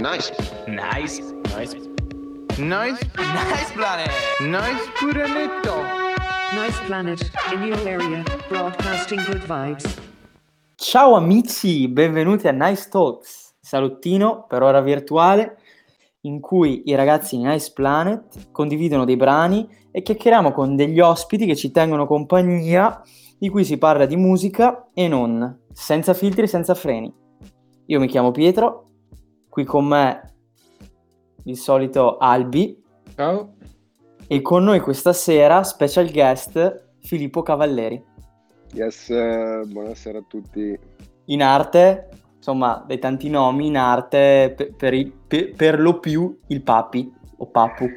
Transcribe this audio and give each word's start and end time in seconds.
Nice. 0.00 0.32
Nice. 0.66 1.20
Nice. 1.54 1.76
Nice, 2.56 2.98
Nice 3.18 3.72
planet. 3.74 4.10
nice 4.40 4.90
planetto. 4.98 5.74
Nice 6.54 6.80
planet, 6.86 7.30
in 7.52 7.64
your 7.64 7.78
area, 7.86 8.22
broadcasting 8.48 9.22
good 9.26 9.44
vibes. 9.46 10.00
Ciao 10.74 11.16
amici, 11.16 11.86
benvenuti 11.88 12.48
a 12.48 12.52
Nice 12.52 12.88
Talks, 12.88 13.56
salottino 13.60 14.46
per 14.48 14.62
ora 14.62 14.80
virtuale 14.80 15.58
in 16.22 16.40
cui 16.40 16.82
i 16.86 16.94
ragazzi 16.94 17.36
di 17.36 17.42
Nice 17.44 17.72
Planet 17.74 18.50
condividono 18.52 19.04
dei 19.04 19.16
brani 19.16 19.68
e 19.90 20.00
chiacchieriamo 20.00 20.52
con 20.52 20.76
degli 20.76 21.00
ospiti 21.00 21.44
che 21.44 21.56
ci 21.56 21.70
tengono 21.70 22.06
compagnia, 22.06 23.02
di 23.38 23.50
cui 23.50 23.64
si 23.64 23.76
parla 23.76 24.06
di 24.06 24.16
musica 24.16 24.88
e 24.94 25.08
non, 25.08 25.64
senza 25.74 26.14
filtri, 26.14 26.46
senza 26.48 26.74
freni. 26.74 27.12
Io 27.86 28.00
mi 28.00 28.06
chiamo 28.06 28.30
Pietro, 28.30 28.89
qui 29.50 29.64
con 29.64 29.84
me 29.86 30.32
il 31.44 31.56
solito 31.58 32.16
Albi 32.16 32.82
Ciao. 33.14 33.54
e 34.26 34.40
con 34.40 34.62
noi 34.64 34.80
questa 34.80 35.12
sera 35.12 35.62
special 35.62 36.10
guest 36.10 36.88
Filippo 37.00 37.42
Cavalleri. 37.42 38.02
Yes, 38.72 39.10
eh, 39.10 39.62
buonasera 39.66 40.18
a 40.18 40.24
tutti. 40.26 40.78
in 41.26 41.42
arte, 41.42 42.08
insomma, 42.36 42.82
dei 42.86 42.98
tanti 42.98 43.28
nomi 43.30 43.66
in 43.66 43.76
arte, 43.76 44.52
per, 44.56 44.74
per, 44.74 44.94
i- 44.94 45.12
per- 45.26 45.52
per 45.54 45.80
lo 45.80 45.98
più 46.00 46.38
il 46.48 46.62
Papi 46.62 47.12
o 47.36 47.46
Papu. 47.46 47.88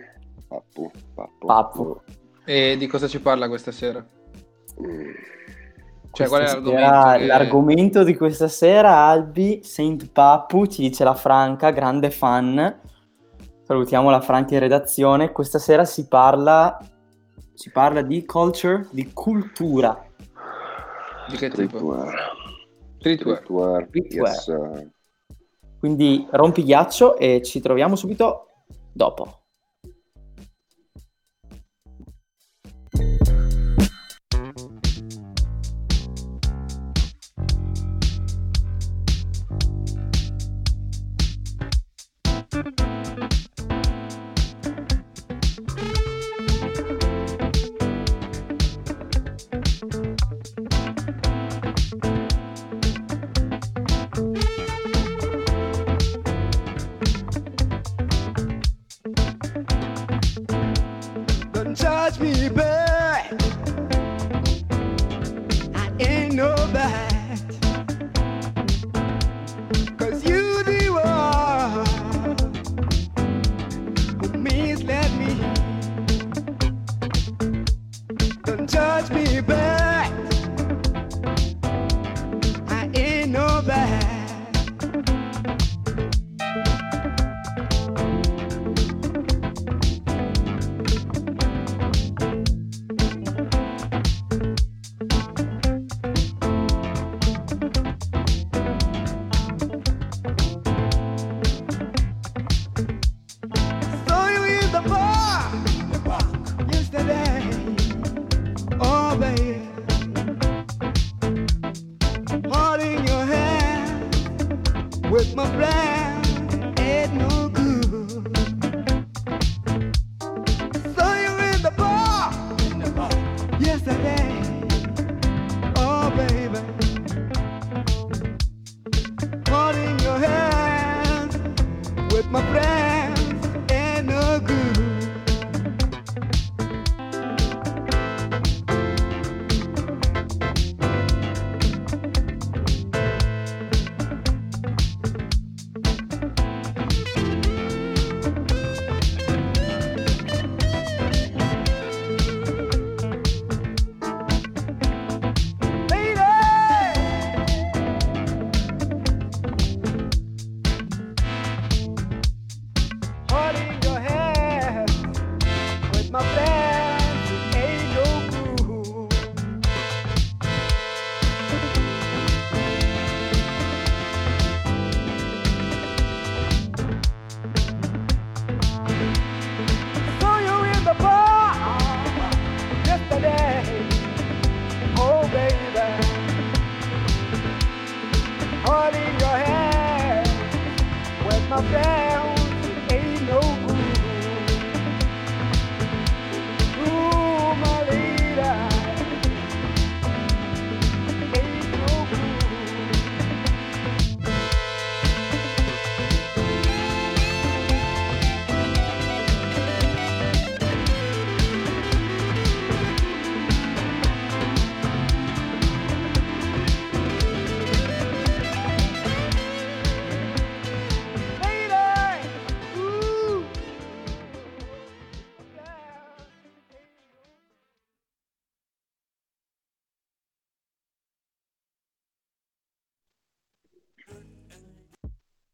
Pappu, 0.47 0.91
pappu. 1.15 1.45
Pappu. 1.47 2.01
E 2.45 2.75
di 2.77 2.85
cosa 2.87 3.07
ci 3.07 3.19
parla 3.19 3.47
questa 3.47 3.71
sera? 3.71 4.05
Mm, 4.81 5.09
Cioè, 6.13 6.27
qual 6.27 6.41
è 6.41 6.45
l'argomento? 6.45 6.77
sera- 6.79 7.17
che- 7.17 7.25
L'argomento 7.25 8.03
di 8.03 8.15
questa 8.15 8.47
sera, 8.47 9.05
Albi, 9.07 9.61
Saint 9.63 10.09
Papu, 10.11 10.67
ci 10.67 10.81
dice 10.81 11.03
la 11.03 11.15
Franca, 11.15 11.71
grande 11.71 12.11
fan. 12.11 12.79
Salutiamo 13.63 14.09
la 14.11 14.21
Franca 14.21 14.53
in 14.53 14.59
redazione. 14.59 15.31
Questa 15.31 15.57
sera 15.57 15.85
si 15.85 16.07
parla, 16.07 16.77
si 17.53 17.71
parla 17.71 18.01
di 18.01 18.25
culture, 18.25 18.87
di 18.91 19.11
cultura. 19.11 20.05
Di 21.29 21.37
che 21.37 21.49
tipo? 21.49 22.05
Streetwear. 22.99 23.87
Yes. 23.93 24.51
Quindi 25.79 26.27
rompi 26.31 26.63
ghiaccio 26.63 27.17
e 27.17 27.41
ci 27.41 27.59
troviamo 27.59 27.95
subito 27.95 28.47
dopo. 28.91 29.42
Don't 78.55 78.69
judge 78.69 78.82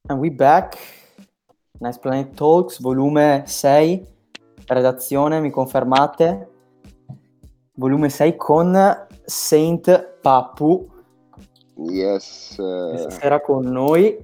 And 0.10 0.20
we 0.20 0.30
back. 0.32 0.76
Nice 1.80 2.00
Planet 2.00 2.34
Talks, 2.36 2.82
volume 2.82 3.44
6, 3.46 4.04
redazione, 4.68 5.40
mi 5.40 5.50
confermate? 5.50 6.50
Volume 7.76 8.10
6 8.10 8.36
con 8.36 9.08
Saint 9.24 10.18
Papu, 10.22 10.90
Yes. 11.76 12.56
questa 12.56 13.08
eh, 13.08 13.12
sera 13.12 13.40
con 13.40 13.66
noi. 13.66 14.18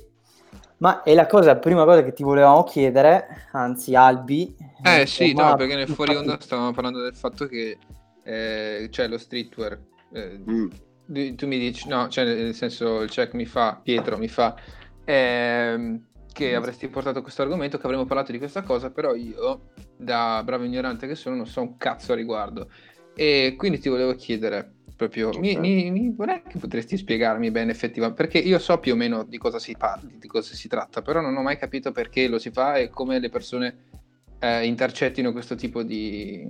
Ma 0.78 1.04
è 1.04 1.14
la 1.14 1.26
cosa, 1.26 1.56
prima 1.56 1.86
cosa 1.86 2.04
che 2.04 2.12
ti 2.12 2.24
volevamo 2.24 2.64
chiedere, 2.64 3.48
anzi 3.54 3.96
Albi. 3.96 4.54
Eh 4.84 5.06
sì, 5.06 5.30
insomma, 5.30 5.52
no, 5.52 5.56
perché 5.56 5.76
nel 5.76 5.88
fuori 5.88 6.16
onda 6.16 6.38
stavamo 6.40 6.74
parlando 6.74 7.02
del 7.02 7.16
fatto 7.16 7.46
che 7.46 7.78
eh, 8.24 8.88
c'è 8.90 9.08
lo 9.08 9.18
streetwear. 9.18 9.80
eh, 10.12 10.42
Mm. 10.50 11.36
tu 11.36 11.46
mi 11.48 11.58
dici, 11.60 11.88
no, 11.88 12.10
cioè 12.10 12.26
nel 12.26 12.54
senso 12.56 13.02
il 13.02 13.10
check 13.10 13.34
mi 13.36 13.46
fa, 13.46 13.80
Pietro 13.82 14.18
mi 14.18 14.28
fa, 14.28 14.54
ehm, 15.06 16.02
che 16.34 16.54
avresti 16.56 16.88
portato 16.90 17.22
questo 17.22 17.44
argomento, 17.44 17.78
che 17.78 17.86
avremmo 17.86 18.06
parlato 18.06 18.32
di 18.34 18.38
questa 18.38 18.62
cosa, 18.64 18.92
però 18.92 19.16
io, 19.16 19.70
da 19.96 20.42
bravo 20.44 20.66
ignorante 20.66 21.08
che 21.08 21.16
sono, 21.16 21.36
non 21.38 21.48
so 21.48 21.62
un 21.62 21.78
cazzo 21.78 22.12
a 22.12 22.16
riguardo. 22.16 22.70
E 23.16 23.56
quindi 23.58 23.80
ti 23.80 23.88
volevo 23.88 24.14
chiedere, 24.16 24.70
proprio, 24.98 25.30
mi, 25.40 25.54
Ok. 25.54 25.60
mi, 25.60 25.92
mi- 25.92 26.14
vorrei 26.14 26.42
che 26.46 26.58
potresti 26.60 26.98
spiegarmi 26.98 27.52
bene 27.52 27.72
effettivamente, 27.72 28.22
perché 28.22 28.40
io 28.40 28.60
so 28.60 28.78
più 28.80 28.94
o 28.94 28.96
meno 28.98 29.24
di 29.24 29.38
cosa 29.38 29.60
si 29.60 29.76
parla, 29.78 30.10
di 30.14 30.28
cosa 30.28 30.54
si 30.54 30.68
tratta, 30.68 31.02
però 31.02 31.22
non 31.22 31.36
ho 31.38 31.42
mai 31.42 31.58
capito 31.58 31.94
perché 31.94 32.28
lo 32.28 32.38
si 32.40 32.52
fa 32.52 32.76
e 32.76 32.90
come 32.90 33.20
le 33.20 33.30
persone 33.30 33.78
eh, 34.40 34.66
intercettino 34.66 35.32
questo 35.32 35.56
tipo 35.56 35.84
di, 35.84 36.46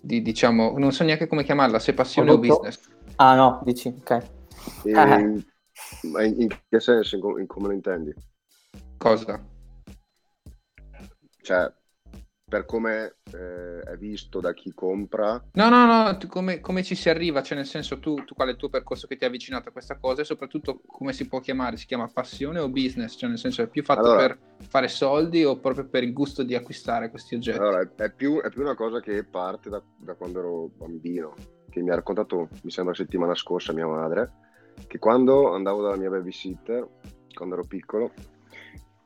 di, 0.00 0.22
diciamo, 0.22 0.78
non 0.78 0.92
so 0.92 1.04
neanche 1.04 1.26
come 1.26 1.44
chiamarla, 1.44 1.78
se 1.78 1.92
passione 1.92 2.30
o 2.30 2.38
business. 2.38 2.80
Ah 3.16 3.34
no, 3.34 3.60
dici, 3.64 3.88
ok. 3.88 4.10
E- 4.84 4.90
Eh. 4.90 5.42
Ma 6.10 6.22
in, 6.22 6.40
in 6.42 6.48
che 6.68 6.80
senso, 6.80 7.16
in, 7.16 7.40
in 7.40 7.46
come 7.46 7.68
lo 7.68 7.72
intendi? 7.74 8.14
Cosa? 8.96 9.42
Cioè, 11.42 11.72
per 12.48 12.64
come 12.64 13.16
eh, 13.32 13.80
è 13.80 13.96
visto 13.96 14.40
da 14.40 14.52
chi 14.54 14.72
compra, 14.72 15.42
No, 15.52 15.68
no, 15.68 15.86
no, 15.86 16.18
come, 16.28 16.60
come 16.60 16.82
ci 16.82 16.94
si 16.94 17.10
arriva? 17.10 17.42
Cioè, 17.42 17.56
nel 17.56 17.66
senso, 17.66 17.98
tu, 17.98 18.14
tu 18.24 18.34
qual 18.34 18.48
è 18.48 18.52
il 18.52 18.56
tuo 18.56 18.68
percorso 18.68 19.06
che 19.06 19.16
ti 19.16 19.24
ha 19.24 19.26
avvicinato 19.26 19.68
a 19.68 19.72
questa 19.72 19.98
cosa 19.98 20.22
e 20.22 20.24
soprattutto 20.24 20.80
come 20.86 21.12
si 21.12 21.26
può 21.26 21.40
chiamare? 21.40 21.76
Si 21.76 21.86
chiama 21.86 22.08
passione 22.08 22.58
o 22.58 22.68
business? 22.68 23.16
Cioè, 23.16 23.28
nel 23.28 23.38
senso, 23.38 23.62
è 23.62 23.66
più 23.66 23.82
fatto 23.82 24.00
Allora- 24.00 24.28
per 24.28 24.38
fare 24.68 24.88
soldi 24.88 25.44
o 25.44 25.58
proprio 25.58 25.86
per 25.86 26.04
il 26.04 26.12
gusto 26.12 26.42
di 26.42 26.54
acquistare 26.54 27.10
questi 27.10 27.34
oggetti? 27.34 27.58
allora, 27.58 27.80
è, 27.80 28.02
è 28.02 28.12
più, 28.12 28.40
è 28.40 28.48
più 28.50 28.62
una 28.62 28.74
cosa 28.74 29.00
che 29.00 29.24
parte 29.24 29.68
da, 29.68 29.82
da 29.96 30.14
quando 30.14 30.38
ero 30.38 30.70
bambino, 30.74 31.34
che 31.68 31.82
mi 31.82 31.90
ha 31.90 31.94
raccontato, 31.96 32.48
mi 32.62 32.70
sembra, 32.70 32.94
settimana 32.94 33.34
scorsa 33.34 33.72
mia 33.72 33.86
madre, 33.86 34.32
che 34.86 34.98
quando 34.98 35.52
andavo 35.52 35.82
dalla 35.82 35.96
mia 35.96 36.10
babysitter, 36.10 36.86
quando 37.34 37.54
ero 37.54 37.64
piccolo, 37.64 38.12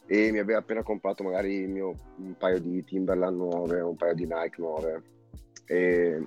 e 0.06 0.30
mi 0.30 0.38
aveva 0.38 0.58
appena 0.58 0.82
comprato 0.82 1.22
magari 1.22 1.66
mio, 1.66 1.94
un 2.16 2.36
paio 2.36 2.60
di 2.60 2.84
Timberland 2.84 3.36
nuove, 3.36 3.80
un 3.80 3.96
paio 3.96 4.14
di 4.14 4.26
Nike 4.26 4.60
nuove, 4.60 5.02
e 5.66 6.26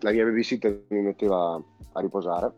la 0.00 0.12
mia 0.12 0.24
babysitter 0.24 0.84
mi 0.88 1.00
metteva 1.00 1.62
a 1.92 2.00
riposare, 2.00 2.52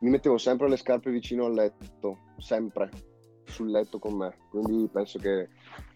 mi 0.00 0.10
mettevo 0.10 0.38
sempre 0.38 0.68
le 0.68 0.76
scarpe 0.76 1.10
vicino 1.10 1.44
al 1.44 1.54
letto, 1.54 2.18
sempre 2.38 2.90
sul 3.44 3.70
letto 3.70 3.98
con 3.98 4.14
me, 4.14 4.36
quindi 4.50 4.88
penso 4.88 5.18
che 5.18 5.48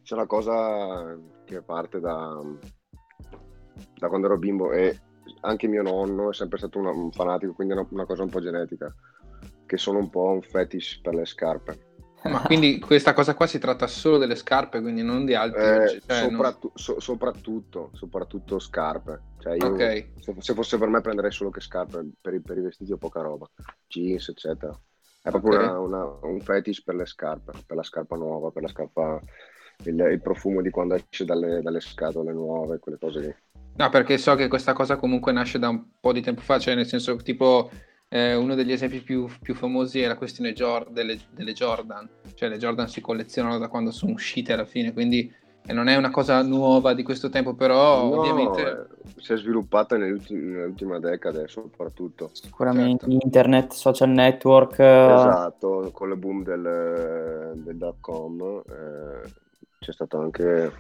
sia 0.03 0.17
una 0.17 0.27
cosa 0.27 1.19
che 1.45 1.63
parte 1.63 1.99
da, 1.99 2.41
da 3.99 4.09
quando 4.09 4.27
ero 4.27 4.39
bimbo 4.39 4.71
e 4.71 4.97
anche 5.41 5.67
mio 5.69 5.83
nonno 5.83 6.31
è 6.31 6.35
sempre 6.35 6.59
stato 6.59 6.79
una- 6.79 6.91
un 6.91 7.11
fanatico, 7.13 7.53
quindi 7.53 7.75
è 7.75 7.77
una, 7.77 7.87
una 7.91 8.07
cosa 8.07 8.23
un 8.23 8.31
po' 8.31 8.41
genetica, 8.41 8.95
che 9.67 9.77
sono 9.77 9.99
un 9.99 10.11
po' 10.11 10.25
un 10.31 10.43
fetish 10.43 11.01
per 11.01 11.15
le 11.15 11.25
scarpe. 11.27 11.79
Ma 12.27 12.43
quindi 12.43 12.81
questa 12.81 13.13
cosa 13.13 13.35
qua 13.35 13.47
si 13.47 13.59
tratta 13.61 13.87
solo 13.87 14.19
delle 14.19 14.35
scarpe, 14.35 14.81
quindi 14.81 15.03
non 15.03 15.25
di 15.25 15.35
altri 15.35 15.61
Eh? 15.61 16.01
Cioè, 16.05 16.21
non- 16.23 16.31
soprattu- 16.31 16.73
so- 16.77 16.99
soprattutto, 16.99 17.91
soprattutto 17.93 18.59
scarpe. 18.59 19.21
Cioè 19.39 19.55
io, 19.57 19.69
Ok. 19.75 20.09
se, 20.19 20.35
se 20.39 20.55
fosse 20.55 20.77
per 20.79 20.89
me 20.89 21.01
prenderei 21.03 21.31
solo 21.31 21.51
che 21.51 21.61
scarpe, 21.61 22.05
per 22.21 22.35
i, 22.35 22.41
per 22.41 22.59
i 22.59 22.63
vestiti 22.63 22.91
ho 22.91 22.97
poca 22.97 23.21
roba, 23.21 23.49
jeans 23.87 24.29
eccetera. 24.29 24.77
È 25.23 25.31
proprio 25.31 25.53
Ok. 25.53 25.59
una- 25.61 25.79
una- 25.79 26.19
un 26.23 26.41
fetish 26.41 26.83
per 26.83 26.97
le 26.97 27.07
scarpe, 27.07 27.53
per 27.65 27.77
la 27.77 27.83
scarpa 27.85 28.17
nuova, 28.17 28.51
per 28.51 28.63
la 28.63 28.69
scarpa, 28.69 29.23
il, 29.85 29.99
il 30.11 30.21
profumo 30.21 30.61
di 30.63 30.71
quando 30.71 30.95
esce 30.95 31.25
dalle, 31.25 31.61
dalle 31.63 31.81
scatole 31.81 32.33
nuove, 32.33 32.79
quelle 32.79 32.99
cose 32.99 33.21
lì. 33.21 33.35
No, 33.77 33.91
perché 33.91 34.17
so 34.17 34.35
che 34.35 34.49
questa 34.49 34.73
cosa 34.73 34.97
comunque 34.97 35.33
nasce 35.33 35.59
da 35.59 35.69
un 35.69 35.85
po' 36.01 36.13
di 36.13 36.23
tempo 36.23 36.41
fa, 36.41 36.59
cioè 36.59 36.75
nel 36.75 36.87
senso 36.87 37.15
tipo 37.17 37.71
eh, 38.09 38.35
uno 38.35 38.55
degli 38.55 38.73
esempi 38.73 39.01
più, 39.01 39.29
più 39.43 39.55
famosi 39.55 40.01
è 40.01 40.07
la 40.07 40.17
questione 40.17 40.55
Jor- 40.55 40.91
delle, 40.91 41.19
delle 41.31 41.53
Jordan, 41.53 42.09
cioè 42.35 42.49
le 42.49 42.57
Jordan 42.57 42.89
si 42.89 43.01
collezionano 43.03 43.59
da 43.59 43.69
quando 43.69 43.91
sono 43.91 44.13
uscite 44.13 44.55
alla 44.55 44.65
fine, 44.65 44.95
quindi 44.95 45.31
eh, 45.67 45.73
non 45.75 45.89
è 45.89 45.97
una 45.97 46.11
cosa 46.11 46.41
nuova 46.43 46.95
di 46.95 47.03
questo 47.03 47.29
tempo, 47.29 47.55
però 47.55 48.09
No, 48.09 48.17
ovviamente... 48.17 48.63
eh, 48.63 49.21
si 49.21 49.35
è 49.35 49.37
sviluppata 49.37 49.99
nell'ultima 49.99 50.99
decade 50.99 51.47
soprattutto. 51.49 52.31
Sicuramente 52.33 53.05
Certo. 53.05 53.25
internet, 53.25 53.73
social 53.73 54.09
network. 54.11 54.79
eh, 54.79 55.15
Esatto, 55.15 55.91
con 55.93 56.11
il 56.11 56.17
boom 56.17 56.43
del, 56.43 57.53
del 57.57 57.77
dot 57.77 57.97
com 58.01 58.63
eh, 58.67 59.45
c'è 59.79 59.93
stato 59.93 60.19
anche 60.19 60.73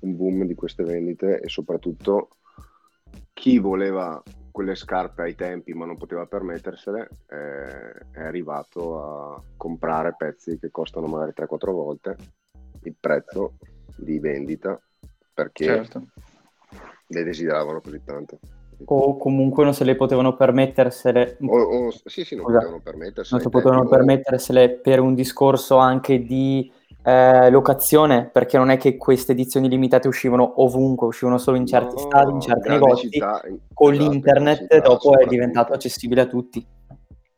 un 0.00 0.16
boom 0.16 0.44
di 0.44 0.54
queste 0.54 0.82
vendite 0.82 1.40
e 1.40 1.48
soprattutto 1.48 2.28
chi 3.32 3.58
voleva 3.58 4.22
quelle 4.50 4.74
scarpe 4.74 5.22
ai 5.22 5.34
tempi 5.34 5.72
ma 5.74 5.86
non 5.86 5.96
poteva 5.96 6.26
permettersele 6.26 7.08
eh, 7.28 7.90
è 8.12 8.20
arrivato 8.22 9.02
a 9.02 9.42
comprare 9.56 10.14
pezzi 10.16 10.58
che 10.58 10.70
costano 10.70 11.06
magari 11.06 11.32
3-4 11.32 11.72
volte 11.72 12.16
il 12.82 12.94
prezzo 12.98 13.54
di 13.94 14.18
vendita 14.18 14.80
perché 15.32 15.64
Certo. 15.64 16.02
le 17.06 17.24
desideravano 17.24 17.80
così 17.80 18.00
tanto. 18.04 18.38
O 18.84 19.16
comunque 19.18 19.64
non 19.64 19.74
se 19.74 19.84
le 19.84 19.94
potevano 19.94 20.36
permettersele. 20.36 21.36
O, 21.42 21.58
o- 21.60 21.90
sì, 22.06 22.24
sì, 22.24 22.34
non 22.34 22.44
Scusa, 22.44 22.58
potevano 22.58 22.80
permettersele. 22.82 23.28
non 23.30 23.40
si 23.40 23.46
ai 23.46 23.52
tempi, 23.52 23.66
potevano 23.66 23.88
o- 23.88 23.88
permettersele 23.88 24.70
per 24.70 25.00
un 25.00 25.14
discorso 25.14 25.76
anche 25.76 26.22
di 26.22 26.70
eh, 27.02 27.50
locazione, 27.50 28.28
perché 28.28 28.58
non 28.58 28.70
è 28.70 28.76
che 28.76 28.96
queste 28.96 29.32
edizioni 29.32 29.68
limitate 29.68 30.08
uscivano 30.08 30.62
ovunque, 30.62 31.06
uscivano 31.06 31.38
solo 31.38 31.56
in 31.56 31.66
certi 31.66 31.94
No, 31.94 32.00
stadi, 32.00 32.32
in 32.32 32.40
certi 32.40 32.68
negozi. 32.68 33.10
città, 33.10 33.42
in- 33.46 33.58
Con 33.72 33.94
esatto, 33.94 34.10
l'internet 34.10 34.58
città, 34.58 34.80
dopo 34.80 35.18
è 35.18 35.26
diventato 35.26 35.72
accessibile 35.72 36.20
a 36.22 36.26
tutti. 36.26 36.66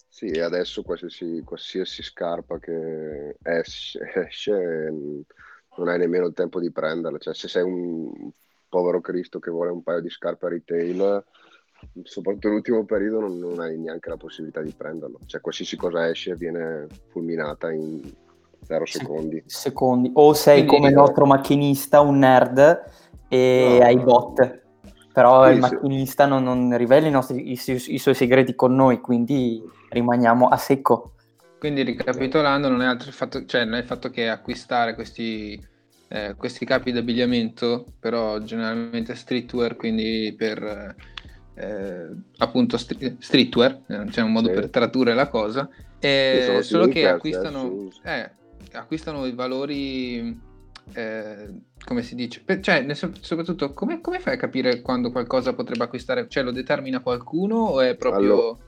Sì, 0.09 0.27
e 0.27 0.41
adesso 0.41 0.83
qualsiasi, 0.83 1.43
qualsiasi 1.45 2.03
scarpa 2.03 2.59
che 2.59 3.37
esce, 3.43 4.01
esce, 4.29 4.53
non 4.53 5.89
hai 5.89 5.99
nemmeno 5.99 6.27
il 6.27 6.35
tempo 6.35 6.61
di 6.61 6.71
prenderla. 6.71 7.19
Cioè, 7.19 7.35
se 7.35 7.49
sei 7.49 7.63
un 7.63 8.31
povero 8.69 9.01
Cristo 9.01 9.39
che 9.39 9.51
vuole 9.51 9.71
un 9.71 9.83
paio 9.83 10.01
di 10.01 10.11
scarpe 10.11 10.47
a 10.47 10.49
retail, 10.49 11.25
soprattutto 12.05 12.49
nell'ultimo 12.49 12.85
periodo, 12.85 13.21
non, 13.21 13.39
non 13.39 13.61
hai 13.61 13.79
neanche 13.79 14.09
la 14.09 14.17
possibilità 14.17 14.61
di 14.61 14.73
prenderlo. 14.77 15.19
Cioè, 15.27 15.41
qualsiasi 15.41 15.77
cosa 15.77 16.09
esce 16.09 16.37
viene 16.37 16.87
fulminata 17.09 17.71
in 17.73 18.01
zero 18.73 18.87
Sì. 18.87 18.99
secondi. 18.99 19.43
Secondi. 19.47 20.11
O 20.15 20.33
sei 20.33 20.65
Quindi- 20.65 20.75
come 20.77 20.89
il 20.89 20.95
nostro 20.95 21.27
macchinista, 21.27 22.01
un 22.01 22.19
nerd, 22.19 22.83
e 23.29 23.77
No. 23.79 23.85
hai 23.85 23.97
bot. 23.99 24.61
Però 25.13 25.45
Sì, 25.45 25.51
il 25.51 25.55
sì. 25.57 25.61
macchinista 25.61 26.25
non, 26.27 26.43
non 26.43 26.75
rivela 26.77 27.07
i, 27.07 27.11
nostri- 27.11 27.51
i 27.51 27.57
su- 27.57 27.73
i 27.93 27.99
suoi 27.99 28.15
segreti 28.15 28.55
con 28.55 28.75
noi, 28.75 29.01
quindi 29.01 29.63
rimaniamo 29.91 30.49
a 30.49 30.57
secco. 30.57 31.13
Quindi 31.59 31.83
ricapitolando, 31.83 32.69
non 32.69 32.81
è 32.83 32.87
altro 32.87 33.09
il 33.09 33.15
fatto, 33.15 33.45
cioè 33.45 33.65
non 33.65 33.75
è 33.75 33.81
il 33.81 33.85
fatto 33.87 34.09
che 34.11 34.29
acquistare 34.29 34.95
questi, 34.95 35.61
eh, 36.09 36.35
questi 36.37 36.65
capi 36.65 36.93
d'abbigliamento, 36.93 37.85
però 38.01 38.39
generalmente 38.41 39.15
streetwear, 39.15 39.77
quindi 39.77 40.35
per 40.37 40.95
eh, 41.55 42.09
appunto 42.39 42.79
stri- 42.79 43.17
streetwear, 43.21 43.81
eh, 43.87 44.05
c'è 44.07 44.23
un 44.23 44.33
modo 44.33 44.49
Sì. 44.49 44.55
per 44.55 44.71
tradurre 44.71 45.13
la 45.13 45.29
cosa, 45.29 45.69
eh, 46.01 46.37
Sì, 46.41 46.45
sono 46.47 46.63
solo 46.63 46.87
che 46.89 47.07
acquistano, 47.07 47.89
eh, 48.03 48.19
eh, 48.21 48.31
acquistano 48.73 49.27
i 49.27 49.35
valori, 49.35 50.41
eh, 50.95 51.55
come 51.85 52.03
si 52.03 52.15
dice, 52.15 52.43
Per- 52.45 52.61
cioè 52.61 52.95
sen- 52.95 53.15
soprattutto 53.21 53.73
come, 53.73 54.01
come 54.01 54.21
fai 54.21 54.35
a 54.35 54.39
capire 54.39 54.81
quando 54.81 55.11
qualcosa 55.11 55.55
potrebbe 55.55 55.85
acquistare, 55.85 56.29
cioè 56.29 56.43
lo 56.43 56.53
determina 56.53 57.01
qualcuno 57.01 57.57
o 57.57 57.81
è 57.81 57.97
proprio... 57.97 58.59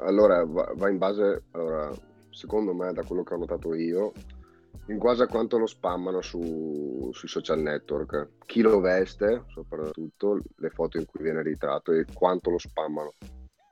Allora, 0.00 0.44
va, 0.44 0.72
va 0.74 0.88
in 0.88 0.96
base, 0.98 1.42
allora, 1.50 1.92
secondo 2.30 2.72
me, 2.72 2.92
da 2.92 3.02
quello 3.02 3.22
che 3.22 3.34
ho 3.34 3.38
notato 3.38 3.74
io, 3.74 4.12
in 4.86 4.98
base 4.98 5.24
a 5.24 5.26
quanto 5.26 5.58
lo 5.58 5.66
spammano 5.66 6.22
su- 6.22 7.10
sui 7.12 7.28
social 7.28 7.60
network, 7.60 8.28
chi 8.46 8.60
lo 8.62 8.80
veste, 8.80 9.42
soprattutto 9.48 10.40
le 10.56 10.70
foto 10.70 10.96
in 10.98 11.04
cui 11.04 11.22
viene 11.22 11.42
ritratto 11.42 11.92
e 11.92 12.06
quanto 12.12 12.50
lo 12.50 12.58
spammano. 12.58 13.12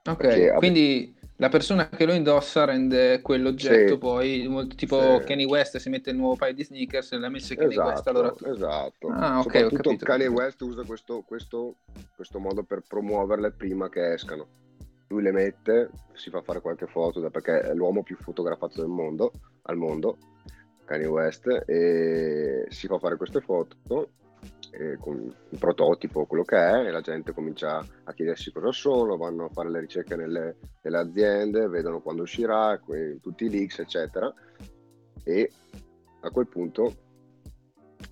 Ok, 0.07 0.17
Perché, 0.17 0.53
quindi 0.57 1.14
la 1.37 1.49
persona 1.49 1.89
che 1.89 2.05
lo 2.05 2.13
indossa 2.13 2.63
rende 2.65 3.19
quell'oggetto 3.21 3.93
Sì. 3.93 3.97
poi 3.97 4.67
tipo 4.75 5.19
Sì. 5.19 5.25
Kanye 5.25 5.45
West 5.45 5.77
si 5.77 5.89
mette 5.89 6.11
il 6.11 6.15
nuovo 6.15 6.35
paio 6.35 6.53
di 6.53 6.63
sneakers 6.63 7.11
e 7.11 7.17
l'ha 7.17 7.29
messo 7.29 7.53
Kanye 7.55 7.75
West 7.77 7.89
Esatto, 7.91 8.09
allora 8.09 8.31
tu- 8.31 8.45
esatto. 8.45 9.07
Ah, 9.09 9.39
ok, 9.39 9.45
ho 9.55 9.59
Soprattutto 9.69 10.05
Kanye. 10.05 10.27
West 10.27 10.61
usa 10.61 10.83
questo, 10.83 11.23
questo- 11.25 11.75
questo 12.15 12.39
modo 12.39 12.63
per 12.63 12.83
promuoverle 12.87 13.51
prima 13.51 13.89
che 13.89 14.13
escano. 14.13 14.47
Lui 15.09 15.21
le 15.23 15.31
mette, 15.31 15.89
si 16.13 16.29
fa 16.29 16.41
fare 16.41 16.61
qualche 16.61 16.87
foto 16.87 17.19
perché 17.29 17.59
è 17.61 17.73
l'uomo 17.73 18.01
più 18.01 18.15
fotografato 18.17 18.79
del 18.81 18.89
mondo, 18.89 19.31
al 19.63 19.75
mondo, 19.77 20.17
Kanye 20.85 21.05
West, 21.07 21.47
e 21.67 22.65
si 22.69 22.87
fa 22.87 22.97
fare 22.97 23.17
queste 23.17 23.41
foto 23.41 23.75
eh, 24.77 24.97
con 24.97 25.21
il 25.49 25.59
prototipo, 25.59 26.25
quello 26.25 26.43
che 26.43 26.57
è, 26.57 26.85
e 26.85 26.91
la 26.91 27.01
gente 27.01 27.33
comincia 27.33 27.77
a 28.03 28.13
chiedersi 28.13 28.51
cosa 28.51 28.71
sono, 28.71 29.17
vanno 29.17 29.45
a 29.45 29.49
fare 29.49 29.69
le 29.69 29.79
ricerche 29.79 30.15
nelle, 30.15 30.57
nelle 30.81 30.97
aziende, 30.97 31.67
vedono 31.67 32.01
quando 32.01 32.23
uscirà, 32.23 32.79
que- 32.79 33.19
tutti 33.21 33.45
i 33.45 33.49
leaks, 33.49 33.79
eccetera. 33.79 34.33
e 35.23 35.51
a 36.21 36.29
quel 36.29 36.47
punto 36.47 36.93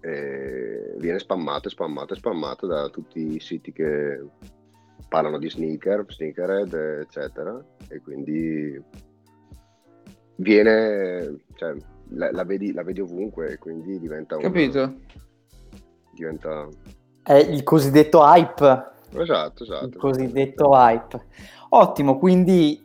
eh, 0.01 0.95
viene 0.97 1.19
spammato 1.19 1.67
e 1.67 1.71
spammato 1.71 2.13
e 2.13 2.17
spammato 2.17 2.67
da 2.67 2.89
tutti 2.89 3.35
i 3.35 3.39
siti 3.39 3.71
che 3.71 4.23
parlano 5.09 5.37
di 5.37 5.49
sneaker, 5.49 6.05
sneakerhead, 6.07 6.73
eccetera, 7.01 7.63
e 7.87 8.01
quindi 8.01 8.81
viene, 10.37 11.43
cioè, 11.55 11.75
la, 12.09 12.31
la 12.31 12.43
vedi, 12.43 12.73
la 12.73 12.83
vedi 12.83 13.01
ovunque 13.01 13.57
quindi 13.57 13.99
diventa 13.99 14.35
un... 14.35 14.41
Capito? 14.41 14.99
Diventa... 16.13 16.67
È 17.21 17.33
il 17.33 17.63
cosiddetto 17.63 18.21
hype. 18.21 18.91
Esatto, 19.15 19.63
esatto. 19.63 19.85
Il 19.85 19.95
cosiddetto 19.95 20.71
hype. 20.73 21.25
Ottimo, 21.69 22.17
quindi 22.17 22.81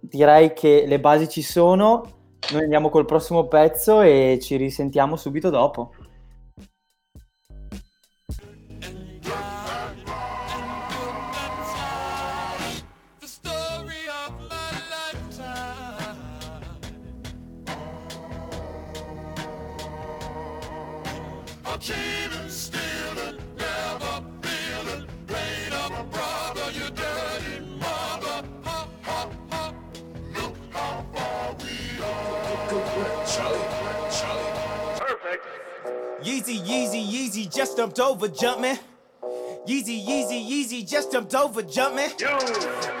direi 0.00 0.52
che 0.52 0.84
le 0.86 1.00
basi 1.00 1.28
ci 1.28 1.42
sono. 1.42 2.14
Noi 2.52 2.62
andiamo 2.62 2.90
col 2.90 3.04
prossimo 3.04 3.46
pezzo 3.46 4.00
e 4.00 4.38
ci 4.40 4.56
risentiamo 4.56 5.16
subito 5.16 5.50
dopo. 5.50 5.92
I'm 21.68 21.80
cheating, 21.80 22.48
stealing, 22.48 23.38
never 23.58 24.22
feeling, 24.40 25.06
playing 25.26 25.72
up 25.72 25.90
a 25.90 26.04
brother, 26.04 26.70
you 26.72 26.88
dirty 26.90 27.66
mother. 27.78 28.48
Ha, 28.62 28.88
ha, 29.02 29.30
ha. 29.50 29.74
Look 30.34 30.54
how 30.70 31.04
far 31.12 31.56
we 31.58 32.02
are. 32.02 33.26
Charlie, 33.26 33.58
Charlie. 34.16 34.98
Perfect. 35.00 35.46
Yeezy, 36.22 36.60
Yeezy, 36.64 37.04
Yeezy 37.04 37.52
just 37.52 37.76
jumped 37.76 37.98
over 37.98 38.28
jumping. 38.28 38.78
Yeezy, 39.66 40.06
Yeezy, 40.06 40.48
Yeezy 40.48 40.88
just 40.88 41.10
jumped 41.10 41.34
over 41.34 41.62
jumping. 41.62 42.10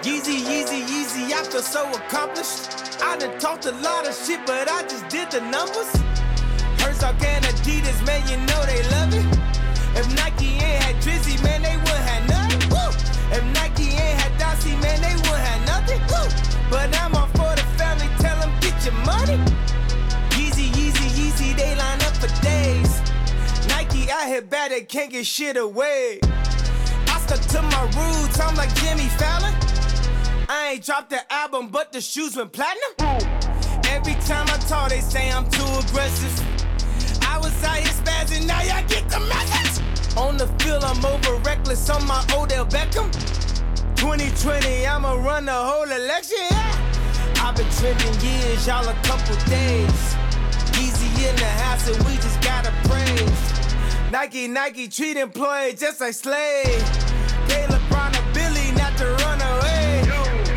Yeezy, 0.02 0.40
Yeezy, 0.40 0.82
Yeezy, 0.84 1.32
I 1.32 1.44
feel 1.44 1.62
so 1.62 1.88
accomplished. 1.90 3.00
I 3.00 3.16
done 3.16 3.38
talked 3.38 3.66
a 3.66 3.72
lot 3.72 4.08
of 4.08 4.14
shit, 4.14 4.44
but 4.44 4.68
I 4.68 4.82
just 4.82 5.08
did 5.08 5.30
the 5.30 5.40
numbers. 5.42 6.05
Hurts 7.02 7.24
and 7.24 7.44
Adidas, 7.44 8.06
man, 8.06 8.26
you 8.28 8.36
know 8.46 8.64
they 8.64 8.82
love 8.90 9.12
it. 9.12 9.26
If 9.98 10.08
Nike 10.16 10.54
ain't 10.54 10.82
had 10.82 10.96
Drizzy, 11.02 11.42
man, 11.42 11.62
they 11.62 11.76
wouldn't 11.76 12.08
have 12.08 12.28
nothing. 12.28 12.70
Woo! 12.70 13.36
If 13.36 13.44
Nike 13.54 13.90
ain't 13.90 14.20
had 14.20 14.32
Dossie, 14.40 14.80
man, 14.80 15.00
they 15.02 15.14
wouldn't 15.14 15.44
have 15.44 15.66
nothing. 15.66 16.00
Woo! 16.08 16.70
But 16.70 16.96
I'm 16.98 17.14
all 17.14 17.26
for 17.28 17.54
the 17.54 17.64
family, 17.76 18.08
tell 18.18 18.38
them 18.40 18.50
get 18.60 18.82
your 18.84 18.94
money. 19.04 19.36
Yeezy, 20.36 20.68
Yeezy, 20.72 21.08
Yeezy, 21.18 21.56
they 21.56 21.76
line 21.76 22.00
up 22.00 22.16
for 22.16 22.28
days. 22.42 23.00
Nike 23.68 24.10
out 24.10 24.28
here 24.28 24.42
bad, 24.42 24.70
they 24.70 24.82
can't 24.82 25.10
get 25.10 25.26
shit 25.26 25.56
away. 25.56 26.20
I 26.22 27.20
stuck 27.26 27.40
to 27.40 27.62
my 27.62 27.82
roots, 27.82 28.40
I'm 28.40 28.54
like 28.54 28.74
Jimmy 28.76 29.08
Fallon. 29.20 29.54
I 30.48 30.72
ain't 30.74 30.84
dropped 30.84 31.10
the 31.10 31.30
album, 31.32 31.68
but 31.68 31.92
the 31.92 32.00
shoes 32.00 32.36
went 32.36 32.52
platinum. 32.52 32.94
Every 33.88 34.14
time 34.24 34.46
I 34.48 34.56
talk, 34.68 34.88
they 34.88 35.00
say 35.00 35.30
I'm 35.30 35.48
too 35.50 35.64
aggressive. 35.86 36.55
I 37.66 37.78
out 37.78 37.82
here 37.82 37.92
spazzing, 37.92 38.46
now 38.46 38.62
y'all 38.62 38.86
get 38.88 39.08
the 39.08 39.20
message. 39.20 39.82
On 40.16 40.36
the 40.36 40.46
field, 40.62 40.84
I'm 40.84 41.04
over 41.04 41.34
reckless 41.42 41.90
on 41.90 42.06
my 42.06 42.24
Odell 42.34 42.66
Beckham. 42.66 43.10
2020, 43.96 44.86
I'ma 44.86 45.14
run 45.14 45.46
the 45.46 45.52
whole 45.52 45.90
election. 45.90 46.36
Yeah. 46.50 47.42
I've 47.42 47.56
been 47.56 47.68
trending 47.78 48.14
years, 48.20 48.66
y'all 48.66 48.88
a 48.88 48.94
couple 49.02 49.36
days. 49.46 50.16
Easy 50.78 51.28
in 51.28 51.36
the 51.36 51.52
house, 51.64 51.88
and 51.88 51.98
we 52.06 52.14
just 52.16 52.40
gotta 52.40 52.72
praise. 52.88 53.56
Nike, 54.10 54.48
Nike 54.48 54.88
treat 54.88 55.16
employees 55.16 55.80
just 55.80 56.00
like 56.00 56.14
slaves. 56.14 56.88
Pay 57.48 57.66
LeBron 57.66 58.12
a 58.14 58.34
Billy 58.34 58.72
not 58.72 58.96
to 58.98 59.06
run 59.24 59.40
away. 59.40 60.02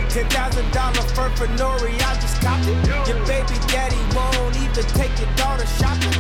Ten 0.10 0.28
thousand 0.30 0.72
dollar 0.72 1.06
fur 1.14 1.30
for 1.36 1.48
Nori, 1.58 1.94
I 2.02 2.14
just 2.16 2.42
copped 2.42 2.66
it. 2.68 3.08
Your 3.08 3.20
baby 3.26 3.56
daddy 3.68 4.00
won't 4.16 4.56
even 4.58 4.86
take 4.96 5.18
your 5.20 5.34
daughter 5.36 5.66
shopping. 5.66 6.19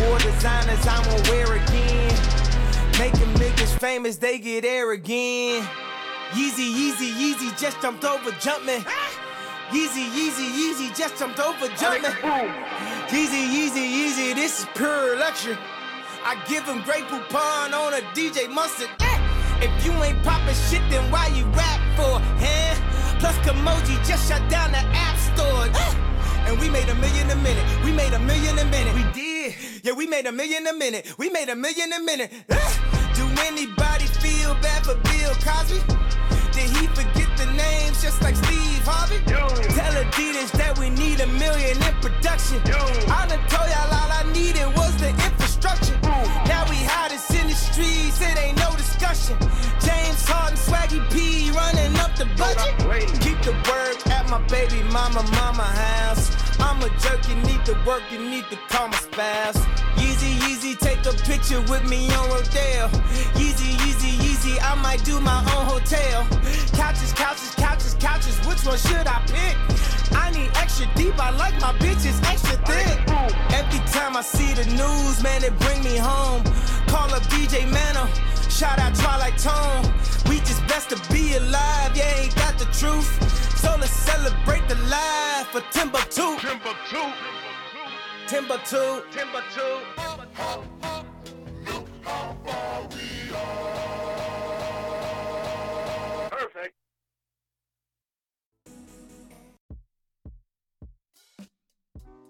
Wore 0.00 0.18
designers 0.18 0.86
I 0.86 1.02
won't 1.08 1.28
wear 1.28 1.54
again. 1.54 2.14
Making 2.98 3.32
niggas 3.34 3.78
famous, 3.78 4.16
they 4.16 4.38
get 4.38 4.64
air 4.64 4.92
again. 4.92 5.66
Yeezy, 6.30 6.72
Yeezy, 6.72 7.10
Yeezy 7.12 7.58
just 7.58 7.80
jumped 7.80 8.04
over 8.04 8.30
jumping. 8.40 8.84
Yeezy, 9.70 10.08
Yeezy, 10.10 10.48
Yeezy 10.50 10.96
just 10.96 11.18
jumped 11.18 11.40
over 11.40 11.68
jumping. 11.76 12.12
Yeezy, 13.08 13.42
Yeezy, 13.54 13.84
Yeezy, 13.96 14.34
this 14.34 14.60
is 14.60 14.66
pure 14.74 15.18
luxury. 15.18 15.56
I 16.24 16.36
give 16.48 16.64
him 16.64 16.82
great 16.82 17.06
coupon 17.08 17.74
on 17.74 17.94
a 17.94 18.00
DJ 18.14 18.50
Mustard. 18.52 18.90
If 19.60 19.84
you 19.84 19.92
ain't 20.04 20.22
poppin' 20.22 20.54
shit, 20.54 20.82
then 20.90 21.10
why 21.10 21.26
you 21.28 21.44
rap 21.46 21.80
for? 21.96 22.20
Huh? 22.38 23.18
Plus, 23.18 23.36
Kamoji 23.38 23.96
just 24.06 24.28
shut 24.28 24.48
down 24.48 24.70
the 24.70 24.78
app 24.78 25.16
store. 25.34 25.66
And 26.46 26.60
we 26.60 26.70
made 26.70 26.88
a 26.88 26.94
million 26.94 27.30
a 27.30 27.36
minute. 27.36 27.64
We 27.84 27.92
made 27.92 28.12
a 28.12 28.18
million 28.20 28.58
a 28.58 28.64
minute. 28.66 28.94
We 28.94 29.04
did. 29.12 29.37
Yeah, 29.88 29.94
we 29.94 30.06
made 30.06 30.26
a 30.26 30.32
million 30.32 30.66
a 30.66 30.74
minute. 30.74 31.14
We 31.16 31.30
made 31.30 31.48
a 31.48 31.56
million 31.56 31.90
a 31.94 32.02
minute. 32.02 32.30
Eh, 32.50 32.72
Do 33.16 33.24
anybody 33.48 34.04
feel 34.20 34.52
bad 34.60 34.84
for 34.84 34.96
Bill 34.96 35.32
Cosby? 35.40 35.80
Did 36.52 36.68
he 36.76 36.86
forget 36.88 37.30
the 37.38 37.46
names 37.56 38.02
just 38.02 38.20
like 38.20 38.36
Steve 38.36 38.84
Harvey? 38.84 39.16
Tell 39.24 39.48
Adidas 40.04 40.52
that 40.60 40.76
we 40.78 40.90
need 40.90 41.20
a 41.20 41.26
million 41.26 41.80
in 41.80 41.94
production. 42.04 42.60
I 43.08 43.24
done 43.32 43.40
told 43.48 43.64
y'all 43.72 43.88
all 43.88 44.12
I 44.12 44.30
needed 44.30 44.68
was 44.76 44.94
the 45.00 45.08
infrastructure. 45.08 45.96
Now 46.44 46.68
we 46.68 46.76
hottest 46.84 47.32
in 47.32 47.48
the 47.48 47.54
streets, 47.56 48.20
it 48.20 48.36
ain't 48.36 48.58
no 48.58 48.76
discussion. 48.76 49.38
James 49.80 50.20
Harden, 50.28 50.58
Swaggy 50.58 51.00
P 51.08 51.50
running 51.56 51.96
up 51.96 52.12
the 52.14 52.26
budget. 52.36 52.76
Keep 53.24 53.40
the 53.40 53.56
work 53.64 54.06
at 54.12 54.28
my 54.28 54.36
baby 54.52 54.82
mama, 54.92 55.22
mama 55.32 55.64
house. 55.64 56.28
I'm 56.78 56.84
a 56.84 56.98
jerk, 57.00 57.28
you 57.28 57.34
need 57.34 57.64
to 57.64 57.74
work, 57.84 58.02
you 58.12 58.20
need 58.20 58.44
to 58.50 58.56
call 58.68 58.86
my 58.86 58.96
spouse. 58.98 59.58
Yeezy, 59.98 60.38
Yeezy, 60.38 60.78
take 60.78 61.04
a 61.06 61.12
picture 61.26 61.60
with 61.62 61.82
me 61.90 62.06
on 62.14 62.28
Rodale. 62.30 62.88
Yeezy, 63.34 63.74
Yeezy, 63.82 64.12
Yeezy, 64.22 64.62
I 64.62 64.76
might 64.80 65.02
do 65.02 65.18
my 65.18 65.40
own 65.56 65.66
hotel. 65.66 66.24
Couches, 66.74 67.12
couches, 67.14 67.52
couches, 67.56 67.94
couches, 67.98 68.38
which 68.46 68.64
one 68.64 68.78
should 68.78 69.08
I 69.08 69.20
pick? 69.26 69.56
I 70.16 70.30
need 70.30 70.50
extra 70.54 70.86
deep, 70.94 71.18
I 71.18 71.30
like 71.30 71.60
my 71.60 71.72
bitches 71.82 72.22
extra 72.30 72.56
thick. 72.64 73.00
Every 73.50 73.80
time 73.90 74.16
I 74.16 74.22
see 74.22 74.54
the 74.54 74.64
news, 74.70 75.20
man, 75.20 75.42
it 75.42 75.58
bring 75.58 75.82
me 75.82 75.96
home. 75.96 76.44
Call 76.86 77.12
up 77.12 77.24
DJ 77.24 77.66
Mano, 77.66 78.06
shout 78.48 78.78
out 78.78 78.94
Twilight 78.94 79.36
Tone. 79.36 79.82
We 80.28 80.38
just 80.46 80.64
best 80.68 80.90
to 80.90 81.12
be 81.12 81.34
alive, 81.34 81.96
yeah, 81.96 82.20
ain't 82.20 82.36
got 82.36 82.56
the 82.56 82.66
truth. 82.66 83.47
So 83.58 83.74
let's 83.74 83.90
celebrate 83.90 84.68
the 84.68 84.76
life 84.86 85.48
for 85.50 85.62
Timbuktu. 85.72 86.38
Timbuktu. 86.38 87.02
Timbuktu. 88.28 89.02
Timbuktu. 89.10 89.66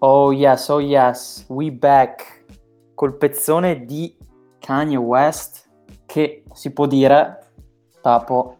Oh 0.01 0.31
yes, 0.31 0.69
oh 0.69 0.79
yes, 0.79 1.45
we 1.49 1.69
back 1.69 2.43
col 2.95 3.17
pezzone 3.17 3.85
di 3.85 4.15
Kanye 4.59 4.97
West 4.97 5.69
che 6.07 6.43
si 6.53 6.71
può 6.71 6.87
dire, 6.87 7.51
Tapo, 8.01 8.58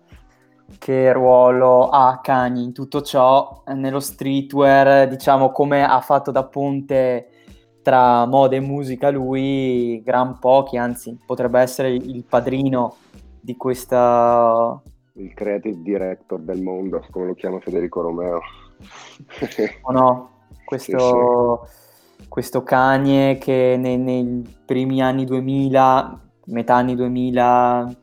che 0.79 1.13
ruolo 1.13 1.89
ha 1.89 2.19
Kanye 2.23 2.63
in 2.63 2.73
tutto 2.73 3.01
ciò 3.01 3.63
nello 3.75 3.99
streetwear, 3.99 5.07
diciamo 5.07 5.51
come 5.51 5.83
ha 5.83 5.99
fatto 5.99 6.31
da 6.31 6.45
ponte 6.45 7.27
tra 7.83 8.25
moda 8.25 8.55
e 8.55 8.59
musica 8.61 9.09
lui, 9.09 10.01
gran 10.03 10.39
pochi, 10.39 10.77
anzi 10.77 11.17
potrebbe 11.25 11.59
essere 11.59 11.91
il 11.91 12.23
padrino 12.23 12.95
di 13.41 13.55
questa 13.55 14.81
Il 15.13 15.33
creative 15.33 15.81
director 15.81 16.39
del 16.39 16.61
mondo, 16.61 17.05
come 17.11 17.27
lo 17.27 17.33
chiama 17.35 17.59
Federico 17.59 18.01
Romeo. 18.01 18.39
o 19.81 19.91
no? 19.91 20.29
Questo, 20.63 21.67
questo 22.27 22.63
Kanye 22.63 23.37
che 23.37 23.75
nei, 23.77 23.97
nei 23.97 24.57
primi 24.65 25.01
anni 25.01 25.25
2000, 25.25 26.19
metà 26.45 26.75
anni 26.75 26.95
2000, 26.95 27.95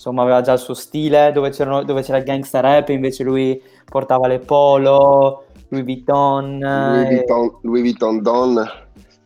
insomma 0.00 0.22
aveva 0.22 0.40
già 0.40 0.54
il 0.54 0.58
suo 0.58 0.72
stile, 0.72 1.30
dove, 1.30 1.50
c'erano- 1.50 1.84
dove 1.84 2.00
c'era 2.00 2.16
il 2.16 2.24
gangsta 2.24 2.60
rap, 2.60 2.88
invece 2.88 3.22
lui 3.22 3.62
portava 3.84 4.26
le 4.28 4.38
polo, 4.38 5.44
Louis 5.68 5.84
Vuitton. 5.84 6.58
Louis 6.58 7.04
eh, 7.04 7.08
Vuitton, 7.16 7.58
Louis 7.60 7.82
Vuitton 7.82 8.22
Don 8.22 8.64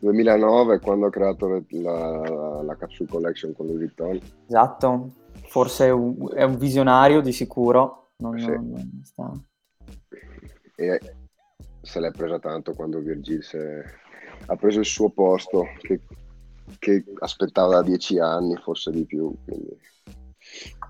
2009 0.00 0.80
quando 0.80 1.06
ha 1.06 1.10
creato 1.10 1.46
la, 1.46 1.62
la, 1.68 2.62
la 2.62 2.76
Capsule 2.76 3.08
Collection 3.08 3.54
con 3.54 3.66
Louis 3.66 3.78
Vuitton. 3.78 4.18
Esatto, 4.48 5.10
forse 5.46 5.86
è 5.86 5.90
un, 5.90 6.28
è 6.34 6.42
un 6.42 6.58
visionario 6.58 7.20
di 7.20 7.30
sicuro. 7.32 8.08
Non, 8.16 8.36
Sì. 8.36 8.46
non 8.46 9.00
sta- 9.04 9.32
E 10.74 11.00
se 11.82 12.00
l'è 12.00 12.10
presa 12.10 12.40
tanto 12.40 12.72
quando 12.72 12.98
Virgil 12.98 13.44
se- 13.44 13.84
ha 14.46 14.56
preso 14.56 14.80
il 14.80 14.86
suo 14.86 15.10
posto 15.10 15.66
che, 15.78 16.00
che 16.80 17.04
aspettava 17.20 17.74
da 17.74 17.82
dieci 17.82 18.18
anni, 18.18 18.56
forse 18.56 18.90
di 18.90 19.04
più. 19.04 19.32
Quindi. 19.44 19.78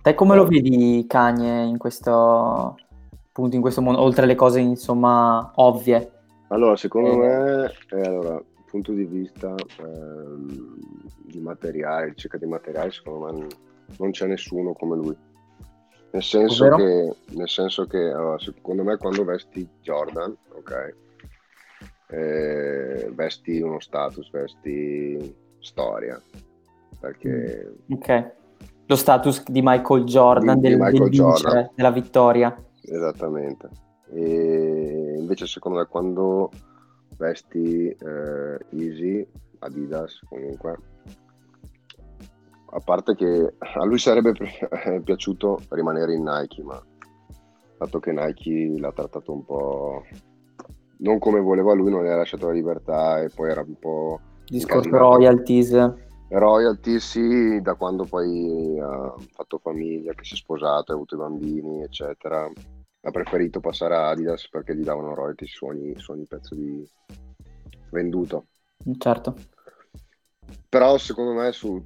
Te 0.03 0.15
come 0.15 0.35
lo 0.37 0.47
vedi 0.47 1.05
Kanye 1.09 1.63
in 1.65 1.79
questo 1.79 2.77
appunto 3.27 3.57
in 3.57 3.63
questo 3.63 3.81
mondo, 3.83 4.01
oltre 4.01 4.25
alle 4.25 4.35
cose 4.35 4.61
insomma 4.61 5.51
ovvie? 5.57 6.11
Allora, 6.49 6.77
secondo 6.77 7.13
Eh. 7.13 7.17
me, 7.17 7.73
eh, 7.91 8.01
allora, 8.07 8.41
punto 8.67 8.93
di 8.93 9.05
vista 9.05 9.55
ehm, 9.81 10.77
di 11.25 11.41
materiale, 11.41 12.11
ricerca 12.11 12.37
di 12.39 12.47
materiale, 12.47 12.93
secondo 12.93 13.25
me 13.27 13.47
non- 13.99 14.11
c'è 14.11 14.27
nessuno 14.27 14.73
come 14.75 14.97
lui. 14.97 15.17
Nel 16.11 16.23
senso 16.23 16.65
Ovvero? 16.67 16.77
che, 16.77 17.17
nel 17.37 17.49
senso 17.49 17.87
che 17.87 17.99
allora, 17.99 18.39
secondo 18.39 18.85
me 18.85 18.97
quando 18.99 19.25
vesti 19.25 19.69
Jordan, 19.81 20.37
ok, 20.53 20.95
eh, 22.11 23.11
vesti 23.13 23.61
uno 23.61 23.81
status, 23.81 24.31
vesti 24.31 25.35
storia, 25.59 26.21
perché 27.01 27.73
Ok. 27.91 28.33
Lo 28.87 28.97
status 28.97 29.43
di 29.49 29.61
Michael 29.63 30.05
Jordan, 30.05 30.61
Di- 30.61 30.69
di 30.69 30.69
del, 30.69 30.79
del 30.79 30.93
Michael 30.93 31.11
vincere, 31.11 31.53
Jordan. 31.53 31.71
della 31.75 31.91
vittoria. 31.91 32.65
Esattamente. 32.83 33.69
E 34.13 35.17
invece 35.19 35.47
secondo 35.47 35.79
me 35.79 35.87
quando 35.87 36.51
vesti 37.17 37.89
eh, 37.89 38.59
Easy, 38.77 39.27
Adidas 39.61 40.21
comunque, 40.29 40.79
a 42.71 42.81
parte 42.85 43.15
che 43.15 43.55
a 43.59 43.85
lui 43.85 43.99
sarebbe 43.99 44.33
pi- 44.33 44.51
piaciuto 45.03 45.61
rimanere 45.71 46.15
in 46.15 46.23
Nike, 46.23 46.63
ma 46.63 46.81
dato 47.79 47.99
che 48.01 48.13
Nike 48.13 48.79
l'ha 48.79 48.93
trattato 48.93 49.33
un 49.33 49.45
po' 49.45 50.03
non 50.99 51.19
come 51.19 51.41
voleva 51.41 51.73
lui, 51.75 51.91
non 51.91 52.05
gli 52.05 52.09
ha 52.09 52.17
lasciato 52.17 52.47
la 52.47 52.53
libertà 52.53 53.21
e 53.21 53.29
poi 53.35 53.51
era 53.51 53.63
un 53.63 53.79
po' 53.79 54.21
Discorso 54.47 54.91
royalties. 54.91 55.73
Royalty 56.37 56.99
sì, 56.99 57.61
da 57.61 57.75
quando 57.75 58.05
poi 58.05 58.77
ha 58.81 59.15
fatto 59.33 59.59
famiglia, 59.59 60.15
che 60.15 60.25
si 60.25 60.35
è 60.35 60.37
sposato, 60.37 60.91
ha 60.91 60.95
avuto 60.95 61.15
i 61.15 61.19
bambini, 61.19 61.83
eccetera. 61.83 62.51
Ha 63.07 63.11
preferito 63.11 63.61
passare 63.61 63.95
a 63.95 64.09
Adidas 64.09 64.49
perché 64.49 64.75
gli 64.75 64.83
davano 64.83 65.15
royalty 65.15 65.47
su 65.47 65.67
ogni, 65.67 65.95
su 65.97 66.11
ogni 66.11 66.27
pezzo 66.27 66.55
di 66.55 66.85
venduto. 67.91 68.47
Certo. 68.99 69.37
Però 70.69 70.99
secondo 70.99 71.35
me 71.35 71.53
su 71.53 71.81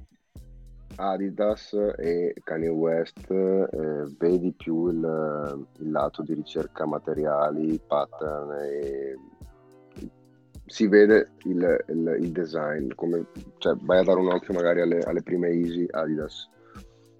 Adidas 0.95 1.73
e 1.97 2.33
Kanye 2.43 2.69
West 2.69 3.29
eh, 3.29 4.15
vedi 4.17 4.51
più 4.53 4.87
il, 4.87 5.67
il 5.77 5.91
lato 5.91 6.23
di 6.23 6.33
ricerca 6.33 6.87
materiali, 6.87 7.79
pattern 7.85 8.51
e 8.53 9.15
si 10.69 10.87
vede 10.87 11.31
il, 11.45 11.85
il- 11.89 12.17
il 12.19 12.31
design, 12.31 12.91
come, 12.95 13.25
cioè 13.57 13.75
vai 13.81 13.99
a 13.99 14.03
dare 14.03 14.19
un 14.19 14.31
occhio 14.31 14.53
magari 14.53 14.81
alle, 14.81 14.99
alle 15.01 15.21
prime 15.23 15.49
Easy 15.49 15.85
Adidas 15.89 16.47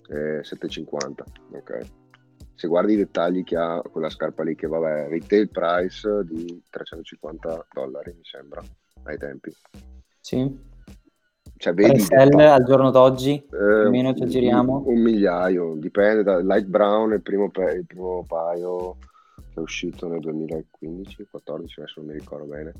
eh, 0.09 0.43
750, 0.43 1.23
ok? 1.51 1.79
Se 2.55 2.67
guardi 2.67 2.93
i 2.93 2.97
dettagli 2.97 3.43
che 3.43 3.55
ha 3.55 3.81
quella 3.81 4.09
scarpa 4.09 4.43
lì, 4.43 4.53
che 4.55 4.67
vabbè, 4.67 5.07
retail 5.07 5.49
price 5.49 6.23
di 6.25 6.61
350 6.69 7.67
dollari 7.73 8.13
mi 8.13 8.23
sembra, 8.23 8.61
ai 9.03 9.17
tempi. 9.17 9.51
Sì. 10.19 10.67
Cioè 11.55 11.73
vedi 11.73 11.99
dettagli. 12.01 12.41
al 12.41 12.63
giorno 12.65 12.91
d'oggi. 12.91 13.35
Eh, 13.51 13.89
meno 13.89 14.13
ci 14.13 14.23
aggiriamo. 14.23 14.83
Un, 14.85 14.95
un 14.95 15.01
migliaio, 15.01 15.75
dipende 15.75 16.23
da 16.23 16.39
Light 16.39 16.67
Brown, 16.67 17.11
è 17.11 17.15
il 17.15 17.21
primo, 17.21 17.49
pe- 17.49 17.73
il 17.73 17.85
primo 17.85 18.25
paio 18.27 18.97
che 19.35 19.55
è 19.55 19.59
uscito 19.59 20.07
nel 20.07 20.19
2015, 20.19 21.27
14, 21.31 21.79
adesso 21.79 22.01
non 22.01 22.09
mi 22.11 22.19
ricordo 22.19 22.45
bene. 22.45 22.73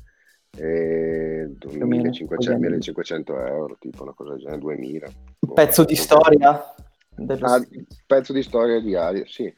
E 0.56 1.48
meno, 1.64 1.86
1500, 1.86 2.34
così. 2.34 2.54
1500 2.54 3.46
euro, 3.46 3.76
tipo 3.78 4.02
una 4.02 4.12
cosa 4.12 4.30
del 4.32 4.40
genere, 4.40 4.58
2000. 4.60 5.08
Un 5.40 5.52
pezzo 5.54 5.84
di 5.84 5.94
storia. 5.96 6.74
dello 7.14 7.46
Ah, 7.46 7.60
pezzo 8.06 8.32
di 8.32 8.42
storia 8.42 8.80
di 8.80 8.94
Aria, 8.94 9.24
sì. 9.26 9.52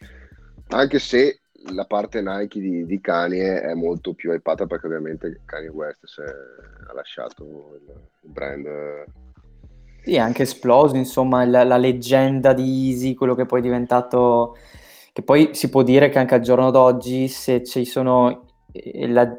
Anche 0.69 0.99
se 0.99 1.41
la 1.73 1.85
parte 1.85 2.21
Nike 2.23 2.59
di, 2.61 2.87
di 2.87 3.01
Kanye 3.01 3.61
è 3.61 3.75
molto 3.75 4.15
più 4.15 4.33
hypata 4.33 4.67
perché 4.67 4.87
ovviamente 4.87 5.43
Kanye 5.45 5.69
West 5.69 6.07
si 6.07 6.21
è- 6.21 6.89
ha 6.91 6.93
lasciato 6.93 7.45
il, 7.81 7.93
il 8.23 8.31
brand 8.31 8.67
eh, 8.67 9.05
Sì, 10.03 10.15
è 10.15 10.19
anche 10.19 10.43
esploso, 10.43 10.97
insomma, 10.97 11.45
la, 11.45 11.63
la 11.63 11.77
leggenda 11.77 12.53
di 12.53 12.89
Easy, 12.91 13.15
quello 13.15 13.35
che 13.37 13.47
poi 13.47 13.61
è 13.61 13.63
diventato, 13.63 14.57
che 15.13 15.23
poi 15.23 15.51
si 15.55 15.69
può 15.71 15.83
dire 15.85 16.09
che 16.09 16.19
anche 16.19 16.35
al 16.35 16.41
giorno 16.41 16.71
d'oggi, 16.73 17.29
se 17.29 17.63
ci 17.63 17.85
sono 17.85 18.47
eh, 18.73 19.07
la- 19.09 19.33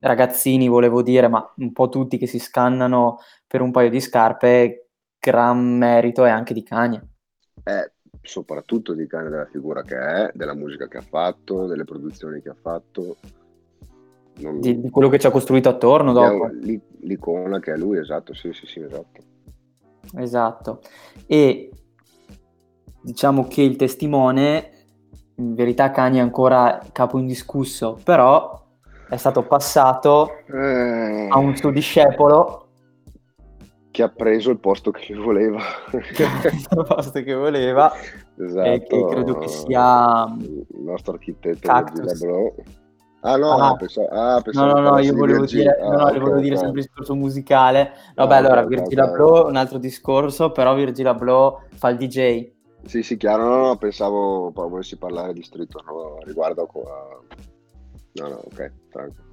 ragazzini, 0.00 0.68
volevo 0.68 1.02
dire, 1.02 1.28
ma 1.28 1.52
un 1.58 1.72
po' 1.72 1.88
tutti 1.88 2.18
che 2.18 2.26
si 2.26 2.38
scannano 2.38 3.18
per 3.46 3.60
un 3.60 3.70
paio 3.70 3.90
di 3.90 4.00
scarpe, 4.00 4.88
gran 5.18 5.58
merito 5.78 6.24
è 6.24 6.30
anche 6.30 6.54
di 6.54 6.62
Kanye. 6.62 7.06
è 7.62 7.90
soprattutto 8.22 8.92
di 8.92 9.06
cane 9.06 9.30
della 9.30 9.46
figura 9.46 9.82
che 9.82 9.96
è, 9.96 10.30
della 10.34 10.54
musica 10.54 10.88
che 10.88 10.98
ha 10.98 11.02
fatto, 11.02 11.66
delle 11.66 11.84
produzioni 11.84 12.42
che 12.42 12.50
ha 12.50 12.56
fatto. 12.60 13.16
Non- 14.40 14.60
Di, 14.60 14.80
di 14.80 14.90
quello 14.90 15.08
che 15.08 15.18
ci 15.18 15.26
ha 15.26 15.30
costruito 15.30 15.68
attorno 15.68 16.12
dopo. 16.12 16.46
l'i- 16.46 16.80
l'icona 17.00 17.60
che 17.60 17.72
è 17.72 17.76
lui, 17.76 17.98
esatto, 17.98 18.34
sì, 18.34 18.52
sì, 18.52 18.66
sì, 18.66 18.80
esatto. 18.80 19.22
Esatto. 20.16 20.80
E 21.26 21.70
diciamo 23.02 23.46
che 23.48 23.62
il 23.62 23.76
testimone, 23.76 24.70
in 25.36 25.54
verità 25.54 25.90
Kanye 25.90 26.18
è 26.20 26.22
ancora 26.22 26.80
capo 26.92 27.18
indiscusso, 27.18 27.98
però 28.02 28.58
è 29.10 29.16
stato 29.16 29.42
passato 29.42 30.30
Eh, 30.46 31.26
a 31.28 31.36
un 31.38 31.54
suo 31.56 31.70
discepolo 31.70 32.66
che 33.90 34.02
ha 34.04 34.08
preso 34.08 34.50
il 34.50 34.58
posto 34.60 34.90
che 34.92 35.14
voleva. 35.16 35.58
che 36.14 36.24
ha 36.24 36.38
preso 36.40 36.68
il 36.80 36.86
posto 36.86 37.22
che 37.22 37.34
voleva 37.34 37.92
esatto. 38.38 38.66
e 38.68 38.82
che 38.84 39.04
credo 39.06 39.36
che 39.38 39.48
sia... 39.48 40.26
il 40.38 40.66
nostro 40.82 41.14
architetto 41.14 41.66
Cactus. 41.66 42.00
Virgil 42.00 42.28
Abloh. 42.28 42.54
Ah 43.22 43.36
no, 43.36 43.50
Ah. 43.58 43.76
pensavo, 43.76 44.08
ah, 44.08 44.34
No, 44.36 44.42
pensavo 44.42 44.66
no, 44.66 44.72
no, 44.78 44.82
parlassi 44.84 45.04
io 45.06 45.12
di 45.12 45.18
volevo 45.18 45.44
dire, 45.44 45.78
no, 45.82 45.88
Ah, 45.88 45.90
no, 45.96 46.04
ok, 46.04 46.18
volevo 46.20 46.38
dire 46.40 46.54
ok. 46.54 46.60
sempre 46.60 46.80
il 46.80 46.86
discorso 46.86 47.14
musicale. 47.16 47.92
Vabbè, 48.14 48.32
Ah, 48.34 48.36
allora, 48.38 48.64
Virgil 48.64 49.00
Abloh, 49.00 49.46
un 49.46 49.56
altro 49.56 49.78
discorso, 49.78 50.52
però 50.52 50.74
Virgil 50.74 51.06
Abloh 51.08 51.62
fa 51.74 51.88
il 51.90 51.96
DJ. 51.98 52.50
Sì, 52.84 53.02
sì, 53.02 53.16
chiaro, 53.18 53.44
no, 53.44 53.66
no, 53.66 53.76
pensavo 53.76 54.50
volessi 54.54 54.96
parlare 54.96 55.34
di 55.34 55.42
Street 55.42 55.70
no, 55.84 56.16
riguardo 56.22 56.62
a... 56.62 57.18
No, 58.14 58.28
no, 58.28 58.34
ok, 58.44 58.72
tranquillo. 58.90 59.28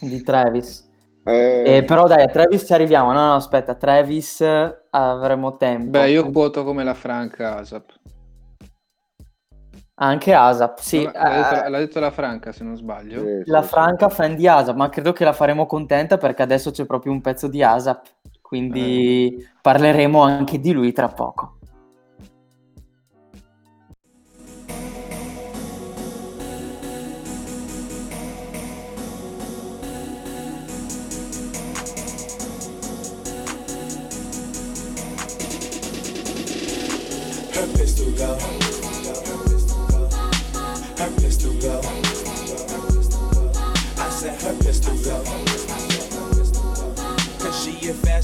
di 0.00 0.22
Travis. 0.22 0.88
Eh, 1.24 1.76
Eh, 1.76 1.84
però 1.84 2.06
dai, 2.06 2.22
a 2.22 2.28
Travis 2.28 2.64
ci 2.64 2.72
arriviamo. 2.72 3.12
No, 3.12 3.26
no, 3.26 3.34
aspetta, 3.34 3.74
Travis 3.74 4.40
eh, 4.40 4.86
avremo 4.90 5.56
tempo. 5.56 5.90
Beh, 5.90 6.10
io 6.10 6.30
quoto 6.30 6.64
come 6.64 6.82
la 6.82 6.94
Franca 6.94 7.56
ASAP. 7.58 7.98
Anche 10.02 10.32
Asap, 10.32 10.78
sì. 10.78 11.02
Non 11.02 11.12
l'ha, 11.12 11.22
l'ha 11.22 11.36
detto, 11.50 11.64
eh, 11.64 11.68
l'ha 11.68 11.78
detto 11.78 12.00
la 12.00 12.10
Franca, 12.10 12.52
se 12.52 12.64
non 12.64 12.74
sbaglio. 12.74 13.20
sì, 13.20 13.42
la 13.44 13.60
sì, 13.62 13.68
Franca 13.68 14.08
sì. 14.08 14.14
fan 14.14 14.34
di 14.34 14.48
Asap, 14.48 14.74
ma 14.76 14.88
credo 14.88 15.12
che 15.12 15.24
la 15.24 15.34
faremo 15.34 15.66
contenta 15.66 16.16
perché 16.16 16.40
adesso 16.42 16.70
c'è 16.70 16.86
proprio 16.86 17.12
un 17.12 17.20
pezzo 17.20 17.48
di 17.48 17.62
Asap. 17.62 18.06
Quindi 18.40 19.36
Eh. 19.36 19.48
parleremo 19.60 20.22
anche 20.22 20.58
di 20.58 20.72
lui 20.72 20.92
tra 20.92 21.08
poco. 21.08 21.58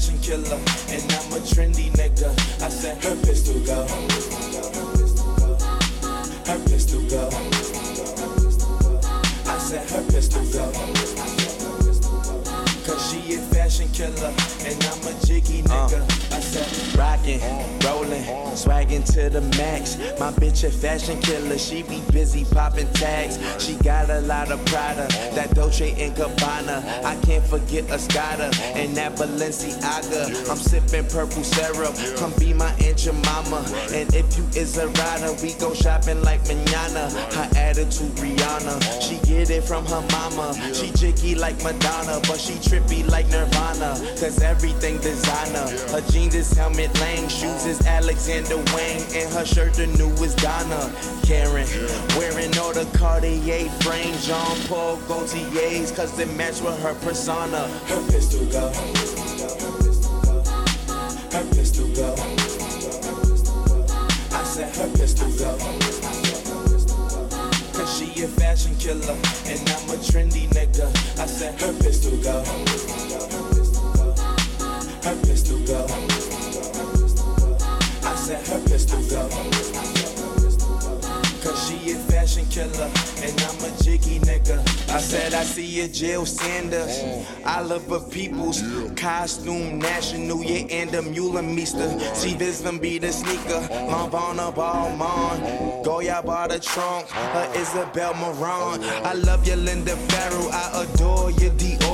Fashion 0.07 0.19
killer 0.21 0.59
and 0.89 1.03
I'm 1.11 1.33
a 1.33 1.39
trendy 1.43 1.91
nigga. 1.91 2.29
I 2.61 2.69
said 2.69 3.03
her 3.03 3.15
pistol 3.23 3.59
go. 3.65 3.85
Her 6.45 6.59
pistol 6.65 7.01
go. 7.09 7.29
I 9.45 9.57
said 9.57 9.89
her 9.89 10.03
pistol 10.11 10.43
go. 10.53 10.71
Cause 12.85 13.11
she 13.11 13.33
a 13.33 13.39
fashion 13.53 13.89
killer 13.89 14.33
and 14.65 14.86
to 19.03 19.29
the 19.29 19.41
max. 19.57 19.97
My 20.19 20.31
bitch 20.31 20.63
a 20.63 20.71
fashion 20.71 21.19
killer, 21.21 21.57
she 21.57 21.83
be 21.83 22.01
busy 22.11 22.45
popping 22.45 22.91
tags. 22.93 23.37
She 23.63 23.75
got 23.75 24.09
a 24.09 24.21
lot 24.21 24.51
of 24.51 24.63
Prada, 24.65 25.07
that 25.35 25.53
Dolce 25.53 25.91
and 26.03 26.15
Gabbana. 26.15 27.03
I 27.03 27.15
can't 27.21 27.45
forget 27.45 27.85
Escada 27.85 28.53
and 28.75 28.95
that 28.97 29.15
Balenciaga. 29.15 30.49
I'm 30.49 30.57
sippin' 30.57 31.11
purple 31.11 31.43
syrup, 31.43 31.95
come 32.17 32.33
be 32.39 32.53
my 32.53 32.71
aunt 32.83 32.97
mama. 33.25 33.63
And 33.93 34.13
if 34.13 34.37
you 34.37 34.45
is 34.55 34.77
a 34.77 34.87
rider, 34.87 35.33
we 35.41 35.53
go 35.53 35.73
shopping 35.73 36.21
like 36.23 36.41
manana. 36.47 37.09
Her 37.33 37.49
attitude 37.55 38.15
Rihanna, 38.17 39.01
she 39.01 39.17
get 39.27 39.49
it 39.49 39.63
from 39.63 39.85
her 39.85 40.03
mama. 40.11 40.53
She 40.73 40.91
jiggy 40.91 41.35
like 41.35 41.61
Madonna, 41.63 42.19
but 42.27 42.39
she 42.39 42.53
trippy 42.53 43.07
like 43.09 43.27
Nirvana. 43.27 43.95
Cause 44.19 44.41
everything 44.41 44.97
designer. 44.99 45.67
Her 45.91 46.01
jeans 46.11 46.35
is 46.35 46.51
Helmet 46.51 46.93
Lang, 46.99 47.27
shoes 47.27 47.65
is 47.65 47.85
Alexander 47.85 48.57
Wang, 48.87 49.01
and 49.15 49.33
her 49.33 49.45
shirt 49.45 49.73
the 49.73 49.87
newest 49.87 50.37
Donna. 50.37 50.91
Karen, 51.23 51.67
wearing 52.17 52.57
all 52.57 52.73
the 52.73 52.87
Cartier 52.97 53.69
frames, 53.81 54.25
Jean 54.25 54.57
Paul 54.67 54.97
Gaultier's, 55.07 55.91
cause 55.91 56.15
they 56.15 56.25
match 56.25 56.61
with 56.61 56.79
her 56.81 56.93
persona. 56.95 57.67
Her 57.87 58.01
pistol 58.09 58.45
go. 58.45 58.69
Her 61.31 61.45
pistol 61.53 61.87
go. 61.95 62.15
I 64.31 64.43
said 64.43 64.75
her 64.75 64.89
pistol 64.97 65.29
go. 65.37 65.57
Cause 67.73 67.97
she 67.97 68.23
a 68.23 68.27
fashion 68.27 68.75
killer, 68.77 69.17
and 69.47 69.59
I'm 69.69 69.89
a 69.89 69.97
trendy 69.99 70.47
nigga. 70.49 70.87
I 71.19 71.25
said 71.25 71.59
her 71.61 71.73
pistol 71.79 72.17
go. 72.23 72.43
Her 75.03 75.15
pistol 75.25 75.59
go. 75.65 75.87
I 75.89 76.46
said 78.27 78.47
her 78.47 78.59
pistol 78.67 79.01
go. 79.09 79.29
Cause 81.41 81.69
she 81.69 81.91
a 81.91 81.95
fashion 82.11 82.45
killer, 82.47 82.91
and 83.23 83.41
I'm 83.47 83.63
a 83.63 83.71
jiggy 83.81 84.19
nigga. 84.19 84.59
I 84.89 84.99
said 84.99 85.33
I 85.33 85.43
see 85.43 85.79
a 85.79 85.87
Jill 85.87 86.25
Sanders, 86.25 87.25
Oliver 87.45 88.01
Peoples, 88.01 88.61
costume 88.97 89.79
national, 89.79 90.43
yeah, 90.43 90.67
and 90.69 90.93
a 90.95 91.03
mule 91.03 91.41
meester. 91.41 91.87
See 92.15 92.33
this 92.33 92.59
them 92.59 92.79
be 92.79 92.97
the 92.97 93.13
sneaker, 93.13 93.61
Lavana 93.87 94.53
Ballman, 94.53 95.83
Goya 95.85 96.21
by 96.25 96.47
the 96.47 96.59
trunk, 96.59 97.07
her 97.07 97.49
Isabel 97.55 98.13
Moran. 98.15 98.83
Oh, 98.83 99.01
I 99.05 99.13
love 99.13 99.47
your 99.47 99.55
Linda 99.55 99.95
Farrow, 99.95 100.49
I 100.51 100.83
adore 100.83 101.31
your 101.31 101.51
Dior, 101.51 101.86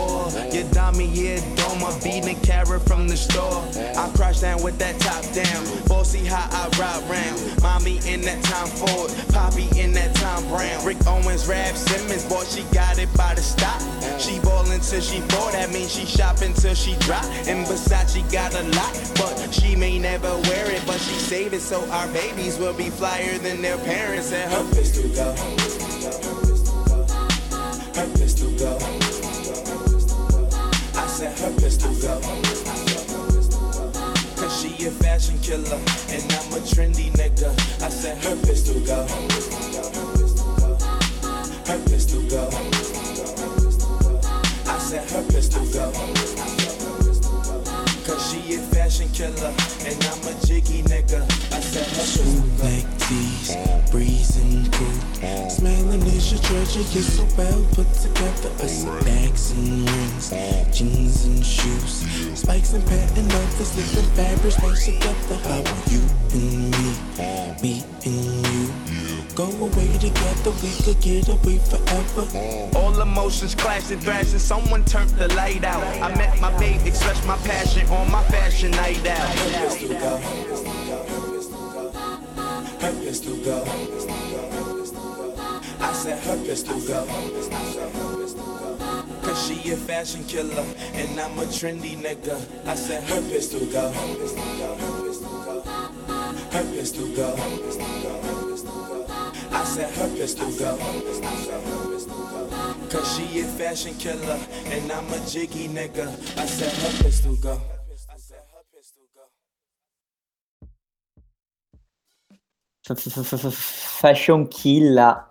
your 0.84 0.92
Dami, 0.92 1.16
yeah, 1.16 1.38
Doma, 1.56 2.04
beating 2.04 2.40
carrot 2.42 2.82
from 2.88 3.08
the 3.08 3.16
store. 3.16 3.64
I 3.98 4.10
crash 4.16 4.42
down 4.42 4.62
with 4.64 4.78
that 4.80 5.00
top 5.00 5.24
down, 5.34 5.88
bossy 5.88 6.26
how 6.26 6.48
I 6.52 6.68
ride 6.78 7.04
round. 7.10 7.62
Mommy 7.62 8.00
in 8.08 8.22
that 8.22 8.44
time 8.44 8.68
Ford, 8.68 9.12
Poppy 9.30 9.68
in 9.80 9.94
that 9.94 10.16
time 10.16 10.48
Brown. 10.48 10.86
Rick 10.86 11.06
Owens, 11.08 11.48
Rap 11.48 11.76
Simmons, 11.76 12.26
boy, 12.26 12.44
she 12.46 12.64
got 12.74 13.00
it 13.00 13.10
by 13.16 13.34
the 13.36 13.42
stop. 13.42 13.82
She 14.20 14.40
ballin' 14.40 14.82
till 14.82 15.02
she 15.02 15.20
fall, 15.32 15.52
that 15.52 15.72
means 15.72 15.94
she 15.94 16.06
shopping 16.06 16.54
till 16.54 16.76
she 16.76 16.96
drop. 17.00 17.26
And 17.48 17.66
Versace 17.66 18.22
got 18.32 18.54
a 18.54 18.64
lot, 18.76 18.94
but 19.16 19.54
she 19.54 19.76
may 19.76 20.00
never 20.00 20.32
wear 20.50 20.70
it, 20.72 20.84
but 20.86 21.00
she 21.00 21.16
save 21.16 21.54
it 21.54 21.62
so 21.62 21.84
our 21.92 22.08
babies 22.10 22.58
will 22.58 22.74
be 22.74 22.90
flyer 22.90 23.38
than 23.40 23.62
their 23.62 23.78
parents. 23.80 24.32
And 24.32 24.52
her 24.52 24.64
pistol 24.74 25.10
go. 25.14 25.36
Her 27.96 28.08
pistol 28.18 28.52
go. 28.58 28.78
I 28.80 28.80
said 28.82 29.03
her 31.44 31.52
pistol 31.60 31.94
go. 31.96 32.22
Cause 34.38 34.62
she 34.62 34.86
a 34.86 34.92
fashion 34.92 35.38
killer, 35.40 35.80
and 36.08 36.24
I'm 36.32 36.54
a 36.54 36.62
trendy 36.64 37.12
nigga. 37.12 37.52
I 37.84 37.90
said 37.90 38.24
her 38.24 38.36
pistol 38.44 38.80
go. 38.86 39.06
Her 41.68 41.80
pistol 41.90 42.22
go. 42.30 42.48
I 44.72 44.78
said 44.78 45.10
her 45.12 45.24
pistol 45.24 45.66
go. 45.74 46.63
Cause 48.06 48.32
she 48.32 48.56
a 48.56 48.60
fashion 48.60 49.08
killer, 49.14 49.54
and 49.88 49.98
I'm 50.04 50.20
a 50.28 50.46
jiggy 50.46 50.84
nigga. 50.84 51.24
I 51.54 51.60
said 51.62 51.88
pistol 51.88 52.26
go. 52.26 52.58
Black 52.60 52.86
breezing 53.92 54.66
through. 54.66 55.50
Smiling 55.50 56.02
is 56.02 56.32
your 56.32 56.42
treasure, 56.42 56.82
you're 56.92 57.04
so 57.04 57.26
well 57.38 57.64
put 57.72 57.88
together. 57.94 58.52
I 58.60 58.68
see 58.68 58.90
bags 59.06 59.52
and 59.52 59.90
rings, 59.90 60.30
jeans 60.78 61.26
and 61.26 61.46
shoes. 61.46 62.04
Spikes 62.38 62.74
and 62.74 62.86
patent 62.88 63.32
leather, 63.32 63.64
slipping 63.64 64.10
fabrics 64.16 64.58
match 64.62 64.84
together. 64.86 65.38
How 65.48 65.62
are 65.62 65.90
you 65.90 66.02
and 66.34 66.72
me, 66.72 66.90
me 67.62 67.84
and 68.04 68.48
you? 68.48 68.63
Go 69.36 69.46
away 69.46 69.92
together, 69.98 70.52
we 70.62 70.70
could 70.84 71.02
get 71.02 71.28
away 71.28 71.58
forever. 71.58 72.28
All 72.78 73.02
emotions 73.02 73.56
clash 73.56 73.90
and 73.90 74.00
thrash, 74.00 74.32
and 74.32 74.40
someone 74.40 74.86
turned 74.86 75.10
the 75.12 75.28
light 75.34 75.64
out. 75.64 75.84
I 76.04 76.16
met 76.16 76.40
my 76.40 76.56
babe, 76.60 76.86
expressed 76.86 77.26
my 77.26 77.36
passion 77.38 77.88
on 77.90 78.12
my 78.12 78.22
fashion 78.26 78.70
night 78.72 79.04
out. 79.08 79.28
Her 79.30 79.66
pistol 79.66 79.98
go. 79.98 80.18
Her 82.80 82.94
pistol 83.04 83.38
go. 83.38 83.64
I 85.80 85.94
said 85.94 86.20
her 86.26 86.38
pistol 86.46 86.80
go. 86.82 87.06
Cause 89.24 89.48
she 89.48 89.72
a 89.72 89.78
fashion 89.78 90.24
killer, 90.26 90.66
and 90.94 91.20
I'm 91.20 91.40
a 91.40 91.46
trendy 91.46 91.98
nigga. 91.98 92.40
I 92.68 92.76
said 92.76 93.04
her 93.06 93.22
pistol 93.24 93.66
go. 93.66 93.92
Her 96.52 96.64
pistol 96.72 97.08
go. 97.16 97.36
I 97.36 98.23
said 99.74 99.90
her 99.96 100.08
pistol 100.16 100.52
go. 100.60 100.78
Cause 102.90 103.16
she 103.16 103.40
a 103.40 103.44
fashion 103.44 103.96
killer, 103.96 104.38
and 104.70 104.92
I'm 104.92 105.12
a 105.12 105.20
jiggy 105.26 105.68
nigga. 105.68 106.08
I 106.38 106.46
said 106.46 106.72
her 106.72 107.04
pistol 107.04 107.36
go. 107.42 107.60
Fashion 114.00 114.48
killa, 114.48 115.28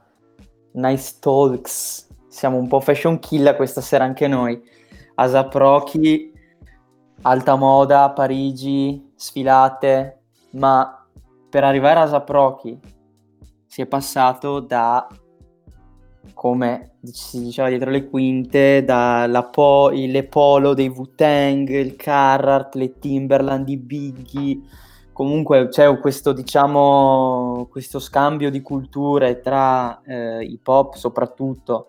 nice 0.72 1.20
talks. 1.20 2.08
Siamo 2.28 2.56
un 2.58 2.66
po' 2.66 2.80
fashion 2.80 3.20
killa 3.20 3.54
questa 3.54 3.80
sera 3.80 4.04
anche 4.04 4.26
noi. 4.26 4.60
Asap 5.14 5.54
Rocky, 5.54 6.32
alta 7.22 7.54
moda, 7.54 8.10
Parigi, 8.10 9.12
sfilate, 9.14 10.18
ma 10.52 11.06
per 11.48 11.62
arrivare 11.62 12.00
a 12.00 12.02
Asap 12.02 12.28
Rocky 12.30 12.80
si 13.72 13.80
è 13.80 13.86
passato 13.86 14.60
da, 14.60 15.08
come 16.34 16.96
si 17.04 17.40
diceva 17.42 17.70
dietro 17.70 17.88
le 17.88 18.06
quinte, 18.06 18.84
dalle 18.84 19.48
po- 19.50 19.88
le 19.88 20.24
polo 20.24 20.74
dei 20.74 20.88
Wu-Tang, 20.88 21.70
il 21.70 21.96
Carhartt, 21.96 22.74
le 22.74 22.98
Timberland, 22.98 23.66
i 23.70 23.78
Biggie, 23.78 24.60
comunque 25.14 25.68
c'è 25.68 25.98
questo, 26.00 26.34
diciamo, 26.34 27.66
questo 27.70 27.98
scambio 27.98 28.50
di 28.50 28.60
culture 28.60 29.40
tra 29.40 30.02
eh, 30.02 30.44
hip 30.44 30.68
hop 30.68 30.96
soprattutto 30.96 31.86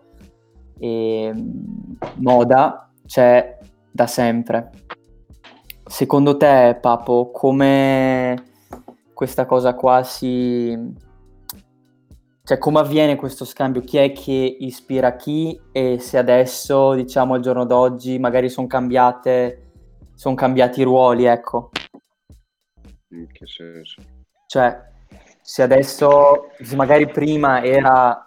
e 0.78 1.30
mm, 1.34 1.92
moda 2.20 2.90
c'è 3.04 3.58
da 3.90 4.06
sempre. 4.06 4.70
Secondo 5.84 6.38
te, 6.38 6.78
Papo, 6.80 7.30
come 7.30 8.42
questa 9.12 9.44
cosa 9.44 9.74
qua 9.74 10.02
si... 10.02 11.12
Cioè, 12.46 12.58
come 12.58 12.80
avviene 12.80 13.16
questo 13.16 13.46
scambio? 13.46 13.80
Chi 13.80 13.96
è 13.96 14.12
che 14.12 14.56
ispira 14.60 15.16
chi 15.16 15.58
e 15.72 15.98
se 15.98 16.18
adesso, 16.18 16.92
diciamo, 16.92 17.32
al 17.32 17.40
giorno 17.40 17.64
d'oggi, 17.64 18.18
magari 18.18 18.50
sono 18.50 18.66
cambiate, 18.66 19.72
sono 20.14 20.34
cambiati 20.34 20.80
i 20.80 20.84
ruoli, 20.84 21.24
ecco. 21.24 21.70
In 23.12 23.26
che 23.28 23.46
senso? 23.46 24.02
Cioè, 24.46 24.78
se 25.40 25.62
adesso, 25.62 26.50
se 26.60 26.76
magari 26.76 27.08
prima 27.08 27.62
era 27.62 28.22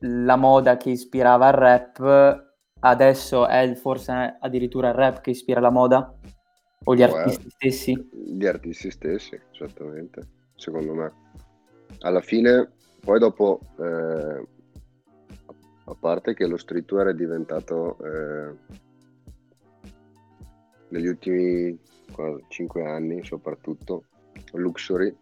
la 0.00 0.36
moda 0.36 0.76
che 0.76 0.90
ispirava 0.90 1.46
il 1.46 1.54
rap, 1.54 2.44
adesso 2.80 3.46
è 3.46 3.72
forse 3.76 4.36
addirittura 4.40 4.88
il 4.88 4.94
rap 4.94 5.20
che 5.20 5.30
ispira 5.30 5.60
la 5.60 5.70
moda? 5.70 6.12
O 6.86 6.94
gli 6.96 7.04
artisti 7.04 7.50
stessi? 7.50 8.10
Gli 8.12 8.46
artisti 8.46 8.90
stessi, 8.90 9.40
certamente, 9.52 10.22
secondo 10.56 10.92
me. 10.92 11.12
Alla 12.00 12.20
fine, 12.20 12.72
poi 13.00 13.18
dopo, 13.18 13.60
eh, 13.78 14.46
a 15.84 15.94
parte 15.98 16.34
che 16.34 16.46
lo 16.46 16.56
streetwear 16.56 17.08
è 17.08 17.14
diventato 17.14 17.96
eh, 18.04 18.54
negli 20.88 21.06
ultimi 21.06 21.78
5 22.48 22.84
anni 22.84 23.24
soprattutto 23.24 24.04
luxury, 24.52 25.14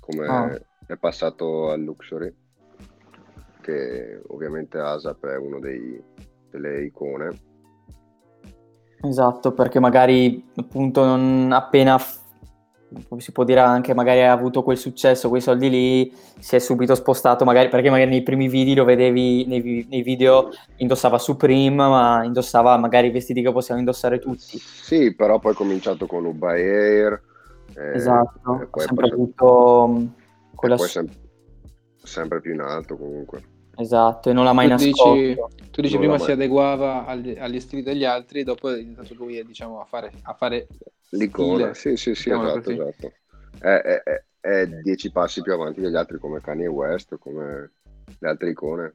come 0.00 0.26
Ah. 0.26 0.60
è 0.86 0.96
passato 0.96 1.70
al 1.70 1.80
luxury, 1.82 2.32
che 3.60 4.22
ovviamente 4.28 4.78
ASAP 4.78 5.26
è 5.26 5.36
uno 5.36 5.58
dei, 5.60 6.02
delle 6.50 6.84
icone. 6.84 7.46
Esatto, 9.00 9.52
perché 9.52 9.78
magari 9.78 10.44
appunto 10.56 11.04
non 11.04 11.52
appena 11.52 11.98
come 13.08 13.20
si 13.20 13.32
può 13.32 13.44
dire 13.44 13.60
anche 13.60 13.94
magari 13.94 14.22
ha 14.22 14.32
avuto 14.32 14.62
quel 14.62 14.78
successo, 14.78 15.28
quei 15.28 15.40
soldi 15.40 15.68
lì, 15.68 16.12
si 16.38 16.56
è 16.56 16.58
subito 16.58 16.94
spostato, 16.94 17.44
magari 17.44 17.68
perché 17.68 17.90
magari 17.90 18.10
nei 18.10 18.22
primi 18.22 18.48
video 18.48 18.76
lo 18.76 18.84
vedevi 18.84 19.44
nei, 19.46 19.86
nei 19.90 20.02
video 20.02 20.50
indossava 20.76 21.18
Supreme, 21.18 21.74
ma 21.88 22.24
indossava 22.24 22.76
magari 22.78 23.08
i 23.08 23.10
vestiti 23.10 23.42
che 23.42 23.52
possiamo 23.52 23.80
indossare 23.80 24.18
tutti. 24.18 24.58
Sì, 24.58 25.14
però 25.14 25.38
poi 25.38 25.52
è 25.52 25.56
cominciato 25.56 26.06
con 26.06 26.24
Uba 26.24 26.52
Air. 26.52 27.20
eh, 27.74 27.94
esatto, 27.94 28.68
ha 28.70 28.80
sempre 28.80 29.08
avuto 29.08 30.06
quella 30.54 30.78
s- 30.78 30.90
sem- 30.90 31.08
sempre 32.02 32.40
più 32.40 32.54
in 32.54 32.60
alto 32.60 32.96
comunque. 32.96 33.42
Esatto, 33.78 34.30
e 34.30 34.32
non 34.32 34.44
l'ha 34.44 34.52
mai 34.52 34.68
tu 34.68 34.72
nascosto. 34.74 35.14
dici, 35.14 35.36
tu 35.70 35.80
dici 35.80 35.94
Non 35.94 36.02
prima 36.02 36.18
si 36.18 36.30
adeguava 36.30 37.06
agli, 37.06 37.36
agli 37.38 37.60
stili 37.60 37.82
degli 37.82 38.04
altri, 38.04 38.44
dopo 38.44 38.70
è 38.70 38.76
diventato 38.76 39.14
lui 39.14 39.44
diciamo, 39.44 39.80
a 39.80 39.84
fare, 39.84 40.12
a 40.22 40.34
fare 40.34 40.66
L'icona, 41.10 41.72
stile. 41.72 41.96
sì, 41.96 41.96
sì, 41.96 42.14
sì, 42.14 42.30
Mettiamola 42.30 42.60
esatto, 42.60 42.70
così. 42.70 42.82
esatto. 42.82 43.12
È, 43.58 43.66
è- 43.66 44.02
è- 44.02 44.22
è 44.40 44.66
dieci 44.66 45.10
passi 45.10 45.42
più 45.42 45.52
avanti 45.52 45.80
degli 45.80 45.96
altri 45.96 46.18
come 46.18 46.40
Kanye 46.40 46.68
West, 46.68 47.18
come 47.18 47.70
le 48.18 48.28
altre 48.28 48.50
icone. 48.50 48.94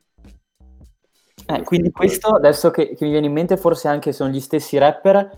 Eh, 1.45 1.63
quindi 1.63 1.91
questo 1.91 2.29
adesso 2.29 2.71
che, 2.71 2.95
che 2.95 3.03
mi 3.03 3.11
viene 3.11 3.25
in 3.27 3.33
mente 3.33 3.57
forse 3.57 3.89
anche 3.89 4.13
sono 4.13 4.29
gli 4.29 4.39
stessi 4.39 4.77
rapper 4.77 5.29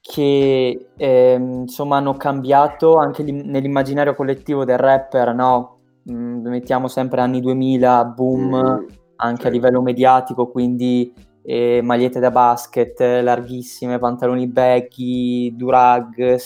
che 0.00 0.88
ehm, 0.96 1.60
insomma 1.62 1.98
hanno 1.98 2.16
cambiato 2.16 2.96
anche 2.96 3.22
l'im- 3.22 3.44
nell'immaginario 3.44 4.14
collettivo 4.14 4.64
del 4.64 4.78
rapper, 4.78 5.34
no? 5.34 5.75
Mm, 6.10 6.46
mettiamo 6.46 6.88
sempre 6.88 7.20
anni 7.20 7.40
2000, 7.40 8.04
boom, 8.04 8.54
Mm, 8.54 8.86
anche 9.16 9.42
sì. 9.42 9.46
a 9.48 9.50
livello 9.50 9.82
mediatico, 9.82 10.50
quindi 10.50 11.12
eh, 11.42 11.80
magliette 11.82 12.20
da 12.20 12.30
basket, 12.30 13.00
larghissime, 13.00 13.98
pantaloni 13.98 14.46
baggy, 14.46 15.54
durag, 15.56 16.36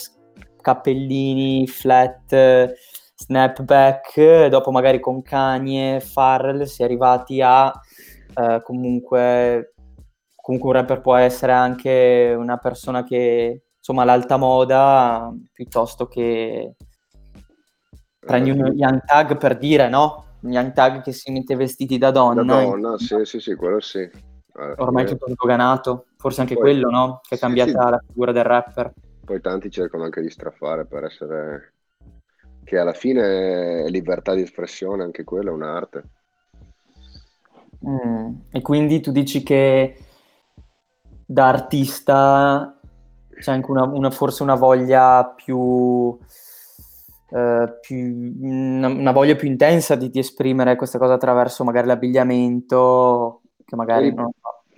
cappellini, 0.61 1.67
flat, 1.67 2.73
snapback, 3.15 4.47
dopo 4.47 4.71
magari 4.71 4.99
con 4.99 5.21
Kanye, 5.21 5.99
Farrell 5.99 6.63
si 6.63 6.81
è 6.81 6.85
arrivati 6.85 7.41
a 7.41 7.71
eh, 8.35 8.61
comunque, 8.63 9.73
comunque 10.35 10.69
un 10.69 10.75
rapper 10.75 11.01
può 11.01 11.15
essere 11.15 11.51
anche 11.51 12.33
una 12.37 12.57
persona 12.57 13.03
che 13.03 13.63
insomma 13.77 14.03
l'alta 14.03 14.37
moda 14.37 15.31
piuttosto 15.51 16.07
che 16.07 16.75
prendi 18.25 18.51
un 18.51 18.71
young 18.75 19.03
tag 19.03 19.37
per 19.37 19.57
dire 19.57 19.89
no? 19.89 20.25
Un 20.41 20.51
young 20.51 20.71
tag 20.73 21.01
che 21.01 21.11
si 21.11 21.31
mette 21.31 21.55
vestiti 21.55 21.97
da 21.97 22.11
donna. 22.11 22.43
Da 22.43 22.61
donna, 22.63 22.97
sì, 22.97 23.23
sì, 23.25 23.39
sì, 23.39 23.55
quello 23.55 23.79
sì. 23.79 24.09
Alla 24.53 24.75
Ormai 24.77 25.05
fine- 25.05 25.17
tutto 25.17 25.31
sdoganato, 25.31 26.05
forse 26.17 26.41
anche 26.41 26.53
Poi- 26.55 26.63
quello, 26.63 26.89
no? 26.89 27.21
Che 27.27 27.35
è 27.35 27.37
cambiata 27.39 27.69
sì. 27.71 27.89
la 27.89 28.03
figura 28.05 28.31
del 28.31 28.43
rapper. 28.43 28.93
Poi 29.23 29.39
tanti 29.41 29.69
cercano 29.71 30.03
anche 30.03 30.21
di 30.21 30.29
strafare 30.29 30.85
per 30.85 31.03
essere... 31.05 31.73
che 32.63 32.77
alla 32.77 32.93
fine 32.93 33.83
è 33.85 33.89
libertà 33.89 34.33
di 34.33 34.41
espressione, 34.41 35.03
anche 35.03 35.23
quella 35.23 35.49
è 35.49 35.53
un'arte. 35.53 36.03
Mm, 37.87 38.33
E 38.51 38.61
quindi 38.61 38.99
tu 38.99 39.11
dici 39.11 39.41
che 39.43 39.97
da 41.25 41.47
artista 41.47 42.77
c'è 43.39 43.51
anche 43.51 43.71
una, 43.71 43.83
una- 43.83 44.11
forse 44.11 44.43
una 44.43 44.55
voglia 44.55 45.25
più, 45.25 46.17
eh, 47.31 47.77
più- 47.81 48.35
una, 48.41 48.87
una 48.87 49.11
voglia 49.11 49.35
più 49.35 49.47
intensa 49.47 49.95
di, 49.95 50.09
di 50.09 50.19
esprimere 50.19 50.75
questa 50.75 50.97
cosa 50.97 51.13
attraverso 51.13 51.63
magari 51.63 51.87
l'abbigliamento, 51.87 53.41
che 53.65 53.75
magari 53.75 54.13
non 54.13 54.31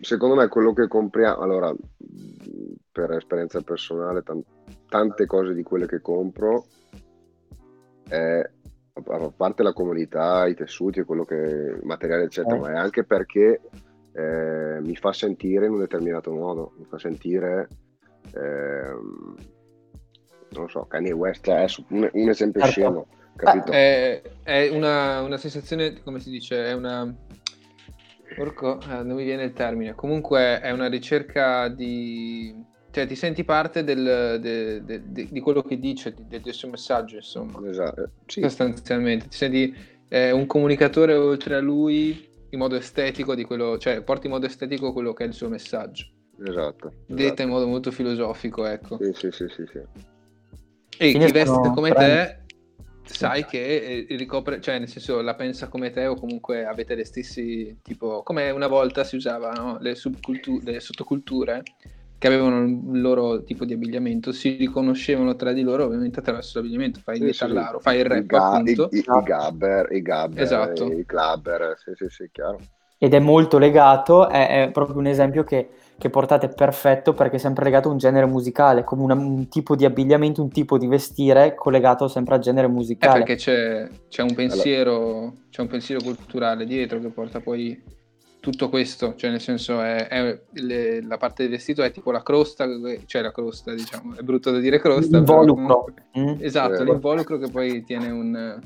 secondo 0.04 0.36
me 0.36 0.48
quello 0.48 0.74
che 0.74 0.88
compriamo, 0.88 1.42
allora, 1.42 1.74
per 2.92 3.12
esperienza 3.12 3.62
personale, 3.62 4.22
tan- 4.22 4.44
tante 4.88 5.26
cose 5.26 5.54
di 5.54 5.64
quelle 5.64 5.88
che 5.88 6.02
compro, 6.02 6.66
è, 8.08 8.50
a 8.94 9.34
parte 9.36 9.64
la 9.64 9.74
comodità, 9.74 10.46
i 10.46 10.56
tessuti 10.56 11.00
e 11.00 11.06
quello 11.06 11.24
che, 11.24 11.36
il 11.36 11.80
materiale 11.84 12.24
eccetera, 12.24 12.56
Eh. 12.56 12.60
ma 12.60 12.72
è 12.72 12.76
anche 12.76 13.04
perché 13.04 13.62
eh, 14.12 14.80
mi 14.82 14.96
fa 14.96 15.12
sentire 15.14 15.66
in 15.66 15.74
un 15.74 15.80
determinato 15.80 16.32
modo, 16.32 16.74
mi 16.78 16.86
fa 16.86 17.00
sentire, 17.00 17.68
ehm, 18.36 19.36
non 20.54 20.64
lo 20.64 20.70
so, 20.70 20.86
Kanye 20.86 21.12
West 21.12 21.50
è 21.50 21.68
su- 21.68 21.84
un, 21.90 22.10
un 22.12 22.30
esempio 22.30 22.62
Certo. 22.62 22.80
scemo, 22.80 23.08
capito? 23.36 23.72
È, 23.72 24.22
è 24.44 24.70
una, 24.70 25.22
una 25.22 25.38
sensazione, 25.38 26.02
come 26.02 26.20
si 26.20 26.30
dice, 26.30 26.66
è 26.66 26.74
una... 26.74 27.14
Porco, 28.36 28.80
eh, 28.82 29.04
non 29.04 29.16
mi 29.16 29.24
viene 29.24 29.44
il 29.44 29.54
termine. 29.54 29.94
Comunque 29.94 30.60
è 30.60 30.72
una 30.72 30.88
ricerca 30.88 31.68
di... 31.68 32.72
Cioè 32.90 33.06
ti 33.08 33.16
senti 33.16 33.44
parte 33.44 33.84
del- 33.84 34.38
de- 34.40 34.84
de- 34.84 35.02
de- 35.12 35.28
di 35.30 35.40
quello 35.40 35.62
che 35.62 35.78
dice, 35.80 36.14
di- 36.14 36.42
del 36.42 36.54
suo 36.54 36.70
messaggio, 36.70 37.16
insomma, 37.18 37.60
Esatto, 37.68 38.10
sì, 38.26 38.42
sostanzialmente. 38.42 39.28
Ti 39.28 39.36
senti 39.38 39.76
eh, 40.10 40.32
un 40.32 40.46
comunicatore 40.46 41.14
oltre 41.16 41.56
a 41.56 41.60
lui 41.60 42.28
in 42.50 42.60
modo 42.60 42.76
estetico 42.76 43.36
di 43.36 43.44
quello... 43.44 43.78
Cioè 43.78 44.02
porti 44.02 44.28
in 44.28 44.34
modo 44.34 44.46
estetico 44.46 44.94
quello 44.94 45.14
che 45.14 45.24
è 45.26 45.28
il 45.28 45.34
suo 45.34 45.50
messaggio. 45.50 46.06
esatto. 46.44 46.94
Detta 47.06 47.24
esatto. 47.24 47.42
in 47.44 47.50
modo 47.50 47.68
molto 47.68 47.92
filosofico, 47.92 48.66
ecco. 48.66 48.98
Sì, 49.00 49.12
sì, 49.14 49.32
sì, 49.32 49.48
sì, 49.50 49.66
sì. 49.72 49.82
E 50.98 51.18
chi 51.18 51.32
veste 51.32 51.70
come 51.70 51.94
te 51.94 52.38
sai 53.04 53.46
che 53.46 54.06
eh, 54.10 54.16
ricopre, 54.16 54.62
cioè 54.62 54.80
nel 54.80 54.88
senso 54.88 55.22
la 55.22 55.36
pensa 55.36 55.68
come 55.68 55.92
te 55.92 56.06
o 56.08 56.16
comunque 56.16 56.66
avete 56.66 56.96
le 56.96 57.04
stessi, 57.04 57.78
tipo 57.82 58.24
come 58.24 58.50
una 58.52 58.68
volta 58.68 59.04
si 59.04 59.16
usava, 59.16 59.52
no? 59.52 59.78
le, 59.80 59.96
le 60.64 60.80
sottoculture 60.80 61.64
che 62.18 62.28
avevano 62.28 62.64
il 62.64 63.02
loro 63.02 63.44
tipo 63.44 63.66
di 63.66 63.74
abbigliamento, 63.74 64.32
si 64.32 64.56
riconoscevano 64.56 65.36
tra 65.36 65.52
di 65.52 65.62
loro 65.62 65.84
ovviamente 65.86 66.20
attraverso 66.20 66.60
l'abbigliamento, 66.60 67.02
fai 67.02 67.18
il 67.18 67.24
Sì, 67.24 67.32
sì, 67.34 67.46
metallaro, 67.46 67.80
fai 67.80 68.00
il 68.00 68.06
I, 68.06 68.06
rap 68.06 68.26
ga- 68.26 68.36
appunto. 68.36 68.90
i, 68.92 68.98
i- 68.98 69.04
i 69.18 69.22
gabber, 69.24 69.92
i 69.92 70.02
gabber, 70.02 70.42
Esatto. 70.42 70.92
i 71.00 71.06
clubber, 71.06 71.76
sì, 71.78 71.92
sì, 71.96 72.08
sì, 72.10 72.30
chiaro. 72.32 72.60
Ed 72.98 73.14
è 73.14 73.20
molto 73.20 73.58
legato, 73.58 74.30
è, 74.30 74.64
è 74.64 74.72
proprio 74.72 74.98
un 74.98 75.08
esempio 75.08 75.44
che, 75.44 75.70
che 75.98 76.10
portate 76.10 76.50
perfetto 76.50 77.14
perché 77.14 77.36
è 77.36 77.40
sempre 77.40 77.64
legato 77.64 77.88
a 77.88 77.92
un 77.92 77.98
genere 77.98 78.26
musicale, 78.26 78.84
come 78.84 79.04
una- 79.04 79.14
un 79.14 79.48
tipo 79.48 79.76
di 79.76 79.86
abbigliamento, 79.86 80.42
un 80.42 80.50
tipo 80.50 80.78
di 80.78 80.88
vestire 80.88 81.56
collegato 81.56 82.08
sempre 82.08 82.36
al 82.36 82.42
genere 82.42 82.68
Eh, 82.68 82.72
musicale. 82.72 83.20
perché 83.20 83.36
c'è, 83.36 83.88
c'è 84.10 84.22
un 84.22 84.34
pensiero, 84.34 85.34
c'è 85.50 85.62
un 85.62 85.68
pensiero 85.68 86.02
culturale 86.02 86.66
dietro 86.66 87.00
che 87.00 87.08
porta 87.10 87.40
poi 87.40 87.82
tutto 88.42 88.68
questo, 88.68 89.14
cioè 89.16 89.30
nel 89.30 89.40
senso 89.40 89.80
è, 89.80 90.08
è 90.10 90.42
le- 90.54 91.02
la 91.02 91.16
parte 91.16 91.44
del 91.44 91.52
vestito 91.54 91.82
è 91.82 91.92
tipo 91.92 92.12
la 92.12 92.22
crosta, 92.24 92.66
cioè 93.06 93.22
la 93.22 93.32
crosta 93.32 93.74
diciamo, 93.74 94.16
è 94.18 94.22
brutto 94.22 94.52
da 94.52 94.60
dire 94.60 94.80
crosta, 94.80 95.16
L'involucro. 95.18 95.54
comunque- 95.86 96.04
Mm? 96.20 96.44
esatto, 96.44 96.82
Eh. 96.82 96.84
l'involucro 96.84 97.38
che 97.38 97.50
poi 97.50 97.84
tiene 97.86 98.10
un, 98.10 98.60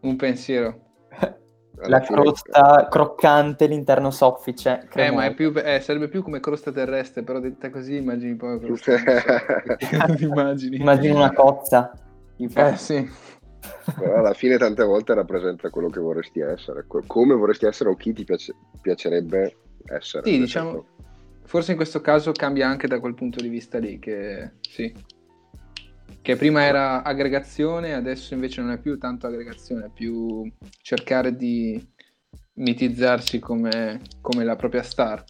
un 0.00 0.16
pensiero. 0.16 0.78
La 1.86 2.00
crosta 2.00 2.88
croccante, 2.90 3.66
l'interno 3.66 4.10
soffice. 4.10 4.88
Eh, 4.94 5.10
ma 5.10 5.24
è 5.24 5.34
più, 5.34 5.52
eh, 5.56 5.80
sarebbe 5.80 6.08
più 6.08 6.22
come 6.22 6.40
crosta 6.40 6.70
terrestre, 6.70 7.22
però 7.22 7.40
detta 7.40 7.70
così 7.70 7.96
immagini 7.96 8.34
poi 8.36 8.60
immagini. 10.20 10.76
Immagino 10.76 11.16
una 11.16 11.32
cozza. 11.32 11.92
Eh 12.36 12.76
sì, 12.76 13.08
Però 13.96 14.16
alla 14.16 14.34
fine 14.34 14.58
tante 14.58 14.82
volte 14.84 15.14
rappresenta 15.14 15.70
quello 15.70 15.88
che 15.88 16.00
vorresti 16.00 16.40
essere, 16.40 16.84
co- 16.86 17.02
come 17.06 17.34
vorresti 17.34 17.66
essere 17.66 17.90
o 17.90 17.94
chi 17.94 18.12
ti 18.12 18.24
piace- 18.24 18.54
piacerebbe 18.80 19.56
essere. 19.86 20.26
Sì, 20.26 20.38
diciamo, 20.38 20.70
senso- 20.70 20.86
forse 21.44 21.70
in 21.72 21.76
questo 21.76 22.00
caso 22.00 22.32
cambia 22.32 22.68
anche 22.68 22.86
da 22.88 22.98
quel 22.98 23.14
punto 23.14 23.40
di 23.40 23.48
vista 23.48 23.78
lì, 23.78 23.98
che 23.98 24.52
sì, 24.60 24.92
che 26.22 26.36
prima 26.36 26.62
era 26.62 27.02
aggregazione, 27.02 27.94
adesso 27.94 28.32
invece 28.32 28.62
non 28.62 28.70
è 28.70 28.78
più 28.78 28.96
tanto 28.96 29.26
aggregazione, 29.26 29.86
è 29.86 29.90
più 29.92 30.50
cercare 30.80 31.34
di 31.34 31.84
mitizzarsi 32.54 33.40
come, 33.40 34.00
come 34.20 34.44
la 34.44 34.54
propria 34.54 34.84
star. 34.84 35.24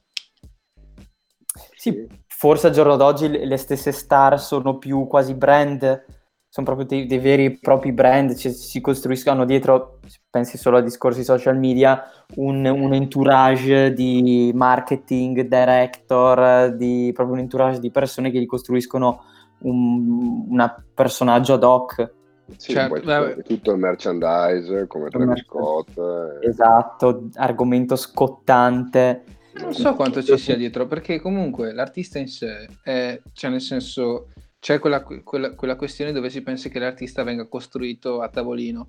Sì, 1.75 2.07
forse 2.27 2.67
al 2.67 2.73
giorno 2.75 2.97
d'oggi 2.97 3.29
le 3.29 3.57
stesse 3.57 3.91
star 3.91 4.39
sono 4.39 4.77
più 4.77 5.07
quasi 5.07 5.35
brand, 5.35 6.05
sono 6.47 6.67
proprio 6.67 6.87
dei, 6.87 7.07
dei 7.07 7.19
veri 7.19 7.45
e 7.47 7.59
propri 7.59 7.93
brand, 7.93 8.35
ci- 8.35 8.53
si 8.53 8.83
costruiscono 8.83 9.47
dietro, 9.47 10.01
pensi 10.29 10.59
solo 10.59 10.77
a 10.77 10.83
discorsi 10.83 11.25
social 11.25 11.57
media, 11.57 12.03
un, 12.37 12.67
un 12.67 12.93
entourage 12.93 13.95
di 13.95 14.53
marketing, 14.55 15.41
director, 15.41 16.75
di, 16.77 17.11
proprio 17.15 17.37
un 17.37 17.41
entourage 17.41 17.81
di 17.81 17.91
persone 17.91 18.31
che 18.31 18.39
gli 18.39 18.47
costruiscono 18.47 19.25
un 19.63 20.47
una 20.49 20.85
personaggio 20.95 21.55
ad 21.55 21.65
hoc. 21.65 22.13
Sì, 22.57 22.73
Certo, 22.73 23.01
poi 23.01 23.43
tutto, 23.43 23.73
il 23.73 23.79
merchandise 23.79 24.87
come 24.87 25.09
Travis. 25.09 25.45
Scott. 25.45 25.97
eh, 25.97 26.49
Esatto, 26.49 27.29
argomento 27.35 27.97
scottante. 27.97 29.25
Non 29.55 29.73
so 29.73 29.95
quanto 29.95 30.23
ci 30.23 30.37
sia 30.39 30.57
dietro, 30.57 30.87
perché 30.87 31.21
comunque 31.21 31.73
l'artista 31.73 32.19
in 32.19 32.29
sé 32.29 32.69
è, 32.83 33.21
cioè 33.33 33.51
nel 33.51 33.61
senso, 33.61 34.29
c'è 34.59 34.79
quella, 34.79 35.03
quella- 35.03 35.55
quella 35.55 35.77
questione 35.77 36.13
dove 36.13 36.31
si 36.31 36.43
pensa 36.43 36.69
che 36.69 36.79
l'artista 36.79 37.23
venga 37.23 37.47
costruito 37.47 38.21
a 38.21 38.29
tavolino. 38.29 38.87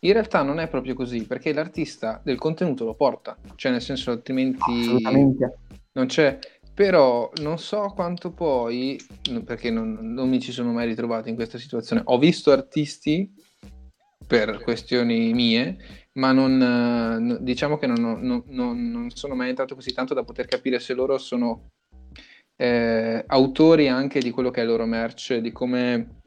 In 0.00 0.12
realtà 0.12 0.42
non 0.42 0.58
è 0.58 0.68
proprio 0.68 0.94
così, 0.94 1.26
perché 1.26 1.52
l'artista 1.52 2.20
del 2.24 2.38
contenuto 2.38 2.84
lo 2.84 2.94
porta, 2.94 3.36
cioè 3.56 3.70
nel 3.70 3.82
senso 3.82 4.10
altrimenti 4.12 5.02
non 5.92 6.06
c'è. 6.06 6.38
Però 6.80 7.30
non 7.42 7.58
so 7.58 7.92
quanto 7.94 8.32
poi, 8.32 8.98
perché 9.44 9.68
non, 9.68 9.98
non 10.00 10.30
mi 10.30 10.40
ci 10.40 10.50
sono 10.50 10.72
mai 10.72 10.86
ritrovato 10.86 11.28
in 11.28 11.34
questa 11.34 11.58
situazione. 11.58 12.00
Ho 12.06 12.16
visto 12.16 12.52
artisti 12.52 13.30
per 14.26 14.62
questioni 14.62 15.34
mie, 15.34 15.76
ma 16.14 16.32
non, 16.32 16.56
no- 16.56 17.36
diciamo 17.36 17.76
che 17.76 17.86
non, 17.86 18.00
non- 18.00 18.44
non- 18.46 18.90
non 18.90 19.10
sono 19.10 19.34
mai 19.34 19.50
entrato 19.50 19.74
così 19.74 19.92
tanto 19.92 20.14
da 20.14 20.24
poter 20.24 20.46
capire 20.46 20.80
se 20.80 20.94
loro 20.94 21.18
sono 21.18 21.68
eh, 22.56 23.24
autori 23.26 23.88
anche 23.88 24.18
di 24.20 24.30
quello 24.30 24.50
che 24.50 24.60
è 24.60 24.62
il 24.62 24.70
loro 24.70 24.86
merch, 24.86 25.36
di 25.36 25.52
come, 25.52 26.22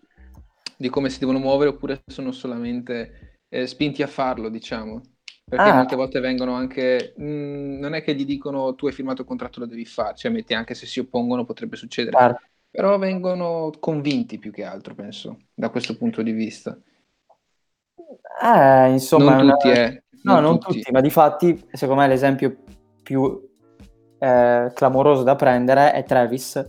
di 0.78 0.90
come 0.90 1.10
si 1.10 1.18
devono 1.18 1.40
muovere, 1.40 1.72
oppure 1.72 2.04
sono 2.06 2.32
solamente 2.32 3.40
eh, 3.50 3.66
spinti 3.66 4.04
a 4.04 4.08
farlo, 4.08 4.50
diciamo. 4.50 5.02
Perché 5.46 5.70
Ah. 5.70 5.76
molte 5.76 5.96
volte 5.96 6.20
vengono 6.20 6.54
anche. 6.54 7.14
mh, 7.18 7.78
non 7.80 7.94
è 7.94 8.02
che 8.02 8.16
gli 8.16 8.26
dicono 8.26 8.76
tu 8.76 8.88
hai 8.88 8.94
firmato 8.94 9.22
il 9.22 9.28
contratto, 9.28 9.60
lo 9.60 9.66
devi 9.66 9.86
fare, 9.86 10.16
cioè 10.16 10.32
metti 10.32 10.54
anche 10.54 10.74
se 10.74 10.86
si 10.86 11.00
oppongono 11.00 11.46
potrebbe 11.46 11.76
succedere. 11.76 12.18
Certo. 12.18 12.42
Però 12.72 12.98
vengono 12.98 13.70
convinti 13.80 14.40
più 14.40 14.52
che 14.52 14.64
altro, 14.64 14.96
penso, 14.96 15.38
da 15.54 15.70
questo 15.70 15.96
punto 15.96 16.22
di 16.24 16.32
vista. 16.32 16.76
Eh, 18.42 18.90
insomma, 18.92 19.32
non 19.36 19.40
è 19.40 19.44
una- 19.44 19.56
tutti, 19.58 19.70
eh. 19.70 20.04
No, 20.24 20.40
non 20.40 20.58
tutti, 20.60 20.92
ma 20.92 21.02
di 21.02 21.10
fatti, 21.10 21.68
secondo 21.74 22.02
me 22.02 22.08
l'esempio 22.08 22.56
più 23.04 23.52
eh, 24.20 24.72
clamoroso 24.74 25.24
da 25.24 25.36
prendere 25.36 25.92
è 25.92 26.04
Travis, 26.04 26.66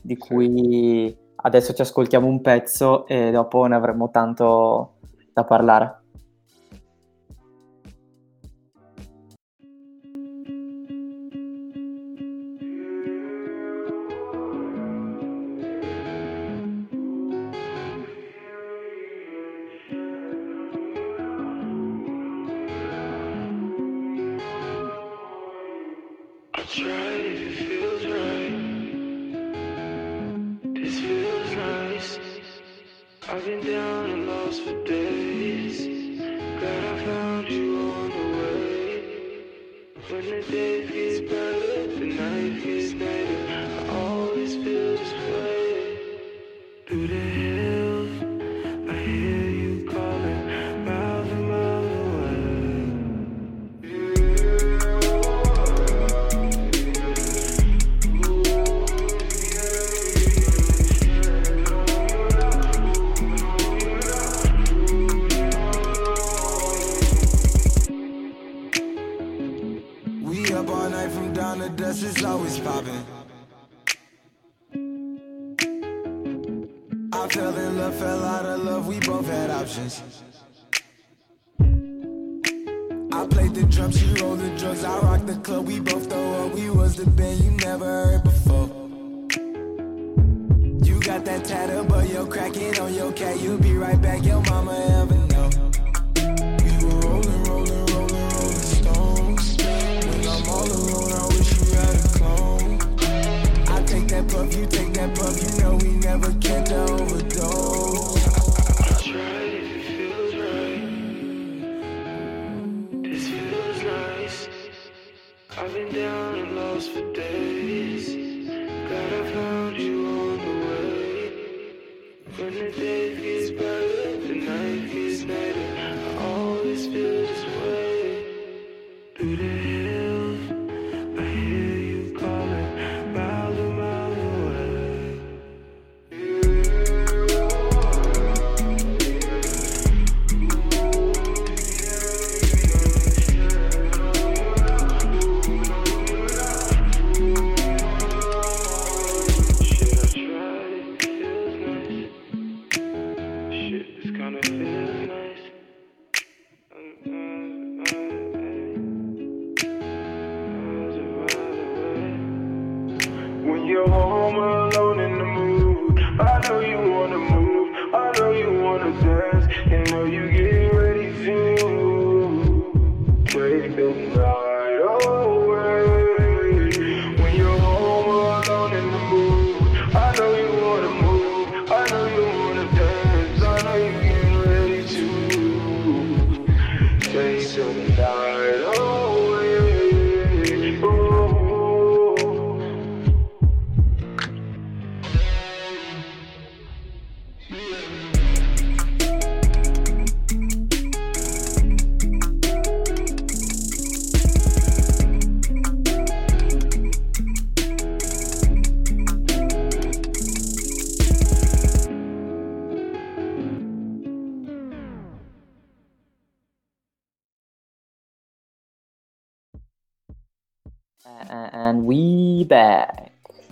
di 0.00 0.16
cui 0.16 1.14
adesso 1.36 1.74
ci 1.74 1.82
ascoltiamo 1.82 2.26
un 2.26 2.40
pezzo 2.40 3.06
e 3.06 3.30
dopo 3.30 3.66
ne 3.66 3.74
avremo 3.76 4.10
tanto 4.10 4.94
da 5.32 5.44
parlare. 5.44 6.04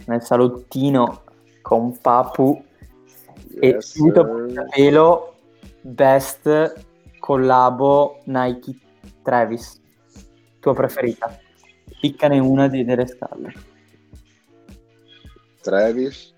Nel 0.06 0.22
salottino 0.22 1.22
con 1.62 1.98
Papu 1.98 2.62
e 3.60 3.66
Yes, 3.68 3.92
subito 3.92 4.22
sir. 4.48 4.58
a 4.58 4.64
pelo 4.64 5.34
best 5.80 6.84
collabo 7.18 8.20
Nike 8.24 8.76
Travis 9.22 9.80
tua 10.60 10.74
preferita 10.74 11.38
piccane 12.00 12.38
una 12.38 12.68
di- 12.68 12.84
delle 12.84 13.06
scalle 13.06 13.52
Travis, 15.62 16.34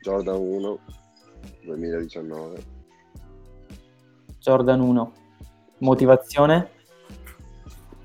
Jordan 0.00 0.40
1, 0.40 0.78
2019. 1.64 2.64
Jordan 4.40 4.80
1 4.80 5.12
motivazione 5.78 6.70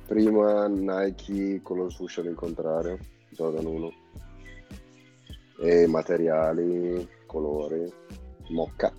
Prima 0.07 0.67
Nike 0.67 1.61
con 1.63 1.77
lo 1.77 1.89
swoosh 1.89 2.17
al 2.19 2.33
contrario, 2.35 2.97
Jordan 3.29 3.65
1. 3.65 3.91
E 5.61 5.87
materiali, 5.87 7.07
colori, 7.27 7.91
mocca. 8.49 8.91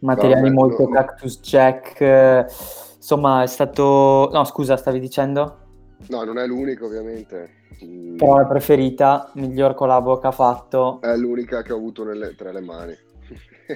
materiali 0.00 0.42
Vabbè, 0.42 0.54
molto 0.54 0.82
no. 0.82 0.90
cactus 0.90 1.40
jack 1.40 2.00
eh, 2.00 2.44
insomma 2.96 3.42
è 3.44 3.46
stato 3.46 4.28
no 4.32 4.42
scusa 4.44 4.76
stavi 4.76 4.98
dicendo 4.98 5.58
No, 6.08 6.24
non 6.24 6.36
è 6.38 6.46
l'unico 6.46 6.86
ovviamente. 6.86 7.60
Mm, 7.84 8.16
però 8.16 8.36
la 8.36 8.46
preferita 8.46 9.30
miglior 9.34 9.74
collabo 9.74 10.18
che 10.18 10.26
ha 10.26 10.32
fatto 10.32 11.00
È 11.00 11.16
l'unica 11.16 11.62
che 11.62 11.72
ho 11.72 11.76
avuto 11.76 12.04
nelle, 12.04 12.34
tra 12.34 12.50
le 12.50 12.60
mani. 12.60 12.92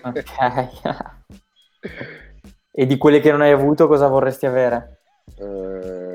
ok 0.02 1.24
E 2.78 2.84
di 2.84 2.98
quelle 2.98 3.20
che 3.20 3.30
non 3.30 3.40
hai 3.40 3.52
avuto, 3.52 3.86
cosa 3.86 4.06
vorresti 4.08 4.44
avere? 4.44 4.98
Eh, 5.38 6.05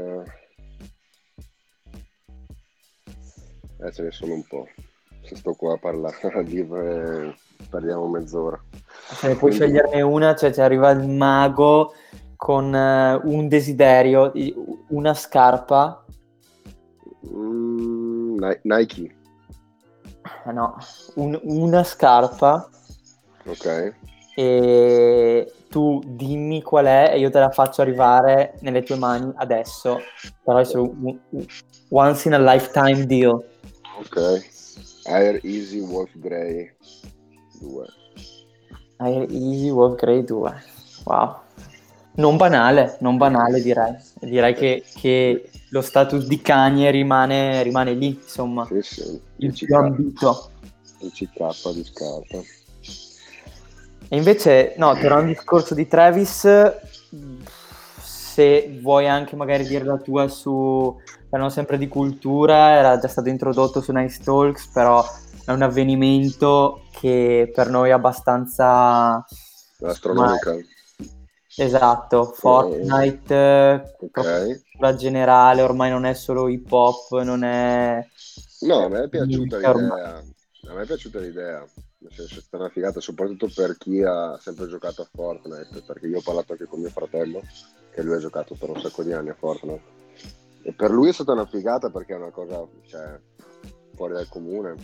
eh, 3.81 3.91
ce 3.91 4.03
ne 4.03 4.11
sono 4.11 4.33
un 4.33 4.43
po'. 4.47 4.67
Se 5.23 5.35
sto 5.35 5.53
qua 5.53 5.73
a 5.73 5.77
parlare, 5.77 6.15
a 6.33 6.41
dire, 6.41 7.35
parliamo 7.69 8.07
mezz'ora. 8.07 8.59
Se 9.13 9.27
ne 9.27 9.35
puoi 9.35 9.51
Quindi- 9.55 9.75
sceglierne 9.77 10.01
una, 10.01 10.35
cioè 10.35 10.51
ci 10.51 10.61
arriva 10.61 10.89
il 10.91 11.07
mago 11.07 11.93
con 12.35 12.73
eh, 12.73 13.19
un 13.23 13.47
desiderio, 13.47 14.31
una 14.89 15.13
scarpa, 15.13 16.03
Mm, 17.33 18.39
Ni- 18.39 18.59
Nike, 18.63 19.15
eh, 20.47 20.51
no, 20.51 20.75
un- 21.15 21.39
una 21.43 21.83
scarpa 21.83 22.67
ok. 23.45 23.93
e 24.35 25.53
tu 25.69 26.01
dimmi 26.03 26.63
qual 26.63 26.85
è 26.87 27.11
e 27.13 27.19
io 27.19 27.29
te 27.29 27.37
la 27.39 27.51
faccio 27.51 27.81
arrivare 27.83 28.55
nelle 28.61 28.81
tue 28.81 28.95
mani 28.95 29.31
adesso, 29.35 29.99
però 30.43 30.57
è 30.57 30.63
solo 30.65 30.89
un, 30.99 31.19
un- 31.29 31.45
once 31.89 32.27
in 32.27 32.33
a 32.33 32.39
lifetime 32.53 33.05
deal. 33.05 33.39
Ok. 34.01 34.49
Air 35.05 35.39
Easy 35.43 35.79
Wolf 35.79 36.09
Grey 36.15 36.73
2. 37.59 37.85
Air 38.97 39.31
Easy 39.31 39.69
Wolf 39.69 39.95
Grey 39.99 40.23
2. 40.23 40.63
Wow. 41.05 41.35
Non 42.13 42.35
banale, 42.37 42.97
non 42.99 43.17
banale 43.17 43.61
direi. 43.61 43.95
Direi 44.19 44.53
che, 44.53 44.83
che 44.95 45.49
lo 45.69 45.81
status 45.81 46.25
di 46.25 46.41
Kanye 46.41 46.91
rimane, 46.91 47.63
rimane 47.63 47.93
lì, 47.93 48.19
insomma. 48.21 48.65
Sì, 48.65 48.81
sì. 48.81 49.21
Il 49.37 49.53
più 49.53 49.75
ambito. 49.75 50.51
il 50.99 51.11
CK 51.11 51.71
di 51.73 51.83
scarpa. 51.83 52.37
E 54.09 54.17
invece, 54.17 54.73
no, 54.77 54.93
per 54.99 55.11
un 55.13 55.27
discorso 55.27 55.73
di 55.73 55.87
Travis, 55.87 56.45
se 58.31 58.79
vuoi 58.81 59.07
anche 59.07 59.35
magari 59.35 59.65
dire 59.65 59.83
la 59.83 59.97
tua 59.97 60.27
su, 60.27 60.95
parliamo 61.29 61.49
sempre 61.53 61.77
di 61.77 61.87
cultura, 61.87 62.71
era 62.71 62.97
già 62.97 63.07
stato 63.07 63.29
introdotto 63.29 63.81
su 63.81 63.91
Nice 63.91 64.21
Talks, 64.23 64.67
però 64.67 65.03
è 65.45 65.51
un 65.51 65.61
avvenimento 65.61 66.87
che 66.91 67.51
per 67.53 67.69
noi 67.69 67.89
è 67.89 67.93
abbastanza 67.93 69.23
Astronomica. 69.83 70.55
esatto, 71.55 72.31
Fortnite, 72.33 73.33
eh, 73.35 73.81
proprio 74.11 74.33
Ok. 74.33 74.61
cultura 74.71 74.95
generale, 74.95 75.61
ormai 75.61 75.89
non 75.89 76.05
è 76.05 76.13
solo 76.13 76.47
hip 76.47 76.71
hop, 76.71 77.21
non 77.21 77.43
è... 77.43 78.05
No, 78.61 78.85
a 78.85 78.89
me 78.89 79.03
è 79.03 79.09
piaciuta 79.09 79.57
l'idea. 79.57 80.23
A 80.67 80.73
me 80.73 80.81
è 80.83 80.85
piaciuta 80.85 81.19
l'idea. 81.19 81.67
Nel 82.01 82.11
senso, 82.13 82.39
è 82.39 82.41
stata 82.41 82.63
una 82.63 82.71
figata, 82.71 82.99
soprattutto 82.99 83.47
per 83.53 83.77
chi 83.77 84.01
ha 84.01 84.35
sempre 84.39 84.67
giocato 84.67 85.03
a 85.03 85.07
Fortnite. 85.11 85.83
Perché 85.85 86.07
io 86.07 86.17
ho 86.17 86.21
parlato 86.23 86.53
anche 86.53 86.65
con 86.65 86.79
mio 86.79 86.89
fratello, 86.89 87.41
che 87.91 88.01
lui 88.01 88.15
ha 88.15 88.19
giocato 88.19 88.55
per 88.55 88.69
un 88.69 88.79
sacco 88.81 89.03
di 89.03 89.13
anni 89.13 89.29
a 89.29 89.35
Fortnite. 89.35 89.99
E 90.63 90.73
per 90.73 90.89
lui 90.89 91.09
è 91.09 91.13
stata 91.13 91.33
una 91.33 91.45
figata 91.45 91.89
perché 91.89 92.13
è 92.13 92.17
una 92.17 92.31
cosa 92.31 92.67
cioè, 92.87 93.19
fuori 93.93 94.13
dal 94.13 94.27
comune. 94.29 94.75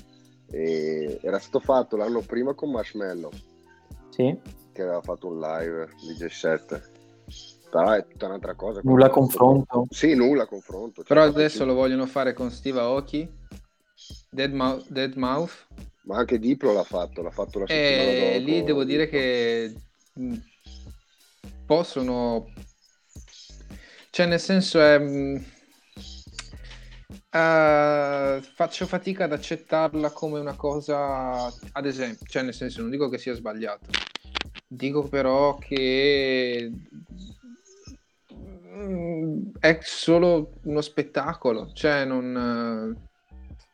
E 0.49 1.19
era 1.23 1.39
stato 1.39 1.59
fatto 1.59 1.97
l'anno 1.97 2.21
prima 2.21 2.53
con 2.53 2.69
Marshmallow, 2.71 3.31
Sì, 4.09 4.39
che 4.71 4.81
aveva 4.81 5.01
fatto 5.01 5.27
un 5.27 5.39
live 5.39 5.89
DJ 5.99 6.27
set. 6.27 6.91
Però 7.69 7.91
è 7.91 8.05
tutta 8.07 8.27
un'altra 8.27 8.53
cosa. 8.53 8.79
nulla 8.83 9.09
confronto. 9.09 9.87
Sì, 9.89 10.13
nulla 10.13 10.45
confronto. 10.45 11.01
Cioè, 11.01 11.07
Però 11.07 11.23
adesso 11.23 11.65
lo 11.65 11.73
vogliono 11.73 12.05
fare 12.05 12.33
con 12.33 12.51
Steve 12.51 12.79
Aoki, 12.79 13.29
Dead, 14.29 14.53
Mou- 14.53 14.83
Dead 14.87 15.15
Mouth, 15.15 15.67
Ma 16.07 16.17
anche 16.17 16.39
Diplo 16.39 16.71
l'ha 16.73 16.83
fatto, 16.85 17.21
l'ha 17.21 17.31
fatto 17.31 17.59
la 17.59 17.67
settimana 17.67 18.13
e 18.13 18.15
dopo. 18.15 18.39
lì 18.39 18.63
devo 18.63 18.83
dire 18.85 19.09
Diplo. 19.09 19.19
che 19.19 19.73
mh, 20.13 20.35
possono... 21.65 22.51
Cioè 24.09 24.25
nel 24.25 24.39
senso 24.39 24.79
è... 24.81 24.99
eh, 27.29 28.41
faccio 28.41 28.87
fatica 28.87 29.25
ad 29.25 29.33
accettarla 29.33 30.11
come 30.11 30.39
una 30.39 30.55
cosa, 30.55 31.45
ad 31.73 31.85
esempio, 31.85 32.25
cioè 32.25 32.41
nel 32.43 32.53
senso 32.53 32.81
non 32.81 32.89
dico 32.89 33.09
che 33.09 33.17
sia 33.17 33.33
sbagliato, 33.33 33.89
dico 34.67 35.03
però 35.03 35.57
che 35.57 36.71
mm, 38.33 39.49
è 39.59 39.77
solo 39.81 40.53
uno 40.63 40.81
spettacolo, 40.81 41.71
cioè 41.73 42.05
non... 42.05 43.05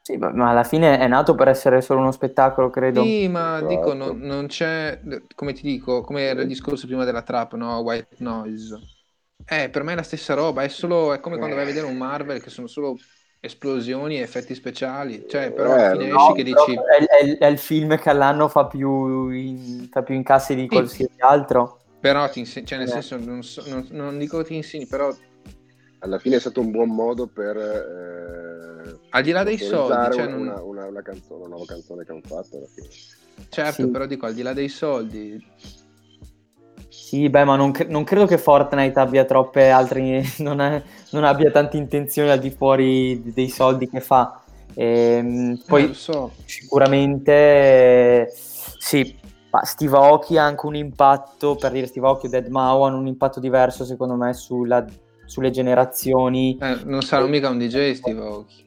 Sì, 0.03 0.17
ma 0.17 0.49
alla 0.49 0.63
fine 0.63 0.99
è 0.99 1.07
nato 1.07 1.33
per 1.33 1.47
essere 1.47 1.81
solo 1.81 2.01
uno 2.01 2.11
spettacolo, 2.11 2.69
credo. 2.69 3.05
Sì, 3.05 3.27
ma 3.27 3.61
Esatto. 3.61 3.63
dico, 3.63 3.93
non, 3.93 4.19
non 4.19 4.45
c'è, 4.45 5.01
come 5.33 5.53
ti 5.53 5.63
dico, 5.63 6.01
come 6.01 6.21
era 6.23 6.41
il 6.43 6.47
discorso 6.47 6.85
prima 6.85 7.03
della 7.05 7.23
trap, 7.23 7.55
no? 7.55 7.79
White 7.79 8.17
noise. 8.19 8.79
Eh, 9.45 9.69
per 9.71 9.81
me 9.83 9.93
è 9.93 9.95
la 9.95 10.03
stessa 10.03 10.35
roba, 10.35 10.61
è 10.63 10.67
solo, 10.69 11.11
è 11.13 11.19
come 11.19 11.37
quando 11.39 11.55
vai 11.55 11.63
a 11.63 11.67
vedere 11.67 11.87
un 11.87 11.97
Marvel 11.97 12.39
che 12.41 12.51
sono 12.51 12.67
solo 12.67 12.99
esplosioni 13.39 14.17
e 14.17 14.21
effetti 14.21 14.53
speciali. 14.53 15.25
Cioè, 15.27 15.53
però 15.53 15.73
alla 15.73 15.85
Eh, 15.85 15.85
fine 15.85 16.11
No, 16.11 16.13
esci 16.13 16.33
che 16.33 16.43
però 16.49 16.65
dici, 16.65 16.79
è, 16.99 17.03
è- 17.05 17.37
è 17.37 17.45
il 17.47 17.57
film 17.57 17.97
che 17.97 18.09
all'anno 18.09 18.47
fa 18.47 18.65
più, 18.67 19.29
in- 19.29 19.87
fa 19.91 20.03
più 20.03 20.15
incassi 20.15 20.55
di 20.55 20.67
qualsiasi 20.67 21.13
altro. 21.19 21.79
però 21.99 22.29
ti 22.29 22.39
insegni, 22.39 22.65
cioè 22.67 22.77
nel 22.79 22.87
Eh. 22.87 22.89
senso, 22.89 23.17
non, 23.17 23.43
so- 23.43 23.63
non- 23.65 23.87
non 23.91 24.17
dico 24.17 24.37
che 24.39 24.43
ti 24.45 24.55
insegni, 24.55 24.87
però 24.87 25.15
alla 26.03 26.19
fine 26.19 26.35
è 26.35 26.39
stato 26.39 26.59
un 26.59 26.69
buon 26.71 26.89
modo 26.89 27.27
per 27.27 27.55
eh, 27.57 28.99
al 29.09 29.23
di 29.23 29.31
là 29.31 29.43
dei 29.43 29.57
soldi, 29.57 30.15
cioè 30.15 30.25
una, 30.25 30.35
non- 30.35 30.41
una- 30.47 30.61
una- 30.61 30.85
una 30.87 31.01
canzone, 31.01 31.39
una 31.39 31.49
nuova 31.49 31.65
canzone 31.65 32.03
che 32.03 32.11
hanno 32.11 32.21
fatto 32.25 32.57
alla 32.57 32.67
fine. 32.73 32.87
certo, 33.49 33.83
Sì. 33.83 33.87
però 33.87 34.05
dico, 34.05 34.25
al 34.25 34.33
di 34.33 34.41
là 34.41 34.53
dei 34.53 34.69
soldi, 34.69 35.43
Sì, 36.89 37.27
beh, 37.29 37.43
ma 37.43 37.55
non, 37.55 37.71
cre- 37.71 37.87
non 37.87 38.03
credo 38.03 38.25
che 38.25 38.37
Fortnite 38.37 38.99
abbia 38.99 39.25
troppe 39.25 39.69
altre, 39.69 40.23
non, 40.39 40.59
è- 40.61 40.81
non 41.11 41.23
abbia 41.23 41.49
tante 41.51 41.77
intenzioni 41.77 42.29
al 42.29 42.39
di 42.39 42.51
fuori 42.51 43.21
dei 43.33 43.49
soldi 43.49 43.87
che 43.89 43.99
fa. 43.99 44.41
Ehm, 44.75 45.57
poi 45.67 45.85
poi 45.85 45.93
so, 45.93 46.31
sicuramente 46.45 47.31
eh, 48.27 48.33
sì, 48.33 49.15
ma 49.51 49.63
Steve 49.63 49.95
Aoki 49.95 50.37
ha 50.37 50.45
anche 50.45 50.65
un 50.65 50.75
impatto, 50.75 51.55
per 51.55 51.71
dire 51.71 51.87
Steve 51.87 52.07
Aoki 52.07 52.25
o 52.25 52.29
Dead 52.29 52.47
Mau 52.47 52.81
hanno 52.81 52.97
un 52.97 53.07
impatto 53.07 53.39
diverso 53.39 53.85
secondo 53.85 54.15
me 54.15 54.33
sulla- 54.33 54.83
sulle 55.33 55.49
generazioni, 55.49 56.57
Eh, 56.61 56.77
non 56.85 57.01
sarà 57.01 57.25
mica 57.25 57.49
un 57.49 57.57
DJ 57.57 57.93
Steve 57.93 58.21
Aoki. 58.21 58.61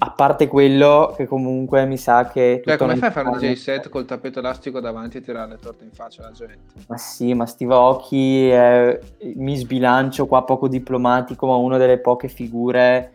a 0.00 0.12
parte 0.12 0.46
quello 0.46 1.12
che 1.16 1.26
comunque 1.26 1.84
mi 1.84 1.96
sa 1.96 2.28
che... 2.28 2.62
Cioè, 2.64 2.76
come 2.76 2.94
fai 2.96 3.08
a 3.08 3.12
fare 3.12 3.28
un 3.28 3.36
DJ 3.38 3.54
set 3.54 3.88
col 3.88 4.04
tappeto 4.04 4.38
elastico 4.38 4.78
davanti 4.78 5.16
e 5.16 5.20
tirare 5.22 5.50
le 5.50 5.58
torte 5.58 5.82
in 5.84 5.90
faccia 5.90 6.22
alla 6.22 6.30
gente? 6.32 6.58
Ma 6.86 6.96
sì, 6.96 7.34
ma 7.34 7.46
Steve 7.46 7.74
Aoki 7.74 8.48
è- 8.48 8.98
mi 9.36 9.56
sbilancio 9.56 10.26
qua 10.26 10.44
poco 10.44 10.68
diplomatico, 10.68 11.46
ma 11.46 11.56
una 11.56 11.78
delle 11.78 11.98
poche 11.98 12.28
figure 12.28 13.12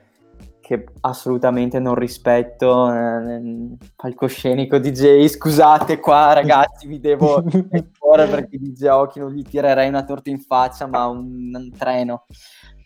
che 0.60 0.86
assolutamente 1.02 1.78
non 1.80 1.96
rispetto 1.96 2.90
eh, 2.92 3.76
palcoscenico 3.96 4.78
DJ. 4.80 5.28
Scusate 5.28 6.00
qua 6.00 6.32
ragazzi, 6.34 6.88
vi 6.88 7.00
devo 7.02 7.44
esporre 7.72 8.28
perché 8.28 8.58
DJ 8.58 8.86
Aoki 8.86 9.20
non 9.20 9.32
gli 9.34 9.44
tirerei 9.44 9.88
una 9.90 10.04
torta 10.06 10.30
in 10.30 10.40
faccia, 10.40 10.88
ma 10.88 11.06
un, 11.08 11.52
un 11.54 11.72
treno. 11.78 12.26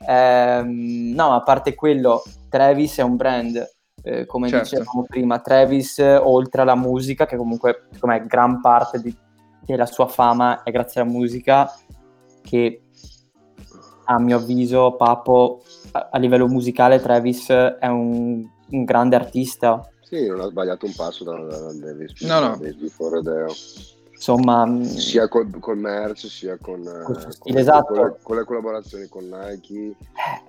Ehm, 0.06 1.14
no, 1.16 1.34
a 1.34 1.42
parte 1.42 1.74
quello, 1.76 2.24
Travis 2.50 2.98
è 2.98 3.04
un 3.04 3.16
brand. 3.16 3.76
eh, 4.04 4.26
come 4.26 4.48
Certo. 4.48 4.64
dicevamo 4.76 5.04
prima, 5.06 5.40
Travis, 5.40 6.00
eh, 6.00 6.16
oltre 6.16 6.62
alla 6.62 6.76
musica, 6.76 7.26
che 7.26 7.36
comunque 7.36 7.88
secondo 7.92 8.16
me 8.16 8.26
gran 8.26 8.62
parte 8.62 9.02
di, 9.02 9.14
della 9.66 9.86
sua 9.86 10.08
fama 10.08 10.64
è 10.64 10.72
grazie 10.72 11.02
alla 11.02 11.10
musica, 11.10 11.70
che 12.42 12.84
a 14.06 14.18
mio 14.20 14.38
avviso, 14.38 14.96
Papo, 14.96 15.62
a, 15.92 16.10
a 16.14 16.18
livello 16.20 16.48
musicale, 16.48 17.02
Travis 17.02 17.50
è 17.50 17.88
un, 17.88 18.48
un 18.70 18.84
grande 18.86 19.18
artista. 19.18 19.86
Sì, 20.04 20.26
non 20.28 20.40
ha 20.40 20.48
sbagliato 20.48 20.86
un 20.86 20.94
passo 20.96 21.26
da, 21.26 21.36
da, 21.38 21.58
da 21.60 21.74
Davis, 21.74 22.22
No, 22.22 22.40
no. 22.40 22.56
Davis 22.56 22.76
Before 22.76 23.22
Deo. 23.22 23.54
Insomma, 24.18 24.66
mh, 24.66 24.84
sia 24.84 25.28
col, 25.28 25.48
col 25.60 25.78
merch 25.78 26.26
sia 26.26 26.58
con, 26.60 26.80
eh, 26.80 27.04
suo 27.06 27.14
con 27.14 27.32
stile, 27.32 27.56
le- 27.56 27.62
esatto. 27.62 27.94
con 27.94 28.16
con 28.24 28.36
le 28.36 28.44
collaborazioni 28.46 29.08
con 29.08 29.24
Nike 29.26 29.94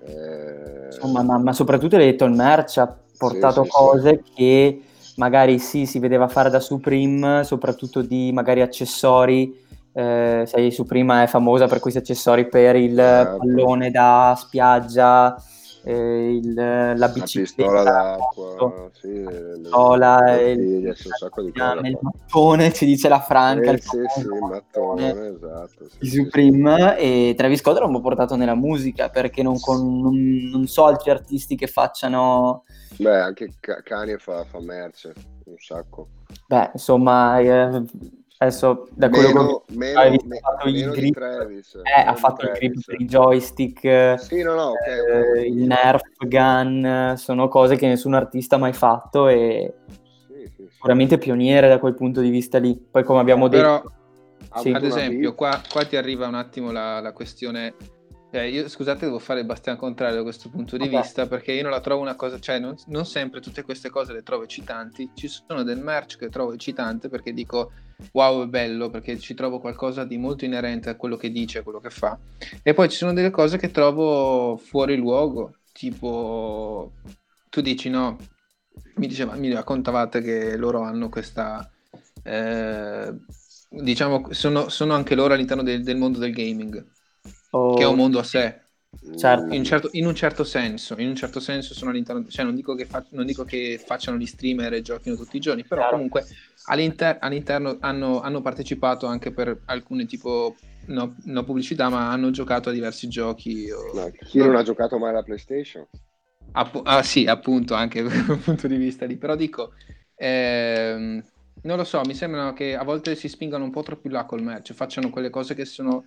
eh, 0.07 0.87
insomma, 0.87 1.23
ma, 1.23 1.37
ma 1.37 1.53
soprattutto 1.53 1.97
hai 1.97 2.07
detto 2.07 2.25
il 2.25 2.33
merch 2.33 2.79
ha 2.79 2.97
portato 3.19 3.64
sì, 3.64 3.69
sì. 3.69 3.77
cose 3.77 4.23
che 4.35 4.83
magari 5.16 5.59
sì, 5.59 5.85
si 5.85 5.99
vedeva 5.99 6.29
fare 6.29 6.49
da 6.49 6.61
Supreme, 6.61 7.45
soprattutto 7.45 8.01
di 8.03 8.33
magari 8.33 8.62
accessori. 8.62 9.66
Eh, 9.93 10.45
sai, 10.47 10.71
Supreme 10.71 11.25
è 11.25 11.27
famosa 11.27 11.66
per 11.66 11.81
questi 11.81 11.99
accessori 11.99 12.49
per 12.49 12.77
il 12.77 12.97
Certo. 12.97 13.37
pallone 13.39 13.91
da 13.91 14.35
spiaggia, 14.39 15.37
eh, 15.89 16.34
il- 16.36 16.55
la 16.55 17.09
bicicletta, 17.09 17.62
pistola 17.62 17.82
la 17.82 17.91
d'acqua 17.91 18.45
moto. 18.45 18.91
sì, 19.01 19.09
le- 19.09 19.59
pistola, 19.62 20.20
le 20.26 20.51
il- 20.53 20.61
il 20.86 21.99
mattone, 22.01 22.72
ci 22.72 22.84
dice 22.84 23.09
la 23.09 23.20
Franca, 23.20 23.70
Eh, 23.70 23.74
il 23.74 23.80
sì, 23.80 23.89
sì, 23.89 24.22
famoso 24.22 24.47
mattone, 24.47 25.26
esatto. 25.34 25.89
sì, 25.99 26.07
Supreme 26.11 26.99
e 26.99 27.34
Travis 27.36 27.61
Scott 27.61 27.78
l'hanno 27.78 28.01
portato 28.01 28.36
nella 28.36 28.55
musica 28.55 29.09
perché 29.09 29.43
non, 29.43 29.59
con- 29.61 30.01
non- 30.01 30.49
non 30.53 30.66
so 30.66 30.84
altri 30.84 31.11
artisti 31.11 31.57
che 31.57 31.66
facciano. 31.66 32.64
Beh, 32.99 33.20
anche 33.20 33.55
Ka- 33.61 33.80
Kanye 33.82 34.18
fa, 34.18 34.45
fa 34.45 34.61
merce, 34.61 35.14
un 35.45 35.57
sacco. 35.59 36.09
beh 36.47 36.70
insomma 36.74 37.39
eh, 37.39 37.82
Adesso, 38.41 38.89
da 38.95 39.11
quello 39.11 39.32
che 39.32 39.39
ho 39.39 39.43
Meno, 39.43 39.47
visto, 39.47 39.64
meno, 39.78 39.99
hai 40.01 40.11
visto, 40.12 40.28
me- 40.28 40.36
ha 40.39 40.51
fatto 40.53 40.68
il 40.68 40.74
meno 40.74 40.93
di 40.93 41.01
grip, 41.01 41.14
Travis. 41.14 41.74
eh, 41.74 41.80
meno 41.99 42.11
ha 42.11 42.14
fatto 42.14 42.45
il 42.47 42.53
grip 42.53 42.84
per 42.84 43.01
i 43.01 43.05
joystick, 43.05 43.84
eh, 43.84 44.14
Sì, 44.18 44.43
no, 44.43 44.55
no, 44.55 44.70
ok, 44.70 44.86
eh, 44.86 45.01
ok. 45.41 45.47
il 45.47 45.62
nerf 45.66 46.03
gun, 46.18 46.84
eh, 46.84 47.16
sono 47.16 47.49
cose 47.49 47.74
che 47.76 47.89
nessun 47.89 48.14
artista 48.14 48.55
ha 48.55 48.59
mai 48.61 48.72
fatto 48.72 49.26
e 49.26 49.74
Sì, 50.28 50.34
sì, 50.34 50.53
sì. 50.57 50.68
sicuramente 50.70 51.18
pioniere 51.18 51.68
da 51.68 51.80
quel 51.80 51.95
punto 51.95 52.20
di 52.20 52.30
vista 52.30 52.59
lì. 52.59 52.76
Poi 52.78 53.03
come 53.03 53.18
abbiamo 53.18 53.49
Però, 53.49 53.82
detto, 53.82 53.93
ad 54.51 54.84
esempio, 54.84 55.34
qua, 55.34 55.61
qua 55.68 55.84
ti 55.84 55.97
arriva 55.97 56.28
un 56.28 56.34
attimo 56.34 56.70
la, 56.70 57.01
la 57.01 57.12
questione. 57.12 57.74
eh, 58.30 58.51
io 58.51 58.68
scusate, 58.68 59.07
devo 59.07 59.18
fare 59.18 59.41
il 59.41 59.47
bastian 59.47 59.76
contrario 59.76 60.18
da 60.18 60.22
questo 60.22 60.49
punto 60.49 60.76
di 60.76 60.84
Vabbè. 60.86 60.97
vista 61.03 61.26
perché 61.26 61.51
io 61.51 61.62
non 61.62 61.72
la 61.72 61.80
trovo 61.80 62.03
una 62.03 62.14
cosa, 62.14 62.39
cioè 62.39 62.61
non, 62.61 62.76
non 62.86 63.05
sempre 63.05 63.41
tutte 63.41 63.62
queste 63.62 63.91
cose 63.91 64.12
le 64.12 64.22
trovo 64.22 64.45
eccitanti. 64.45 65.11
Ci 65.12 65.26
sono 65.26 65.64
del 65.64 65.80
merch 65.80 66.18
che 66.18 66.28
trovo 66.28 66.53
eccitante 66.53 67.09
perché 67.09 67.32
dico 67.32 67.72
wow, 68.13 68.45
è 68.45 68.47
bello 68.47 68.91
perché 68.91 69.19
ci 69.19 69.35
trovo 69.35 69.59
qualcosa 69.61 70.05
di 70.05 70.17
molto 70.19 70.45
inerente 70.45 70.91
a 70.91 70.97
quello 70.97 71.17
che 71.17 71.31
dice, 71.31 71.59
a 71.59 71.63
quello 71.63 71.81
che 71.81 71.91
fa. 71.91 72.19
E 72.63 72.75
poi 72.75 72.89
ci 72.89 72.97
sono 72.97 73.13
delle 73.13 73.31
cose 73.31 73.59
che 73.59 73.71
trovo 73.71 74.57
fuori 74.57 74.97
luogo, 74.97 75.57
tipo 75.73 76.93
tu 77.49 77.61
dici 77.61 77.89
no, 77.89 78.17
mi 78.97 79.07
diceva, 79.07 79.35
mi 79.37 79.53
raccontavate 79.53 80.21
che 80.21 80.57
loro 80.57 80.81
hanno 80.83 81.09
questa 81.09 81.71
eh, 82.23 83.15
diciamo 83.71 84.29
sono, 84.33 84.69
sono 84.69 84.95
anche 84.95 85.15
loro 85.15 85.35
all'interno 85.35 85.63
del, 85.63 85.83
del 85.83 85.97
mondo 85.97 86.19
del 86.19 86.33
gaming 86.33 86.85
o- 87.53 87.61
che 87.75 87.83
è 87.85 87.87
un 87.87 87.97
mondo 87.97 88.19
a 88.19 88.23
sé 88.23 88.63
Certo. 89.17 89.55
in, 89.55 89.59
un 89.59 89.65
certo, 89.65 89.89
in 89.93 90.07
un 90.07 90.15
certo 90.15 90.43
senso 90.45 90.99
in 90.99 91.09
un 91.09 91.15
certo 91.15 91.39
senso 91.41 91.75
sono 91.75 91.91
all'interno 91.91 92.27
cioè 92.29 92.45
non 92.45 92.55
dico 92.55 92.75
che, 92.75 92.87
fa- 92.87 93.05
non 93.11 93.27
dico 93.27 93.45
che 93.45 93.81
facciano 93.85 94.17
gli 94.17 94.27
streamer 94.27 94.75
e 94.75 94.83
giochino 94.83 95.17
tutti 95.17 95.37
i 95.37 95.41
giorni 95.41 95.65
però 95.65 95.83
Chiaro. 95.83 95.95
comunque 95.95 96.25
all'inter- 96.69 97.19
all'interno 97.21 97.77
hanno, 97.81 98.21
hanno 98.21 98.41
partecipato 98.41 99.07
anche 99.07 99.33
per 99.33 99.62
alcune 99.66 100.07
tipo 100.07 100.57
no, 100.87 101.14
no 101.25 101.45
pubblicità 101.45 101.89
ma 101.89 102.11
hanno 102.11 102.31
giocato 102.31 102.69
a 102.69 102.73
diversi 102.73 103.09
giochi 103.09 103.71
o- 103.71 103.93
No, 103.95 104.11
chi 104.11 104.39
non 104.39 104.55
ha 104.57 104.62
giocato 104.62 104.99
mai 104.99 105.11
alla 105.11 105.23
PlayStation? 105.23 105.87
Appu- 106.53 106.83
ah 106.85 107.03
sì, 107.03 107.27
appunto, 107.27 107.75
anche 107.75 108.03
da 108.03 108.11
quel 108.25 108.39
punto 108.39 108.66
di 108.66 108.77
vista 108.77 109.07
lì. 109.07 109.16
Però 109.16 109.37
dico, 109.37 109.73
ehm, 110.16 111.23
non 111.62 111.77
lo 111.77 111.85
so, 111.85 112.05
mi 112.05 112.14
sembra 112.14 112.53
che 112.53 112.75
a 112.77 112.83
volte 112.85 113.14
si 113.14 113.29
spingano 113.29 113.64
un 113.64 113.71
po' 113.71 113.83
troppo 113.83 114.07
in 114.07 114.12
là 114.14 114.25
col 114.25 114.43
merch, 114.43 114.73
facciano 114.73 115.11
quelle 115.11 115.31
cose 115.31 115.55
che 115.55 115.64
sono 115.64 116.07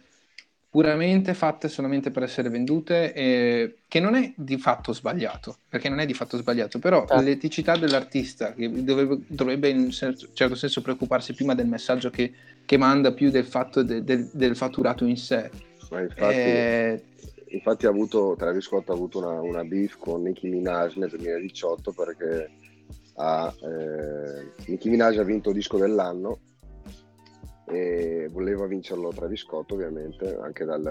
puramente 0.71 1.33
fatte 1.33 1.67
solamente 1.67 2.11
per 2.11 2.23
essere 2.23 2.47
vendute, 2.49 3.13
e 3.13 3.79
che 3.89 3.99
non 3.99 4.15
è 4.15 4.33
di 4.37 4.57
fatto 4.57 4.93
sbagliato, 4.93 5.57
perché 5.67 5.89
non 5.89 5.99
è 5.99 6.05
di 6.05 6.13
fatto 6.13 6.37
sbagliato, 6.37 6.79
però 6.79 7.05
Certo. 7.05 7.21
l'eticità 7.21 7.75
dell'artista, 7.75 8.53
che 8.53 8.71
dovrebbe, 8.83 9.19
dovrebbe 9.27 9.67
in 9.67 9.79
un 9.79 9.91
cer- 9.91 10.31
certo 10.31 10.55
senso 10.55 10.81
preoccuparsi 10.81 11.33
prima 11.33 11.53
del 11.55 11.67
messaggio 11.67 12.09
che, 12.09 12.33
che 12.65 12.77
manda, 12.77 13.11
più 13.13 13.29
del 13.29 13.43
fatto 13.45 13.83
de- 13.83 14.01
del- 14.05 14.29
del 14.31 14.55
fatturato 14.55 15.05
in 15.05 15.17
sé. 15.17 15.51
Ma 15.89 15.99
infatti, 15.99 16.49
Eh, 16.49 17.03
infatti 17.49 17.85
ha 17.85 17.89
avuto, 17.89 18.35
Travis 18.37 18.63
Scott 18.63 18.89
ha 18.89 18.93
avuto 18.93 19.17
una, 19.17 19.41
una 19.41 19.65
beef 19.65 19.97
con 19.97 20.21
Nicki 20.21 20.47
Minaj 20.47 20.95
nel 20.95 21.09
2018 21.09 21.91
perché 21.91 22.49
ha, 23.17 23.53
eh, 23.61 24.51
Nicki 24.67 24.89
Minaj 24.89 25.17
ha 25.17 25.23
vinto 25.23 25.51
disco 25.51 25.77
dell'anno 25.77 26.39
e 27.71 28.27
voleva 28.29 28.65
vincerlo 28.65 29.09
Travis 29.09 29.41
Scott 29.41 29.71
ovviamente 29.71 30.37
anche 30.37 30.65
dal, 30.65 30.81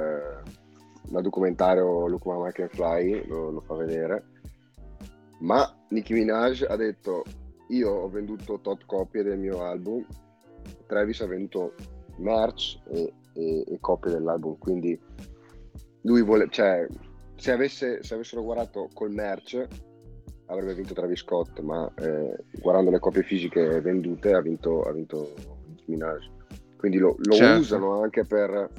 dal 1.02 1.22
documentario 1.22 2.06
Look 2.08 2.24
Mama 2.24 2.50
Can 2.52 2.68
Fly 2.68 3.26
lo, 3.26 3.50
lo 3.50 3.60
fa 3.60 3.74
vedere. 3.74 4.24
Ma 5.40 5.70
Nicki 5.88 6.14
Minaj 6.14 6.64
ha 6.66 6.76
detto 6.76 7.24
io 7.68 7.90
ho 7.90 8.08
venduto 8.08 8.60
tot 8.60 8.84
copie 8.86 9.22
del 9.22 9.38
mio 9.38 9.62
album 9.62 10.04
Travis 10.86 11.20
ha 11.20 11.26
venduto 11.26 11.74
merch 12.16 12.80
e, 12.88 13.12
e- 13.34 13.64
e 13.66 13.78
copie 13.80 14.10
dell'album 14.10 14.58
quindi 14.58 14.98
lui 16.02 16.22
vuole 16.22 16.48
cioè 16.50 16.86
se, 17.36 17.52
avesse, 17.52 18.02
se 18.02 18.14
avessero 18.14 18.42
guardato 18.42 18.88
col 18.92 19.12
merch 19.12 19.66
avrebbe 20.46 20.74
vinto 20.74 20.94
Travis 20.94 21.20
Scott 21.20 21.60
ma 21.60 21.90
eh, 21.96 22.36
guardando 22.60 22.90
le 22.90 22.98
copie 22.98 23.22
fisiche 23.22 23.80
vendute 23.80 24.32
ha 24.34 24.40
vinto, 24.40 24.82
ha 24.82 24.92
vinto 24.92 25.32
Minaj 25.86 26.38
quindi 26.80 26.98
lo, 26.98 27.14
lo 27.18 27.34
Certo. 27.34 27.60
usano 27.60 28.02
anche 28.02 28.24
per 28.24 28.70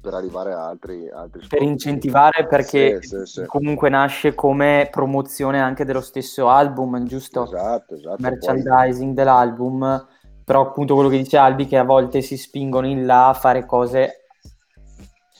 per 0.00 0.12
arrivare 0.12 0.52
a 0.52 0.66
altri, 0.66 1.08
altri 1.08 1.40
per 1.48 1.60
scopi. 1.60 1.64
incentivare 1.64 2.46
perché 2.46 3.00
Sì, 3.00 3.24
sì, 3.24 3.24
sì. 3.24 3.44
comunque 3.46 3.88
nasce 3.88 4.34
come 4.34 4.86
promozione 4.90 5.60
anche 5.60 5.86
dello 5.86 6.02
stesso 6.02 6.48
album, 6.50 7.06
giusto? 7.06 7.44
esatto, 7.44 7.94
esatto. 7.94 8.16
Poi- 8.16 8.30
Merchandising 8.30 9.14
dell'album, 9.14 10.06
però 10.44 10.60
appunto 10.60 10.92
quello 10.92 11.08
che 11.08 11.16
dice 11.16 11.38
Albi 11.38 11.66
che 11.66 11.78
a 11.78 11.84
volte 11.84 12.20
si 12.20 12.36
spingono 12.36 12.86
in 12.86 13.06
là 13.06 13.28
a 13.28 13.34
fare 13.34 13.64
cose 13.64 14.26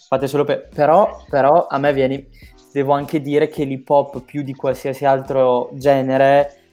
fatte 0.08 0.26
solo 0.26 0.44
per... 0.44 0.68
Però, 0.68 1.24
però 1.28 1.66
a 1.66 1.78
me 1.78 1.92
viene... 1.92 2.28
Devo 2.72 2.92
anche 2.92 3.20
dire 3.20 3.46
che 3.46 3.62
l'hip 3.62 3.88
hop 3.88 4.22
più 4.24 4.42
di 4.42 4.52
qualsiasi 4.52 5.04
altro 5.04 5.70
genere 5.74 6.63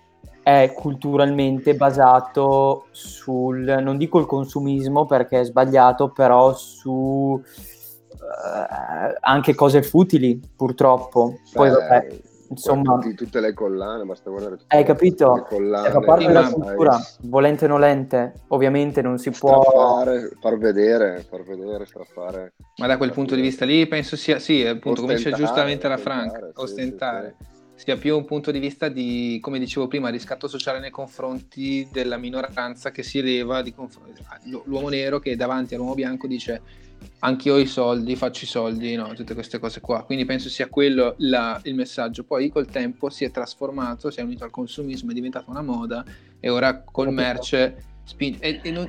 è 0.51 0.73
culturalmente 0.73 1.75
basato 1.75 2.87
sul, 2.91 3.79
non 3.81 3.97
dico 3.97 4.19
il 4.19 4.25
consumismo 4.25 5.05
perché 5.05 5.39
è 5.41 5.43
sbagliato, 5.45 6.09
però 6.09 6.53
su 6.53 7.41
eh, 7.43 9.17
anche 9.19 9.55
cose 9.55 9.83
futili 9.83 10.39
purtroppo. 10.55 11.39
Poi 11.53 11.69
Beh, 11.69 11.75
vabbè, 11.75 12.07
insomma, 12.49 12.97
tutti- 12.99 13.15
tutte 13.15 13.39
le 13.39 13.53
collane, 13.53 14.03
basta 14.03 14.29
guardare 14.29 14.57
tutte 14.57 14.75
hai 14.75 14.83
capito? 14.83 15.33
le 15.33 15.43
collane, 15.47 15.83
Cioè, 15.83 15.91
fa 15.93 16.01
parte 16.01 16.21
Sì, 16.21 16.27
della 16.27 16.51
cultura, 16.51 16.99
volente 17.21 17.65
o 17.65 17.67
nolente, 17.67 18.33
ovviamente 18.49 19.01
non 19.01 19.17
si 19.17 19.31
può... 19.31 19.61
straffare, 19.61 20.31
far 20.39 20.57
vedere, 20.57 21.25
far 21.27 21.43
vedere, 21.43 21.85
straffare. 21.85 22.53
Ma 22.77 22.87
da 22.87 22.97
quel 22.97 23.11
punto 23.11 23.35
di 23.35 23.41
vista 23.41 23.65
lì 23.65 23.87
penso 23.87 24.15
sia, 24.15 24.39
sì, 24.39 24.65
appunto, 24.65 25.01
come 25.01 25.15
dice 25.15 25.29
Ostentare, 25.31 25.53
giustamente 25.53 25.87
la 25.87 25.93
ostentare, 25.95 26.29
Franca, 26.29 26.45
sì, 26.47 26.61
ostentare, 26.61 27.35
sì, 27.39 27.60
sia 27.83 27.97
più 27.97 28.15
un 28.15 28.25
punto 28.25 28.51
di 28.51 28.59
vista 28.59 28.89
di, 28.89 29.39
come 29.41 29.57
dicevo 29.57 29.87
prima, 29.87 30.09
riscatto 30.09 30.47
sociale 30.47 30.79
nei 30.79 30.91
confronti 30.91 31.87
della 31.91 32.17
minoranza 32.17 32.91
che 32.91 33.01
si 33.01 33.17
eleva, 33.17 33.63
di 33.63 33.73
conf- 33.73 33.97
l'u- 34.43 34.61
l'uomo 34.65 34.89
nero 34.89 35.17
che 35.19 35.35
davanti 35.35 35.73
all'uomo 35.73 35.95
bianco 35.95 36.27
dice 36.27 36.61
anch'io 37.19 37.55
ho 37.55 37.57
i 37.57 37.65
soldi, 37.65 38.15
faccio 38.15 38.43
i 38.45 38.47
soldi, 38.47 38.93
no, 38.95 39.11
tutte 39.15 39.33
queste 39.33 39.57
cose 39.57 39.81
qua. 39.81 40.03
Quindi 40.03 40.25
penso 40.25 40.47
sia 40.47 40.67
quello 40.67 41.15
la- 41.17 41.59
il 41.63 41.73
messaggio. 41.73 42.23
Poi 42.23 42.49
col 42.49 42.67
tempo 42.67 43.09
si 43.09 43.25
è 43.25 43.31
trasformato, 43.31 44.11
si 44.11 44.19
è 44.19 44.23
unito 44.23 44.43
al 44.43 44.51
consumismo, 44.51 45.09
è 45.09 45.13
diventata 45.15 45.49
una 45.49 45.63
moda 45.63 46.05
e 46.39 46.49
ora 46.49 46.83
col 46.83 47.11
merce 47.11 47.83
spinge. 48.03 48.39
E, 48.39 48.59
e 48.63 48.71
non- 48.71 48.87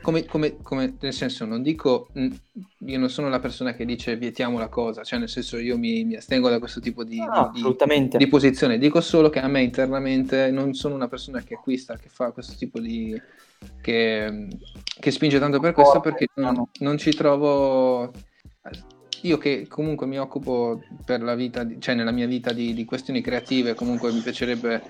come, 0.00 0.24
come- 0.24 0.56
come- 0.62 0.96
nel 1.00 1.12
senso, 1.12 1.44
non 1.44 1.62
dico, 1.62 2.08
mh, 2.12 2.26
io 2.86 2.98
non 2.98 3.10
sono 3.10 3.28
la 3.28 3.38
persona 3.38 3.74
che 3.74 3.84
dice 3.84 4.16
vietiamo 4.16 4.58
la 4.58 4.68
cosa, 4.68 5.02
cioè 5.04 5.18
nel 5.18 5.28
senso 5.28 5.58
io 5.58 5.76
mi, 5.76 6.04
mi 6.04 6.16
astengo 6.16 6.48
da 6.48 6.58
questo 6.58 6.80
tipo 6.80 7.04
di, 7.04 7.18
No, 7.18 7.50
di- 7.52 7.76
di- 8.16 8.26
posizione. 8.28 8.78
Dico 8.78 9.00
solo 9.00 9.28
che 9.28 9.40
a 9.40 9.48
me 9.48 9.62
internamente 9.62 10.50
non 10.50 10.74
sono 10.74 10.94
una 10.94 11.08
persona 11.08 11.42
che 11.42 11.54
acquista, 11.54 11.96
che 11.96 12.08
fa 12.08 12.30
questo 12.32 12.54
tipo 12.56 12.78
di... 12.80 13.20
che, 13.80 14.48
che 15.00 15.10
spinge 15.10 15.38
tanto 15.38 15.60
per 15.60 15.72
questo 15.72 16.00
perché 16.00 16.28
non, 16.34 16.64
non 16.80 16.96
ci 16.98 17.10
trovo... 17.10 18.12
Io 19.22 19.36
che 19.36 19.66
comunque 19.66 20.06
mi 20.06 20.16
occupo 20.16 20.80
per 21.04 21.20
la 21.22 21.34
vita, 21.34 21.66
cioè 21.80 21.96
nella 21.96 22.12
mia 22.12 22.28
vita 22.28 22.52
di, 22.52 22.72
di 22.72 22.84
questioni 22.84 23.20
creative, 23.20 23.74
comunque 23.74 24.12
mi 24.12 24.20
piacerebbe 24.20 24.80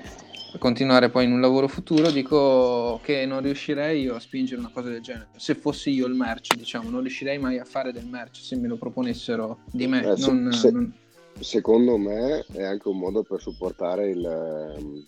continuare 0.58 1.08
poi 1.08 1.24
in 1.24 1.32
un 1.32 1.40
lavoro 1.40 1.68
futuro, 1.68 2.10
dico 2.10 3.00
che 3.02 3.24
non 3.26 3.40
riuscirei 3.42 4.02
io 4.02 4.14
a 4.14 4.20
spingere 4.20 4.60
una 4.60 4.70
cosa 4.72 4.88
del 4.90 5.00
genere. 5.00 5.28
Se 5.36 5.54
fossi 5.54 5.90
io 5.90 6.06
il 6.06 6.14
merch, 6.14 6.54
diciamo, 6.54 6.90
non 6.90 7.00
riuscirei 7.00 7.38
mai 7.38 7.58
a 7.58 7.64
fare 7.64 7.92
del 7.92 8.06
merch 8.06 8.36
se 8.36 8.56
me 8.56 8.68
lo 8.68 8.76
proponessero 8.76 9.60
di 9.70 9.86
me. 9.86 10.00
Eh, 10.02 10.14
non- 10.18 10.52
se- 10.52 10.70
non- 10.70 10.92
Secondo 11.40 11.96
me 11.98 12.44
è 12.52 12.64
anche 12.64 12.88
un 12.88 12.98
modo 12.98 13.22
per 13.22 13.40
supportare 13.40 14.08
il, 14.08 14.24
ehm, 14.26 15.06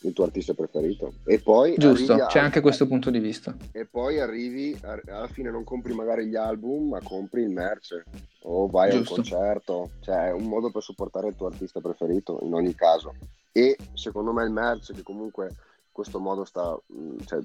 il 0.00 0.12
tuo 0.12 0.24
artista 0.24 0.52
preferito. 0.52 1.12
E 1.24 1.38
poi 1.38 1.74
Giusto, 1.78 2.12
arrivi 2.14 2.20
a- 2.22 2.26
c'è 2.26 2.40
anche 2.40 2.60
questo 2.60 2.88
punto 2.88 3.08
di 3.10 3.20
vista. 3.20 3.54
E 3.70 3.86
poi 3.86 4.18
arrivi, 4.18 4.76
a- 4.82 5.00
alla 5.14 5.28
fine 5.28 5.48
non 5.48 5.62
compri 5.62 5.94
magari 5.94 6.26
gli 6.26 6.34
album, 6.34 6.88
ma 6.88 7.00
compri 7.00 7.42
il 7.42 7.50
merch 7.50 8.02
o 8.42 8.66
vai 8.66 8.90
Giusto. 8.90 9.14
a 9.14 9.16
un 9.18 9.22
concerto. 9.22 9.90
Cioè 10.00 10.26
è 10.28 10.32
un 10.32 10.48
modo 10.48 10.72
per 10.72 10.82
supportare 10.82 11.28
il 11.28 11.36
tuo 11.36 11.46
artista 11.46 11.80
preferito 11.80 12.40
in 12.42 12.52
ogni 12.52 12.74
caso. 12.74 13.14
E 13.52 13.82
secondo 13.92 14.32
me 14.32 14.44
il 14.44 14.50
merch 14.50 14.94
che 14.94 15.02
comunque 15.02 15.44
in 15.46 15.92
questo 15.92 16.20
modo 16.20 16.44
sta, 16.44 16.78
mh, 16.86 17.22
cioè, 17.24 17.40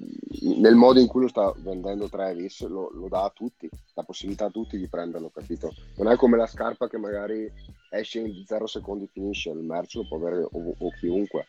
nel 0.58 0.74
modo 0.74 1.00
in 1.00 1.06
cui 1.06 1.22
lo 1.22 1.28
sta 1.28 1.52
vendendo 1.58 2.08
Travis, 2.08 2.66
lo, 2.66 2.90
lo 2.90 3.08
dà 3.08 3.24
a 3.24 3.30
tutti, 3.30 3.70
la 3.94 4.04
possibilità 4.04 4.46
a 4.46 4.50
tutti 4.50 4.76
di 4.78 4.88
prenderlo, 4.88 5.30
capito? 5.30 5.76
Non 5.96 6.12
è 6.12 6.16
come 6.16 6.36
la 6.36 6.46
scarpa 6.46 6.88
che 6.88 6.98
magari 6.98 7.50
esce 7.88 8.20
in 8.20 8.44
0 8.44 8.66
secondi 8.66 9.06
finisce, 9.08 9.50
il 9.50 9.58
merch 9.58 9.94
lo 9.94 10.04
può 10.06 10.16
avere 10.18 10.42
o, 10.42 10.74
o 10.78 10.90
chiunque. 10.92 11.48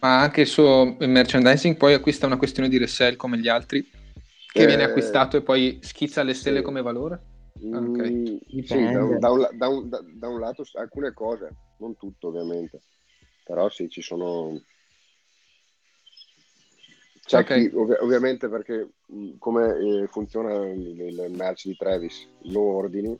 Ma 0.00 0.20
anche 0.20 0.42
il 0.42 0.46
suo 0.46 0.96
merchandising 0.98 1.76
poi 1.76 1.94
acquista 1.94 2.26
una 2.26 2.36
questione 2.36 2.68
di 2.68 2.78
resell 2.78 3.16
come 3.16 3.38
gli 3.38 3.48
altri, 3.48 3.88
che 4.52 4.64
Eh, 4.64 4.66
viene 4.66 4.82
acquistato 4.84 5.36
e 5.36 5.42
poi 5.42 5.78
schizza 5.82 6.20
alle 6.20 6.34
stelle 6.34 6.62
sì. 6.62 6.62
come 6.62 6.82
valore? 6.82 7.20
Ah, 7.72 7.80
Mm, 7.80 7.86
ok. 7.86 8.18
sì, 8.62 8.88
da 8.90 9.04
un, 9.04 9.18
da 9.18 9.30
un 9.32 9.48
da 9.52 9.68
un- 9.68 9.88
da- 9.88 10.28
un 10.28 10.40
lato 10.40 10.64
alcune 10.74 11.12
cose, 11.12 11.56
non 11.78 11.96
tutto 11.96 12.28
ovviamente, 12.28 12.82
però 13.48 13.70
sì, 13.70 13.88
ci 13.88 14.02
sono, 14.02 14.60
C'è 17.24 17.38
Ok. 17.38 17.44
chi, 17.46 17.70
ov- 17.74 17.98
ovviamente 18.02 18.48
perché 18.48 18.88
come 19.38 19.78
eh, 19.78 20.06
funziona 20.08 20.66
il, 20.68 21.00
il 21.00 21.26
merch 21.30 21.66
di 21.66 21.74
Travis, 21.74 22.26
lo 22.52 22.60
ordini, 22.60 23.18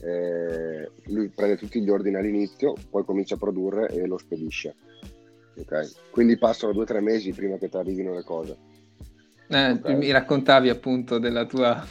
eh, 0.00 0.90
lui 1.06 1.28
prende 1.30 1.56
tutti 1.56 1.80
gli 1.80 1.88
ordini 1.88 2.16
all'inizio, 2.16 2.78
poi 2.90 3.02
comincia 3.04 3.36
a 3.36 3.38
produrre 3.38 3.90
e 3.92 4.06
lo 4.06 4.18
spedisce. 4.18 4.74
Ok? 5.56 6.10
Quindi 6.10 6.36
passano 6.36 6.74
due 6.74 6.82
o 6.82 6.86
tre 6.86 7.00
mesi 7.00 7.32
prima 7.32 7.56
che 7.56 7.70
ti 7.70 7.76
arrivino 7.78 8.14
le 8.14 8.24
cose. 8.24 8.56
Eh. 9.46 9.78
Mi 9.94 10.10
raccontavi 10.10 10.68
appunto 10.70 11.18
della 11.18 11.44
tua 11.44 11.82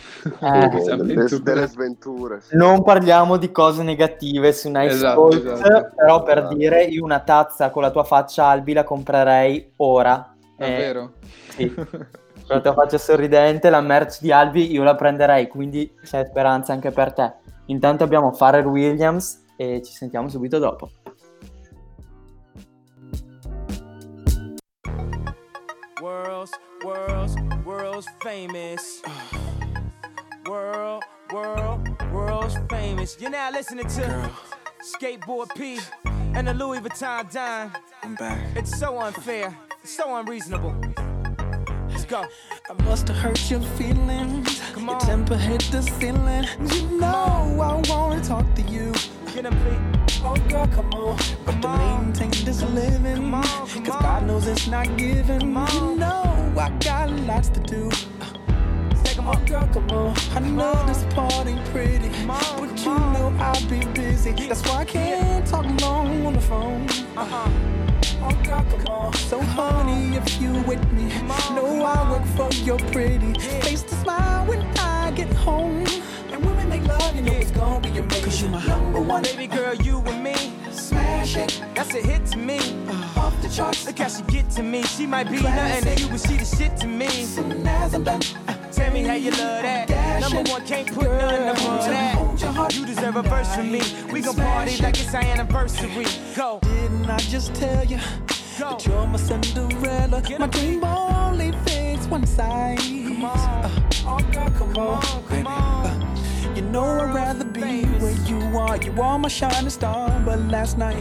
Eh, 0.41 0.69
delle, 0.97 1.25
delle 1.43 1.67
sventure. 1.67 2.41
sì. 2.41 2.55
Non 2.55 2.83
parliamo 2.83 3.37
di 3.37 3.51
cose 3.51 3.83
negative 3.83 4.51
su 4.53 4.69
Nice 4.69 4.93
Esatto, 4.95 5.27
Talks, 5.29 5.61
esatto. 5.61 5.93
però 5.95 6.23
per 6.23 6.37
Esatto. 6.39 6.55
dire 6.55 6.83
io 6.85 7.03
una 7.03 7.19
tazza 7.19 7.69
con 7.69 7.81
la 7.83 7.91
tua 7.91 8.03
faccia 8.03 8.45
Albi 8.45 8.73
la 8.73 8.83
comprerei 8.83 9.71
ora. 9.77 10.33
Eh, 10.57 10.67
Davvero? 10.69 11.13
sì. 11.49 11.71
con 12.43 12.55
la 12.57 12.59
tua 12.59 12.73
faccia 12.73 12.97
sorridente, 12.97 13.69
la 13.69 13.81
merch 13.81 14.19
di 14.19 14.31
Albi 14.31 14.71
io 14.71 14.83
la 14.83 14.95
prenderei, 14.95 15.47
quindi 15.47 15.93
c'è 16.03 16.25
speranza 16.25 16.73
anche 16.73 16.91
per 16.91 17.13
te. 17.13 17.33
Intanto 17.67 18.03
abbiamo 18.03 18.31
Pharrell 18.31 18.65
Williams 18.65 19.41
e 19.55 19.81
ci 19.83 19.93
sentiamo 19.93 20.27
subito 20.27 20.57
dopo. 20.59 20.89
World's, 26.83 27.35
world's, 27.37 27.65
world's 27.65 28.07
famous. 28.21 29.01
World, 30.45 31.03
world, 31.31 31.87
world's 32.11 32.57
famous. 32.69 33.15
You're 33.19 33.29
now 33.31 33.51
listening 33.51 33.87
to 33.87 34.29
Skateboard 34.83 35.55
P 35.55 35.79
and 36.35 36.47
the 36.47 36.53
Louis 36.53 36.79
Vuitton 36.79 37.31
Dime. 37.31 37.71
I'm 38.03 38.15
back. 38.15 38.39
It's 38.57 38.77
so 38.77 38.99
unfair, 38.99 39.57
it's 39.81 39.95
so 39.95 40.15
unreasonable. 40.17 40.75
Let's 41.89 42.05
go. 42.05 42.25
I 42.69 42.83
must 42.83 43.07
have 43.07 43.17
hurt 43.17 43.49
your 43.49 43.61
feelings. 43.61 44.59
Come 44.73 44.87
Your 44.87 44.99
temper 44.99 45.37
hit 45.37 45.61
the 45.71 45.81
ceiling. 45.81 46.45
You 46.73 46.99
know 46.99 47.61
I 47.61 47.81
wanna 47.89 48.21
talk 48.23 48.45
to 48.55 48.61
you. 48.63 48.91
Get 49.33 49.45
him, 49.45 49.55
please. 49.61 50.21
Oh 50.25 50.35
girl, 50.49 50.67
come 50.67 50.93
on. 50.93 51.17
But 51.45 51.51
Come 51.53 51.61
to 51.61 51.67
on. 51.69 52.03
maintain 52.05 52.31
this 52.45 52.61
living. 52.61 53.15
Come 53.15 53.35
on, 53.35 53.43
come 53.43 53.85
Cause 53.85 53.95
on. 53.95 54.01
God 54.01 54.27
knows 54.27 54.47
it's 54.47 54.67
not 54.67 54.97
given. 54.97 55.39
Come 55.39 55.57
on. 55.57 55.71
You 55.91 55.95
know 55.97 56.42
I 56.57 56.69
got 56.79 57.09
lots 57.11 57.49
to 57.49 57.59
do. 57.59 57.89
Oh 59.25 59.41
girl, 59.45 59.67
come 59.73 59.89
on. 59.91 60.17
I 60.35 60.39
know 60.39 60.71
on. 60.73 60.87
this 60.87 61.03
party 61.13 61.55
pretty. 61.71 62.09
Come 62.09 62.31
on, 62.31 62.41
But 62.59 62.77
come 62.77 62.83
you 62.83 62.91
on. 62.91 63.13
know 63.13 63.43
I'll 63.43 63.69
be 63.69 63.85
busy. 63.93 64.31
That's 64.47 64.61
why 64.67 64.79
I 64.81 64.85
can't 64.85 65.47
talk 65.47 65.65
long 65.81 66.25
on 66.25 66.33
the 66.33 66.41
phone. 66.41 66.87
Uh-huh. 67.15 67.49
Oh 68.21 68.43
girl, 68.43 68.65
come 68.69 68.87
on. 68.87 69.13
So 69.13 69.39
honey, 69.41 70.17
if 70.17 70.41
you 70.41 70.53
with 70.63 70.83
me, 70.91 71.09
Come 71.11 71.55
know 71.55 71.83
I 71.85 72.11
work 72.11 72.25
for 72.35 72.53
your 72.63 72.79
pretty 72.91 73.33
face 73.61 73.83
to 73.83 73.95
smile 73.95 74.45
when 74.45 74.61
I 74.79 75.11
get 75.11 75.31
home. 75.33 75.85
And 76.31 76.43
when 76.45 76.57
we 76.57 76.65
make 76.65 76.85
love, 76.87 77.15
you 77.15 77.21
know 77.21 77.33
it's 77.33 77.51
gonna 77.51 77.79
be 77.79 77.97
amazing. 77.97 78.23
Cause 78.23 78.41
you 78.41 78.49
my 78.49 78.65
number 78.65 79.01
one. 79.01 79.23
Baby 79.23 79.47
girl, 79.47 79.73
you 79.75 79.99
and 79.99 80.23
me, 80.23 80.35
That's 81.23 81.93
a 81.95 82.01
hit 82.01 82.25
to 82.27 82.37
me. 82.37 82.59
Uh. 82.87 83.19
off 83.21 83.41
the 83.41 83.47
charts. 83.47 83.85
Look 83.85 83.99
how 83.99 84.09
she 84.09 84.23
get 84.23 84.49
to 84.51 84.63
me. 84.63 84.83
She 84.83 85.05
might 85.07 85.31
be 85.31 85.41
nothing 85.41 85.95
to 85.95 86.01
you, 86.01 86.09
but 86.09 86.19
she 86.19 86.35
the 86.35 86.43
shit 86.43 86.75
to 86.77 86.87
me. 86.87 87.07
Soon 87.07 87.65
as 87.65 87.93
I'm 87.93 88.03
done, 88.03 88.19
Tell 88.73 88.91
me 88.91 89.03
how 89.03 89.13
you 89.13 89.31
love 89.31 89.61
that. 89.63 90.19
Number 90.19 90.51
one, 90.51 90.65
can't 90.65 90.91
put 90.93 91.09
nothing 91.09 91.47
above 91.47 91.85
that. 91.85 92.75
You 92.75 92.85
deserve 92.85 93.15
a 93.15 93.21
verse 93.21 93.55
from 93.55 93.71
me. 93.71 93.81
We 94.11 94.19
gon' 94.21 94.35
party 94.35 94.75
like 94.83 94.99
it's 94.99 95.13
our 95.13 95.21
anniversary. 95.23 96.05
Go, 96.35 96.59
didn't 96.61 97.09
I 97.09 97.17
just 97.19 97.55
tell 97.55 97.85
you 97.85 97.99
go. 98.59 98.71
that 98.71 98.85
you're 98.85 99.07
my 99.07 99.17
Cinderella? 99.17 100.21
Get 100.21 100.39
My 100.41 100.47
dream 100.47 100.83
only 100.83 101.53
fits 101.65 102.05
one 102.07 102.25
size. 102.27 102.79
Come 102.79 103.23
on. 103.23 103.71
oh 104.05 104.19
girl, 104.33 104.49
come, 104.57 104.73
Come 104.73 104.77
on, 104.77 105.05
on, 105.05 105.21
baby. 105.29 105.43
come 105.43 105.47
on. 105.47 105.72
Know 106.71 106.83
I'd 107.01 107.13
rather 107.13 107.45
be 107.45 107.83
where 108.01 108.11
you 108.27 108.39
are. 108.57 108.77
You 108.77 108.99
are 109.01 109.19
my 109.19 109.27
shining 109.29 109.69
star, 109.69 110.19
but 110.25 110.39
last 110.49 110.77
night. 110.77 110.97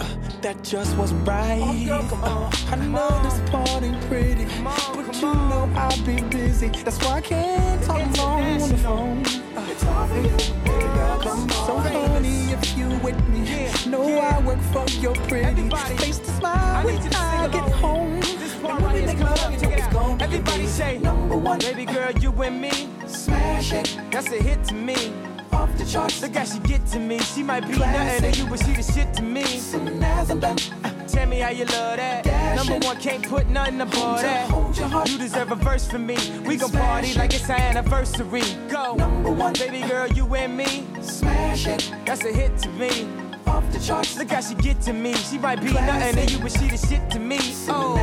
uh, 0.00 0.04
That 0.42 0.62
just 0.62 0.96
wasn't 0.96 1.26
right. 1.26 1.60
Uh, 1.90 2.50
I 2.70 2.76
know 2.76 3.10
this 3.22 3.38
party 3.50 3.92
pretty, 4.08 4.44
Come 4.44 4.66
on, 4.68 5.06
but 5.06 5.20
you 5.20 5.26
on. 5.28 5.48
know 5.50 5.70
I'll 5.80 6.02
be 6.04 6.20
busy. 6.30 6.68
That's 6.68 6.98
why 7.04 7.14
I 7.16 7.20
can't 7.20 7.82
talk 7.82 8.16
long 8.18 8.62
on 8.62 8.68
the 8.68 8.76
phone. 8.78 9.24
Uh, 9.56 9.66
it's 9.70 9.84
all 9.84 10.06
for 10.06 10.16
you, 10.16 10.30
girl. 10.94 11.20
Come 11.22 11.40
on. 11.40 11.48
So 11.66 11.76
honey, 11.78 12.52
if 12.52 12.76
you 12.78 12.88
with 13.02 13.18
me, 13.28 13.40
Yeah, 13.64 13.90
know 13.90 14.06
yeah. 14.08 14.36
I 14.38 14.46
work 14.46 14.60
for 14.72 14.86
your 15.00 15.14
pretty 15.14 15.44
Everybody, 15.46 15.96
face 15.96 16.18
to 16.20 16.30
I 16.30 16.38
smile 16.38 16.86
need 16.86 17.02
when 17.02 17.14
I 17.16 17.48
get 17.48 17.70
home. 17.72 18.20
This 18.20 18.54
part 18.60 18.74
And 18.74 18.82
when 18.82 18.94
right 18.94 18.94
we 18.94 19.00
here 19.00 19.56
is 19.56 19.62
Everybody 20.20 20.66
say, 20.66 20.98
number 20.98 21.36
one. 21.36 21.58
Baby 21.58 21.84
girl, 21.84 22.10
you 22.12 22.30
and 22.42 22.60
me, 22.60 22.88
Smash 23.06 23.72
it 23.72 23.98
that's 24.10 24.30
a 24.32 24.42
hit 24.42 24.62
to 24.64 24.74
me. 24.74 25.12
off 25.52 25.76
the 25.78 25.84
charts. 25.84 26.20
Look 26.22 26.34
how 26.34 26.44
she 26.44 26.58
get 26.60 26.84
to 26.88 26.98
me. 26.98 27.18
She 27.18 27.42
might 27.42 27.60
be 27.66 27.76
nothing 27.78 28.32
to 28.32 28.38
you, 28.42 28.46
but 28.48 28.58
she 28.64 28.72
the 28.72 28.82
shit 28.82 29.12
to 29.14 29.22
me. 29.22 29.44
Soon 29.44 30.02
as 30.02 30.30
I'm 30.30 30.40
done, 30.40 30.56
Tell 31.08 31.26
me 31.26 31.38
how 31.38 31.50
you 31.50 31.64
love 31.66 31.96
that. 31.96 32.24
Dash 32.24 32.56
Number 32.56 32.74
it. 32.74 32.84
one, 32.84 32.96
can't 33.00 33.26
put 33.26 33.46
nothing 33.48 33.80
above 33.80 34.20
that. 34.22 34.50
hold 34.50 34.76
your 34.76 34.88
heart. 34.88 35.08
You 35.10 35.18
deserve 35.18 35.52
a 35.52 35.54
verse 35.54 35.88
from 35.88 36.06
me. 36.06 36.16
We 36.46 36.56
gon' 36.56 36.70
party 36.72 37.14
like 37.14 37.32
it's 37.32 37.48
our 37.48 37.56
anniversary. 37.58 38.42
Go, 38.68 38.94
Number 38.96 39.30
one. 39.30 39.52
baby 39.54 39.80
girl, 39.88 40.08
you 40.08 40.26
and 40.34 40.56
me. 40.56 40.86
Smash 41.00 41.66
it 41.66 41.90
That's 42.04 42.24
a 42.24 42.32
hit 42.32 42.56
to 42.58 42.68
me. 42.70 43.08
Off 43.46 43.70
the 43.72 43.78
charts. 43.78 44.16
Look 44.16 44.30
how 44.30 44.40
she 44.40 44.54
get 44.54 44.80
to 44.82 44.92
me. 44.92 45.14
She 45.14 45.38
might 45.38 45.60
be 45.60 45.72
nothing 45.72 46.26
to 46.26 46.32
you, 46.32 46.38
but 46.40 46.52
she 46.52 46.68
the 46.68 46.76
shit 46.76 47.10
to 47.10 47.18
me. 47.18 47.38
Oh, 47.68 47.96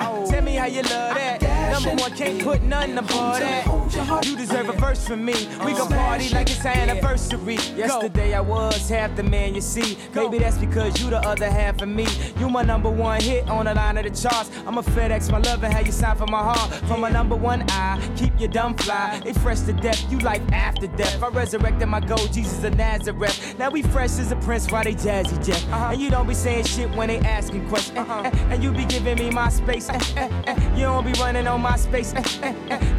oh. 0.00 0.30
Tell 0.30 0.42
me 0.42 0.54
how 0.54 0.66
you 0.66 0.82
love 0.82 1.14
that. 1.14 1.42
Number 1.72 2.02
one, 2.02 2.12
can't 2.12 2.42
put 2.42 2.62
nothing 2.62 2.98
above 2.98 3.38
that. 3.38 3.64
hold 3.64 3.94
your 3.94 4.04
heart. 4.04 4.26
You 4.26 4.36
deserve 4.36 4.68
a 4.68 4.72
verse 4.72 5.06
from 5.06 5.24
me. 5.24 5.34
We 5.64 5.72
gon' 5.72 5.88
party 5.88 6.28
like 6.30 6.50
it's 6.50 6.64
our 6.64 6.72
anniversary. 6.72 7.58
Yesterday 7.76 8.34
I 8.34 8.40
was 8.40 8.88
half 8.88 9.14
the 9.16 9.22
man 9.22 9.54
you 9.54 9.60
see. 9.60 9.98
Maybe 10.14 10.38
that's 10.38 10.58
because 10.58 11.00
you 11.00 11.10
the 11.10 11.18
other 11.18 11.50
half 11.50 11.80
of 11.82 11.88
me. 11.88 12.06
You 12.38 12.48
my 12.48 12.62
number 12.62 12.90
one 12.90 13.20
hit 13.20 13.48
on 13.48 13.66
the 13.66 13.74
line 13.74 13.98
of 13.98 14.04
the 14.04 14.10
charts. 14.10 14.50
I'm 14.66 14.78
a 14.78 14.82
FedEx, 14.82 15.30
my 15.30 15.38
love 15.38 15.62
and 15.62 15.72
how 15.72 15.80
you 15.80 15.92
sign 15.92 16.16
for 16.16 16.26
my 16.26 16.42
heart. 16.42 16.72
From 16.86 17.00
my 17.00 17.10
number 17.10 17.36
one 17.36 17.64
eye, 17.70 18.00
keep 18.16 18.38
your 18.38 18.48
dumb 18.48 18.74
fly. 18.76 19.20
They 19.24 19.32
fresh 19.32 19.60
to 19.60 19.72
death, 19.72 20.10
you 20.10 20.18
like 20.18 20.42
after 20.52 20.86
death. 20.86 21.22
I 21.22 21.28
resurrected 21.28 21.88
my 21.88 22.00
gold, 22.00 22.32
Jesus 22.32 22.64
of 22.64 22.76
Nazareth. 22.76 23.58
Now 23.58 23.70
we 23.70 23.82
fresh 23.82 24.18
as 24.18 24.32
a 24.32 24.36
prince 24.36 24.57
while 24.66 24.84
they 24.84 24.94
jazzy 24.94 25.38
jet. 25.44 25.64
And 25.70 26.00
you 26.00 26.10
don't 26.10 26.26
be 26.26 26.34
saying 26.34 26.64
shit 26.64 26.90
when 26.96 27.08
they 27.08 27.18
asking 27.20 27.68
questions. 27.68 27.98
Eh, 27.98 28.04
eh, 28.24 28.30
And 28.50 28.62
you 28.62 28.72
be 28.72 28.84
giving 28.84 29.16
me 29.18 29.30
my 29.30 29.48
space. 29.48 29.88
Eh. 29.88 29.98
eh, 30.16 30.28
eh, 30.46 30.52
eh. 30.52 30.76
You 30.76 30.82
don't 30.86 31.04
be 31.04 31.12
running 31.20 31.46
on 31.46 31.60
my 31.60 31.76
space. 31.76 32.12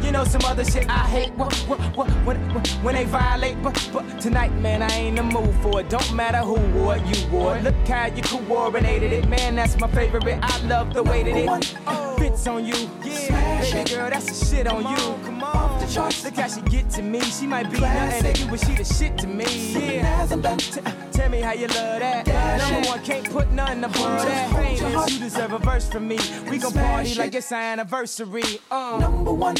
You 0.02 0.12
know 0.12 0.24
some 0.24 0.42
other 0.44 0.64
shit 0.64 0.88
I 0.88 0.98
hate. 1.06 1.32
What, 1.34 1.54
what, 1.68 1.80
what, 1.96 2.08
when, 2.24 2.36
when, 2.54 2.64
when 2.84 2.94
they 2.94 3.04
violate. 3.04 3.62
But, 3.62 3.90
but 3.92 4.20
tonight, 4.20 4.52
man, 4.54 4.82
I 4.82 4.90
ain't 4.92 5.18
in 5.18 5.28
the 5.28 5.34
mood 5.40 5.54
for 5.62 5.80
it. 5.80 5.88
Don't 5.88 6.12
matter 6.14 6.38
who 6.38 6.56
wore 6.78 6.96
it, 6.96 7.02
you 7.06 7.28
wore 7.30 7.56
it. 7.56 7.62
Look 7.62 7.74
how 7.86 8.06
you 8.06 8.22
coordinated 8.22 9.12
it. 9.12 9.28
Man, 9.28 9.56
that's 9.56 9.78
my 9.78 9.88
favorite. 9.88 10.38
I 10.42 10.66
love 10.66 10.94
the 10.94 11.02
way 11.02 11.22
that 11.22 11.36
it 11.36 12.18
fits 12.18 12.46
on 12.46 12.64
you. 12.64 12.74
Yeah, 13.04 13.60
baby 13.60 13.90
girl, 13.90 14.10
that's 14.10 14.26
the 14.26 14.46
shit 14.46 14.66
on 14.66 14.82
you. 14.82 14.96
Come 15.24 15.34
on. 15.34 15.39
Look 15.54 16.34
how 16.36 16.48
she 16.48 16.60
get 16.62 16.88
to 16.90 17.02
me. 17.02 17.20
She 17.20 17.46
might 17.46 17.70
be 17.70 17.80
nothing 17.80 18.32
to 18.34 18.40
you, 18.40 18.48
but 18.50 18.60
she 18.60 18.74
the 18.74 18.84
shit 18.84 19.18
to 19.18 19.26
me. 19.26 19.44
Yeah. 19.72 20.26
T- 20.26 20.80
Tell 21.12 21.28
me 21.28 21.40
how 21.40 21.52
you 21.52 21.66
love 21.68 21.98
that. 22.00 22.26
Number 22.58 22.88
one, 22.88 23.02
can't 23.02 23.28
put 23.30 23.50
nothing 23.50 23.82
above 23.84 24.22
that. 24.24 24.50
Famous, 24.52 25.12
you 25.12 25.18
deserve 25.18 25.52
a 25.52 25.58
verse 25.58 25.88
from 25.88 26.06
me. 26.06 26.18
We 26.48 26.58
gon' 26.58 26.72
party 26.72 27.14
like 27.16 27.34
it's 27.34 27.50
our 27.52 27.60
anniversary. 27.60 28.60
Uh. 28.70 28.98
Number 29.00 29.32
one, 29.32 29.56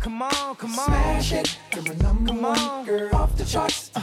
Come 0.00 0.22
on, 0.22 0.56
come 0.56 0.78
on. 0.78 0.86
smash 0.86 1.32
it. 1.32 1.58
You're 1.74 1.94
number 1.96 2.28
Come 2.32 2.42
one 2.42 2.58
on. 2.58 2.84
girl 2.84 3.14
off 3.16 3.36
the 3.36 3.44
charts. 3.44 3.90
Uh, 3.94 4.02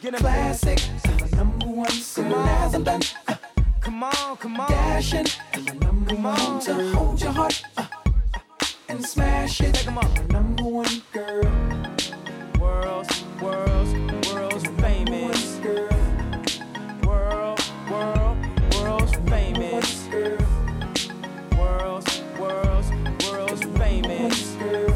Get 0.00 0.14
a 0.14 0.18
classic. 0.18 0.80
You're 1.18 1.36
number 1.36 1.66
one. 1.66 1.90
Soon 1.90 2.32
as 2.32 2.74
I'm 2.74 2.84
done, 2.84 3.02
uh, 3.26 3.34
Come 3.80 4.04
on, 4.04 4.36
come 4.36 4.60
on. 4.60 4.70
dashing. 4.70 5.26
You're 5.56 5.74
number 5.74 6.14
Come 6.14 6.22
one 6.22 6.40
on. 6.40 6.60
to 6.60 6.92
hold 6.94 7.20
your 7.20 7.32
heart 7.32 7.62
uh, 7.76 7.84
and 8.88 9.04
smash 9.04 9.60
it. 9.60 9.74
Take 9.74 9.86
'em 9.86 9.98
up. 9.98 10.30
Number 10.30 10.64
one 10.64 11.02
girl. 11.12 11.44
World's, 12.60 13.24
world's, 13.40 13.92
world's 14.32 14.66
famous. 14.80 15.56
Girl, 15.62 15.88
World, 17.06 17.60
world, 17.90 18.38
world's 18.74 19.14
famous. 19.30 20.04
girl, 20.10 20.38
World's, 21.58 22.22
world's, 22.38 22.90
world's 23.30 23.64
famous. 23.78 24.54
girl, 24.56 24.94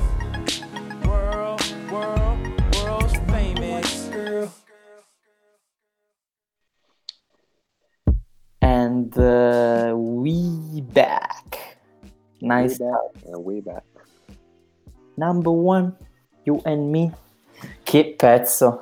World, 1.05 1.63
world, 1.91 2.39
world's 2.77 3.17
famous. 3.31 4.09
girl. 4.09 4.53
And 8.61 9.17
uh, 9.19 9.95
we 9.97 10.81
back. 10.81 11.72
Nice. 12.43 12.83
Way 12.83 12.91
back, 12.91 13.25
eh, 13.25 13.37
way 13.37 13.61
back. 13.61 13.85
Number 15.15 15.53
one, 15.53 15.97
you 16.43 16.61
and 16.65 16.91
me. 16.91 17.13
Che 17.83 18.15
pezzo. 18.17 18.81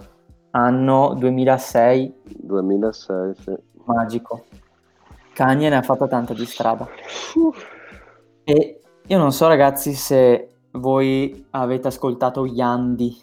Anno 0.52 1.14
2006, 1.14 2.14
2006, 2.24 3.34
sì. 3.36 3.54
magico. 3.84 4.46
Kanye 5.32 5.68
ne 5.68 5.76
ha 5.76 5.82
fatta 5.82 6.08
tanta 6.08 6.34
di 6.34 6.44
strada. 6.44 6.88
E 8.44 8.80
io 9.06 9.18
non 9.18 9.32
so 9.32 9.46
ragazzi 9.46 9.92
se 9.94 10.54
voi 10.72 11.46
avete 11.50 11.88
ascoltato 11.88 12.46
Yandi 12.46 13.20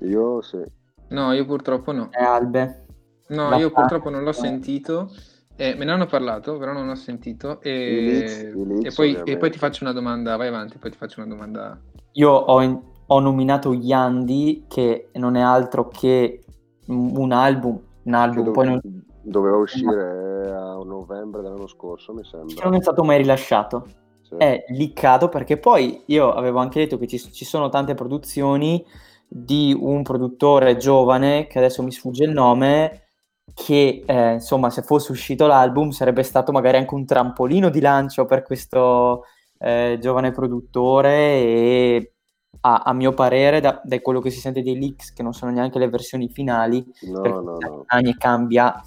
Io 0.00 0.40
sì. 0.42 0.62
No, 1.08 1.32
io 1.32 1.44
purtroppo 1.44 1.92
no. 1.92 2.08
e 2.10 2.22
Albe. 2.24 2.86
No, 3.28 3.48
La 3.50 3.56
io 3.56 3.70
fa- 3.70 3.80
purtroppo 3.80 4.10
non 4.10 4.24
l'ho 4.24 4.32
sentito. 4.32 5.10
Eh, 5.56 5.74
me 5.74 5.84
ne 5.84 5.90
hanno 5.90 6.06
parlato, 6.06 6.58
però 6.58 6.72
non 6.72 6.86
l'ho 6.86 6.94
sentito. 6.94 7.60
E, 7.60 8.00
leaks- 8.00 8.54
i 8.54 8.66
leaks, 8.66 8.92
e 8.92 8.94
poi, 8.94 9.20
e 9.24 9.36
poi 9.36 9.50
ti 9.50 9.58
faccio 9.58 9.84
una 9.84 9.92
domanda. 9.92 10.36
Vai 10.36 10.48
avanti, 10.48 10.78
poi 10.78 10.90
ti 10.90 10.96
faccio 10.96 11.20
una 11.20 11.34
domanda. 11.34 11.80
Io 12.12 12.30
ho, 12.30 12.60
in- 12.60 12.80
ho 13.06 13.20
nominato 13.20 13.72
Yandi 13.72 14.64
che 14.68 15.08
non 15.14 15.36
è 15.36 15.40
altro 15.40 15.88
che 15.88 16.44
un 16.88 17.32
album, 17.32 17.80
un 18.02 18.14
album, 18.14 18.44
dov- 18.44 18.54
poi 18.54 18.66
non, 18.66 18.80
doveva 19.22 19.56
uscire 19.56 20.50
a 20.50 20.78
novembre 20.84 21.42
dell'anno 21.42 21.66
scorso, 21.66 22.12
mi 22.12 22.22
che 22.22 22.28
sembra. 22.28 22.64
non 22.64 22.74
è 22.74 22.82
stato 22.82 23.02
mai 23.02 23.18
rilasciato. 23.18 23.86
Sì. 24.20 24.34
È 24.36 24.64
liccato 24.68 25.28
perché 25.28 25.56
poi 25.56 26.02
io 26.06 26.32
avevo 26.32 26.58
anche 26.58 26.80
detto 26.80 26.98
che 26.98 27.06
ci, 27.06 27.18
ci 27.18 27.44
sono 27.44 27.68
tante 27.68 27.94
produzioni 27.94 28.84
di 29.28 29.76
un 29.78 30.02
produttore 30.02 30.76
giovane, 30.76 31.46
che 31.46 31.58
adesso 31.58 31.82
mi 31.82 31.92
sfugge 31.92 32.24
il 32.24 32.32
nome, 32.32 33.05
che 33.54 34.02
eh, 34.04 34.32
insomma 34.34 34.70
se 34.70 34.82
fosse 34.82 35.12
uscito 35.12 35.46
l'album 35.46 35.90
sarebbe 35.90 36.22
stato 36.22 36.52
magari 36.52 36.76
anche 36.76 36.94
un 36.94 37.06
trampolino 37.06 37.70
di 37.70 37.80
lancio 37.80 38.24
per 38.24 38.42
questo 38.42 39.24
eh, 39.58 39.98
giovane 40.00 40.30
produttore 40.32 41.14
e 41.16 42.12
a, 42.60 42.82
a 42.84 42.92
mio 42.92 43.12
parere, 43.12 43.60
da, 43.60 43.80
da 43.84 44.00
quello 44.00 44.20
che 44.20 44.30
si 44.30 44.40
sente 44.40 44.62
dei 44.62 44.78
leaks, 44.78 45.12
che 45.12 45.22
non 45.22 45.32
sono 45.32 45.52
neanche 45.52 45.78
le 45.78 45.88
versioni 45.88 46.28
finali, 46.28 46.84
No, 47.02 47.20
perché 47.20 47.40
no, 47.42 47.58
no. 47.58 47.84
Cambia 48.18 48.82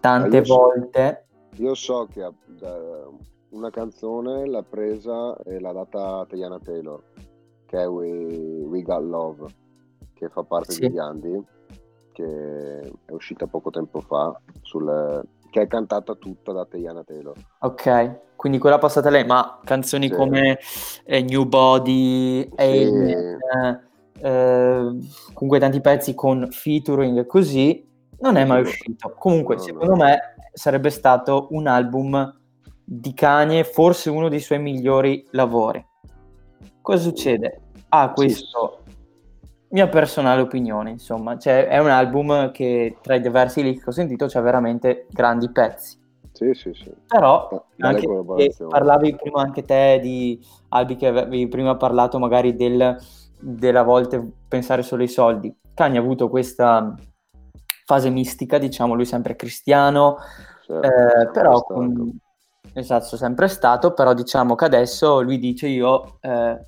tante 0.00 0.36
Ah, 0.36 0.40
io 0.40 0.44
so- 0.44 0.54
volte. 0.56 1.26
Io 1.56 1.74
so 1.74 2.06
che 2.12 2.28
da- 2.46 3.08
una 3.50 3.70
canzone 3.70 4.46
l'ha 4.46 4.62
presa 4.62 5.34
e 5.44 5.58
l'ha 5.60 5.72
data 5.72 6.18
a 6.18 6.26
Teyana 6.26 6.58
Taylor, 6.58 7.00
che 7.64 7.78
è 7.80 7.88
We, 7.88 8.08
We 8.66 8.82
Got 8.82 9.02
Love, 9.02 9.46
che 10.12 10.28
fa 10.28 10.42
parte 10.42 10.72
Sì. 10.72 10.80
di 10.80 10.94
Yandy, 10.94 11.42
che 12.16 12.80
è 13.04 13.12
uscita 13.12 13.46
poco 13.46 13.68
tempo 13.68 14.00
fa, 14.00 14.40
sul- 14.62 15.22
che 15.50 15.60
è 15.60 15.66
cantata 15.66 16.14
tutta 16.14 16.52
da 16.52 16.64
Teyana 16.64 17.04
Taylor. 17.04 17.34
Ok, 17.60 18.36
quindi 18.36 18.58
quella 18.58 18.78
passata 18.78 19.10
lei, 19.10 19.26
ma 19.26 19.60
canzoni 19.62 20.08
Sì. 20.08 20.14
come 20.14 20.58
eh, 21.04 21.20
New 21.22 21.44
Body, 21.44 22.48
Alien, 22.56 23.40
eh, 24.18 24.98
comunque 25.34 25.58
tanti 25.58 25.80
pezzi 25.82 26.14
con 26.14 26.48
featuring 26.50 27.18
e 27.18 27.26
così, 27.26 27.86
non 28.20 28.36
è 28.36 28.46
mai 28.46 28.64
Sì. 28.64 28.70
uscito. 28.70 29.14
Comunque, 29.18 29.56
No, 29.56 29.60
secondo 29.62 29.94
no. 29.94 30.04
me 30.04 30.18
sarebbe 30.54 30.88
stato 30.88 31.48
un 31.50 31.66
album 31.66 32.34
di 32.82 33.12
Kanye, 33.12 33.64
forse 33.64 34.08
uno 34.08 34.30
dei 34.30 34.40
suoi 34.40 34.58
migliori 34.58 35.26
lavori. 35.32 35.84
Cosa 36.80 37.02
succede? 37.02 37.60
Ah, 37.90 38.10
questo, 38.12 38.80
mia 39.68 39.88
personale 39.88 40.40
opinione, 40.40 40.90
insomma, 40.90 41.38
cioè 41.38 41.66
è 41.66 41.78
un 41.78 41.90
album 41.90 42.50
che 42.52 42.98
tra 43.02 43.14
i 43.16 43.20
diversi 43.20 43.62
leak 43.62 43.82
che 43.82 43.90
ho 43.90 43.92
sentito 43.92 44.26
c'ha 44.26 44.40
veramente 44.40 45.06
grandi 45.10 45.50
pezzi. 45.50 45.98
Sì, 46.32 46.52
sì, 46.54 46.72
sì. 46.74 46.92
Però 47.06 47.48
Ah, 47.78 47.88
anche 47.88 48.06
parlavi 48.68 49.16
prima 49.16 49.40
anche 49.40 49.64
te 49.64 49.98
di 50.02 50.40
Albi 50.70 50.96
che 50.96 51.06
avevi 51.06 51.48
prima 51.48 51.76
parlato 51.76 52.18
magari 52.18 52.54
del, 52.54 52.96
della 53.38 53.82
volte 53.82 54.24
pensare 54.48 54.82
solo 54.82 55.02
ai 55.02 55.08
soldi. 55.08 55.54
Kanye 55.74 55.98
ha 55.98 56.00
avuto 56.00 56.28
questa 56.28 56.94
fase 57.84 58.10
mistica, 58.10 58.58
diciamo, 58.58 58.94
lui 58.94 59.04
sempre 59.04 59.36
cristiano, 59.36 60.16
Certo, 60.66 60.86
eh, 60.86 61.30
però 61.30 61.62
con- 61.62 62.18
esatto, 62.74 63.16
sempre 63.16 63.48
stato, 63.48 63.92
però 63.92 64.12
diciamo 64.12 64.54
che 64.54 64.64
adesso 64.64 65.20
lui 65.20 65.38
dice 65.38 65.68
io 65.68 66.18
eh, 66.20 66.58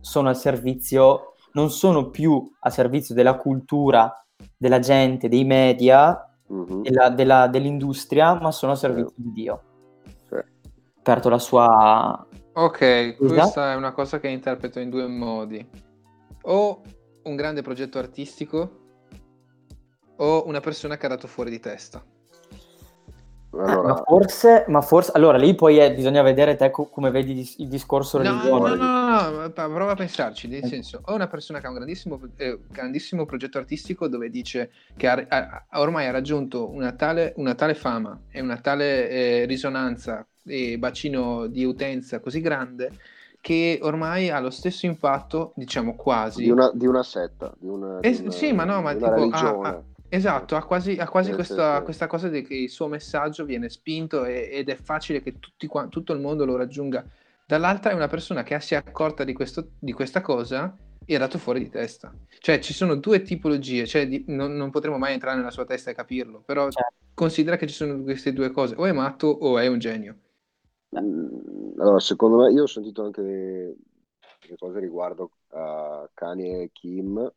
sono 0.00 0.28
al 0.28 0.36
servizio, 0.36 1.34
non 1.56 1.70
sono 1.70 2.10
più 2.10 2.46
a 2.60 2.68
servizio 2.68 3.14
della 3.14 3.36
cultura, 3.36 4.12
della 4.54 4.78
gente, 4.78 5.26
dei 5.28 5.44
media, 5.44 6.30
Mhm. 6.48 6.82
della- 6.82 7.08
della- 7.08 7.46
dell'industria, 7.48 8.38
ma 8.38 8.52
sono 8.52 8.72
a 8.72 8.76
servizio 8.76 9.14
di 9.16 9.32
Dio. 9.32 9.62
Sì. 10.28 10.34
Aperto 10.98 11.30
la 11.30 11.38
sua... 11.38 12.26
Ok, 12.52 13.14
Scusa? 13.16 13.34
questa 13.34 13.72
è 13.72 13.74
una 13.74 13.92
cosa 13.92 14.20
che 14.20 14.28
interpreto 14.28 14.80
in 14.80 14.90
due 14.90 15.06
modi. 15.06 15.66
O 16.42 16.82
un 17.22 17.36
grande 17.36 17.62
progetto 17.62 17.98
artistico 17.98 18.80
o 20.16 20.46
una 20.46 20.60
persona 20.60 20.96
che 20.98 21.06
ha 21.06 21.10
dato 21.10 21.26
fuori 21.26 21.50
di 21.50 21.58
testa. 21.58 22.02
Allora, 23.50 23.88
ma 23.88 24.02
forse, 24.04 24.64
ma 24.68 24.80
forse, 24.82 25.12
allora 25.14 25.38
lì 25.38 25.54
poi 25.54 25.78
è- 25.78 25.94
bisogna 25.94 26.20
vedere 26.22 26.56
te 26.56 26.70
co- 26.70 26.86
come 26.88 27.10
vedi 27.10 27.32
dis- 27.32 27.56
il 27.58 27.68
discorso 27.68 28.18
No, 28.18 28.24
religione. 28.24 28.76
no, 28.76 28.84
no, 28.84 29.30
no, 29.40 29.50
pa- 29.50 29.68
prova 29.68 29.92
a 29.92 29.94
pensarci, 29.94 30.46
nel 30.46 30.62
Eh. 30.64 30.66
senso, 30.66 31.00
o 31.04 31.14
una 31.14 31.26
persona 31.26 31.58
che 31.60 31.66
ha 31.66 31.70
un 31.70 31.76
grandissimo, 31.76 32.20
eh, 32.36 32.58
grandissimo 32.70 33.24
progetto 33.24 33.56
artistico 33.58 34.08
dove 34.08 34.28
dice 34.28 34.70
che 34.96 35.08
ha- 35.08 35.24
ha- 35.28 35.66
ormai 35.80 36.06
ha 36.06 36.10
raggiunto 36.10 36.70
una 36.70 36.92
tale, 36.92 37.32
una 37.36 37.54
tale 37.54 37.74
fama 37.74 38.20
e 38.30 38.40
una 38.40 38.58
tale 38.58 39.08
eh, 39.08 39.44
risonanza 39.46 40.26
e 40.44 40.76
bacino 40.78 41.46
di 41.46 41.64
utenza 41.64 42.20
così 42.20 42.40
grande 42.40 42.92
che 43.40 43.78
ormai 43.82 44.28
ha 44.28 44.38
lo 44.40 44.50
stesso 44.50 44.86
impatto, 44.86 45.52
diciamo 45.54 45.94
quasi, 45.94 46.42
di 46.42 46.50
una, 46.50 46.70
di 46.74 46.86
una 46.86 47.02
setta, 47.04 47.54
di 47.58 47.68
una, 47.68 48.00
Eh, 48.00 48.10
di 48.10 48.20
una- 48.22 48.30
sì, 48.32 48.52
ma 48.52 48.64
no, 48.64 48.82
ma 48.82 48.92
tipo, 48.94 49.94
Esatto, 50.08 50.56
ha 50.56 50.64
quasi, 50.64 50.96
ha 50.98 51.08
quasi 51.08 51.30
Sì, 51.30 51.34
questa, 51.34 51.78
sì, 51.78 51.84
questa 51.84 52.06
cosa 52.06 52.28
di 52.28 52.42
che 52.42 52.54
il 52.54 52.70
suo 52.70 52.86
messaggio 52.86 53.44
viene 53.44 53.68
spinto 53.68 54.24
e- 54.24 54.48
ed 54.52 54.68
è 54.68 54.76
facile 54.76 55.20
che 55.20 55.38
tutti 55.38 55.68
tutto 55.90 56.12
il 56.12 56.20
mondo 56.20 56.44
lo 56.44 56.56
raggiunga. 56.56 57.04
Dall'altra 57.46 57.90
è 57.90 57.94
una 57.94 58.08
persona 58.08 58.42
che 58.42 58.58
si 58.60 58.74
è 58.74 58.76
accorta 58.76 59.24
di, 59.24 59.32
questo- 59.32 59.70
di 59.78 59.92
questa 59.92 60.20
cosa 60.20 60.76
e 61.04 61.14
è 61.14 61.18
dato 61.18 61.38
fuori 61.38 61.60
di 61.60 61.70
testa. 61.70 62.12
Cioè 62.38 62.58
ci 62.60 62.72
sono 62.72 62.96
due 62.96 63.22
tipologie, 63.22 63.86
cioè, 63.86 64.06
di- 64.08 64.24
non, 64.28 64.54
non 64.56 64.70
potremo 64.70 64.98
mai 64.98 65.12
entrare 65.12 65.36
nella 65.36 65.50
sua 65.50 65.64
testa 65.64 65.90
e 65.90 65.94
capirlo, 65.94 66.40
però 66.40 66.70
Certo. 66.70 66.94
considera 67.14 67.56
che 67.56 67.66
ci 67.66 67.74
sono 67.74 68.02
queste 68.02 68.32
due 68.32 68.50
cose, 68.50 68.74
o 68.76 68.84
è 68.86 68.92
matto 68.92 69.26
o 69.28 69.58
è 69.58 69.66
un 69.66 69.78
genio. 69.78 70.16
Mm, 70.98 71.80
Allora, 71.80 72.00
secondo 72.00 72.38
me, 72.38 72.52
io 72.52 72.62
ho 72.62 72.66
sentito 72.66 73.04
anche 73.04 73.22
delle 73.22 74.56
cose 74.58 74.80
riguardo 74.80 75.30
a 75.48 76.08
Kanye 76.12 76.62
e 76.62 76.70
Kim, 76.72 77.30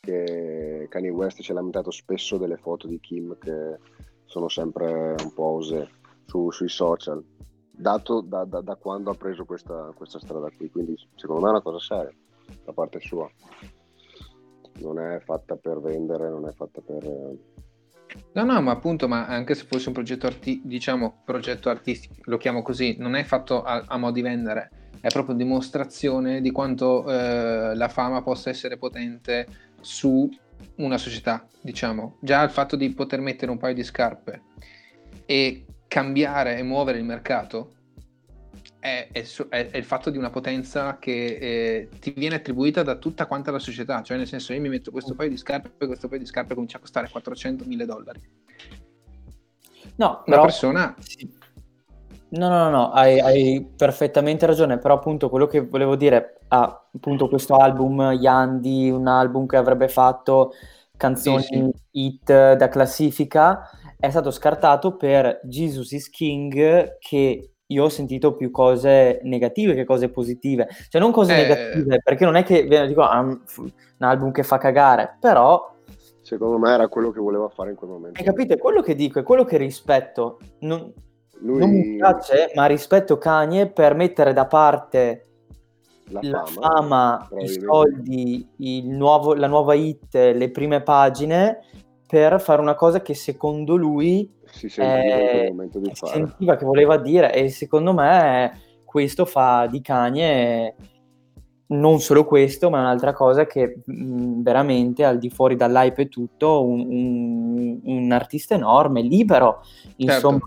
che 0.00 0.86
Kanye 0.88 1.10
West 1.10 1.42
ci 1.42 1.50
ha 1.50 1.54
lamentato 1.54 1.90
spesso 1.90 2.38
delle 2.38 2.56
foto 2.56 2.86
di 2.86 2.98
Kim 2.98 3.36
che 3.38 3.78
sono 4.24 4.48
sempre 4.48 5.14
un 5.22 5.32
po' 5.34 5.56
osè 5.56 5.86
su- 6.24 6.50
sui 6.50 6.68
social, 6.68 7.22
dato 7.70 8.20
da, 8.20 8.44
da- 8.44 8.62
da 8.62 8.76
quando 8.76 9.10
ha 9.10 9.14
preso 9.14 9.44
questa, 9.44 9.92
questa 9.94 10.18
strada 10.18 10.48
qui, 10.56 10.70
quindi 10.70 10.96
secondo 11.16 11.42
me 11.42 11.48
è 11.48 11.52
una 11.52 11.62
cosa 11.62 11.78
seria 11.78 12.14
da 12.64 12.72
parte 12.72 13.00
sua. 13.00 13.30
Non 14.78 14.98
è 14.98 15.20
fatta 15.20 15.56
per 15.56 15.80
vendere, 15.80 16.30
non 16.30 16.48
è 16.48 16.52
fatta 16.52 16.80
per... 16.80 17.04
No, 18.32 18.44
no, 18.44 18.60
ma 18.60 18.72
appunto, 18.72 19.06
ma 19.06 19.26
anche 19.26 19.54
se 19.54 19.64
fosse 19.66 19.88
un 19.88 19.94
progetto, 19.94 20.26
arti- 20.26 20.62
diciamo, 20.64 21.22
progetto 21.24 21.68
artistico, 21.68 22.14
lo 22.24 22.38
chiamo 22.38 22.62
così, 22.62 22.96
non 22.98 23.14
è 23.14 23.22
fatto 23.24 23.62
a, 23.62 23.84
a 23.86 23.98
mo' 23.98 24.10
di 24.10 24.22
vendere, 24.22 24.70
è 25.00 25.08
proprio 25.08 25.34
dimostrazione 25.34 26.40
di 26.40 26.50
quanto 26.50 27.08
eh, 27.10 27.74
la 27.74 27.88
fama 27.88 28.22
possa 28.22 28.50
essere 28.50 28.78
potente 28.78 29.46
su 29.80 30.28
una 30.76 30.98
società, 30.98 31.46
diciamo. 31.60 32.16
Già 32.20 32.42
il 32.42 32.50
fatto 32.50 32.76
di 32.76 32.90
poter 32.90 33.20
mettere 33.20 33.50
un 33.50 33.58
paio 33.58 33.74
di 33.74 33.84
scarpe 33.84 34.42
e 35.26 35.64
cambiare 35.88 36.56
e 36.56 36.62
muovere 36.62 36.98
il 36.98 37.04
mercato 37.04 37.74
è, 38.78 39.08
è 39.12 39.22
è- 39.48 39.76
il 39.76 39.84
fatto 39.84 40.10
di 40.10 40.18
una 40.18 40.30
potenza 40.30 40.98
che 40.98 41.36
eh, 41.40 41.88
ti 42.00 42.12
viene 42.12 42.36
attribuita 42.36 42.82
da 42.82 42.96
tutta 42.96 43.26
quanta 43.26 43.50
la 43.50 43.58
società, 43.58 44.02
cioè 44.02 44.16
nel 44.16 44.26
senso 44.26 44.52
io 44.52 44.60
mi 44.60 44.68
metto 44.68 44.90
questo 44.90 45.14
paio 45.14 45.28
di 45.28 45.36
scarpe 45.36 45.72
e 45.78 45.86
questo 45.86 46.08
paio 46.08 46.20
di 46.20 46.26
scarpe 46.26 46.54
comincia 46.54 46.78
a 46.78 46.80
costare 46.80 47.08
400.000 47.08 47.84
dollari. 47.84 48.20
No, 49.96 50.22
Una 50.24 50.24
però... 50.24 50.42
persona 50.42 50.94
Sì. 50.98 51.28
No, 52.32 52.48
no, 52.48 52.58
no, 52.64 52.70
no, 52.70 52.90
hai, 52.92 53.18
hai 53.18 53.66
perfettamente 53.76 54.46
ragione, 54.46 54.78
però 54.78 54.94
appunto 54.94 55.28
quello 55.28 55.46
che 55.48 55.60
volevo 55.66 55.96
dire, 55.96 56.39
ah, 56.50 56.88
appunto 56.94 57.28
questo 57.28 57.56
album 57.56 58.00
Yandi, 58.12 58.90
un 58.90 59.06
album 59.06 59.46
che 59.46 59.56
avrebbe 59.56 59.88
fatto 59.88 60.52
canzoni 60.96 61.42
Sì, 61.42 61.54
sì. 61.54 61.70
hit 61.92 62.54
da 62.54 62.68
classifica, 62.68 63.68
è 63.98 64.10
stato 64.10 64.30
scartato 64.30 64.96
per 64.96 65.40
Jesus 65.44 65.92
is 65.92 66.08
King, 66.10 66.98
che 66.98 67.52
io 67.64 67.84
ho 67.84 67.88
sentito 67.88 68.34
più 68.34 68.50
cose 68.50 69.20
negative 69.22 69.74
che 69.74 69.84
cose 69.84 70.08
positive, 70.10 70.68
cioè 70.88 71.00
non 71.00 71.12
cose 71.12 71.32
Eh. 71.34 71.36
negative, 71.46 72.00
perché 72.02 72.24
non 72.24 72.34
è 72.36 72.42
che 72.42 72.62
viene- 72.64 72.86
dico, 72.88 73.02
un 73.02 73.38
un 74.00 74.06
album 74.06 74.30
che 74.32 74.42
fa 74.42 74.56
cagare, 74.58 75.16
però 75.20 75.72
Secondo 76.22 76.58
me 76.58 76.70
era 76.72 76.86
quello 76.88 77.10
che 77.10 77.18
voleva 77.20 77.48
fare 77.48 77.70
in 77.70 77.76
quel 77.76 77.90
momento. 77.90 78.18
hai 78.20 78.24
capito? 78.24 78.54
È 78.54 78.58
quello 78.58 78.82
che 78.82 78.94
dico, 78.94 79.18
è 79.18 79.22
quello 79.22 79.44
che 79.44 79.56
rispetto. 79.56 80.38
Non, 80.60 80.92
Lui, 81.40 81.58
non 81.58 81.70
mi 81.70 81.96
piace, 81.96 82.52
ma 82.54 82.66
rispetto 82.66 83.18
Kanye 83.18 83.68
per 83.68 83.94
mettere 83.94 84.32
da 84.32 84.46
parte 84.46 85.24
la 86.10 86.20
la 86.22 86.44
fama, 86.44 87.26
fama, 87.28 87.42
i 87.42 87.48
soldi, 87.48 88.46
il 88.56 88.88
nuovo- 88.88 89.34
la 89.34 89.46
nuova 89.46 89.74
hit, 89.74 90.14
le 90.14 90.50
prime 90.50 90.82
pagine, 90.82 91.58
per 92.06 92.40
fare 92.40 92.60
una 92.60 92.74
cosa 92.74 93.00
che 93.02 93.14
secondo 93.14 93.76
lui 93.76 94.28
si 94.50 94.68
sentiva 94.68 95.62
eh, 95.64 95.70
si 95.92 96.06
sentiva 96.06 96.56
che 96.56 96.64
voleva 96.64 96.96
dire 96.98 97.32
e 97.32 97.48
secondo 97.50 97.92
me 97.92 98.60
questo 98.84 99.24
fa 99.24 99.66
di 99.70 99.80
Kanye 99.80 100.74
non 101.68 102.00
solo 102.00 102.24
questo, 102.24 102.68
ma 102.68 102.80
un'altra 102.80 103.12
cosa 103.12 103.46
che 103.46 103.80
mh, 103.84 104.42
veramente 104.42 105.04
al 105.04 105.18
di 105.18 105.30
fuori 105.30 105.54
dall'hype 105.54 106.02
e 106.02 106.08
tutto, 106.08 106.66
un, 106.66 106.80
un- 106.90 107.80
un 107.84 108.10
artista 108.10 108.56
enorme, 108.56 109.02
libero, 109.02 109.60
insomma, 109.98 110.40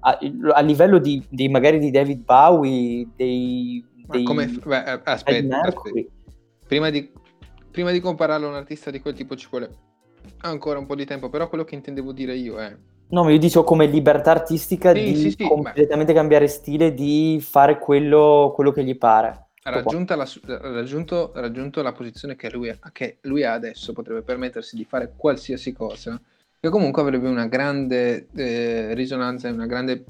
a, 0.00 0.18
a 0.52 0.60
livello 0.60 0.98
di, 0.98 1.20
di 1.28 1.48
magari 1.48 1.80
di 1.80 1.90
David 1.90 2.22
Bowie, 2.24 3.08
dei... 3.16 3.84
Dei 4.08 4.22
come... 4.22 4.46
beh, 4.46 4.84
eh, 4.84 5.00
aspetta, 5.04 5.60
Mercury. 5.62 6.00
aspetta. 6.00 6.36
Prima 6.66 6.90
di, 6.90 7.10
prima 7.70 7.90
di 7.90 8.00
compararlo 8.00 8.46
a 8.46 8.50
un 8.50 8.56
artista 8.56 8.90
di 8.90 9.00
quel 9.00 9.14
tipo 9.14 9.36
ci 9.36 9.46
vuole 9.50 9.70
ancora 10.38 10.78
un 10.78 10.86
po' 10.86 10.94
di 10.94 11.04
tempo, 11.04 11.28
però 11.28 11.48
quello 11.48 11.64
che 11.64 11.74
intendevo 11.74 12.12
dire 12.12 12.34
io 12.34 12.58
è... 12.58 12.76
No, 13.10 13.24
ma 13.24 13.30
io 13.30 13.38
dico 13.38 13.64
come 13.64 13.86
libertà 13.86 14.32
artistica 14.32 14.92
Sì, 14.92 15.02
di 15.02 15.16
sì, 15.16 15.30
sì, 15.30 15.36
completamente 15.46 16.12
cambiare 16.12 16.46
stile, 16.46 16.92
di 16.92 17.38
fare 17.40 17.78
quello, 17.78 18.52
quello 18.54 18.70
che 18.70 18.84
gli 18.84 18.96
pare. 18.96 19.46
Ha 19.62 19.70
raggiunta 19.70 20.14
la, 20.14 20.28
raggiunto, 20.44 21.32
raggiunto 21.34 21.82
la 21.82 21.92
posizione 21.92 22.36
che 22.36 22.50
lui, 22.50 22.68
ha, 22.68 22.78
che 22.92 23.18
lui 23.22 23.44
ha 23.44 23.52
adesso, 23.52 23.92
potrebbe 23.92 24.22
permettersi 24.22 24.76
di 24.76 24.84
fare 24.84 25.14
qualsiasi 25.16 25.72
cosa, 25.72 26.20
che 26.60 26.68
comunque 26.68 27.00
avrebbe 27.02 27.28
una 27.28 27.46
grande 27.46 28.28
eh, 28.34 28.94
risonanza, 28.94 29.48
una 29.50 29.66
grande... 29.66 30.04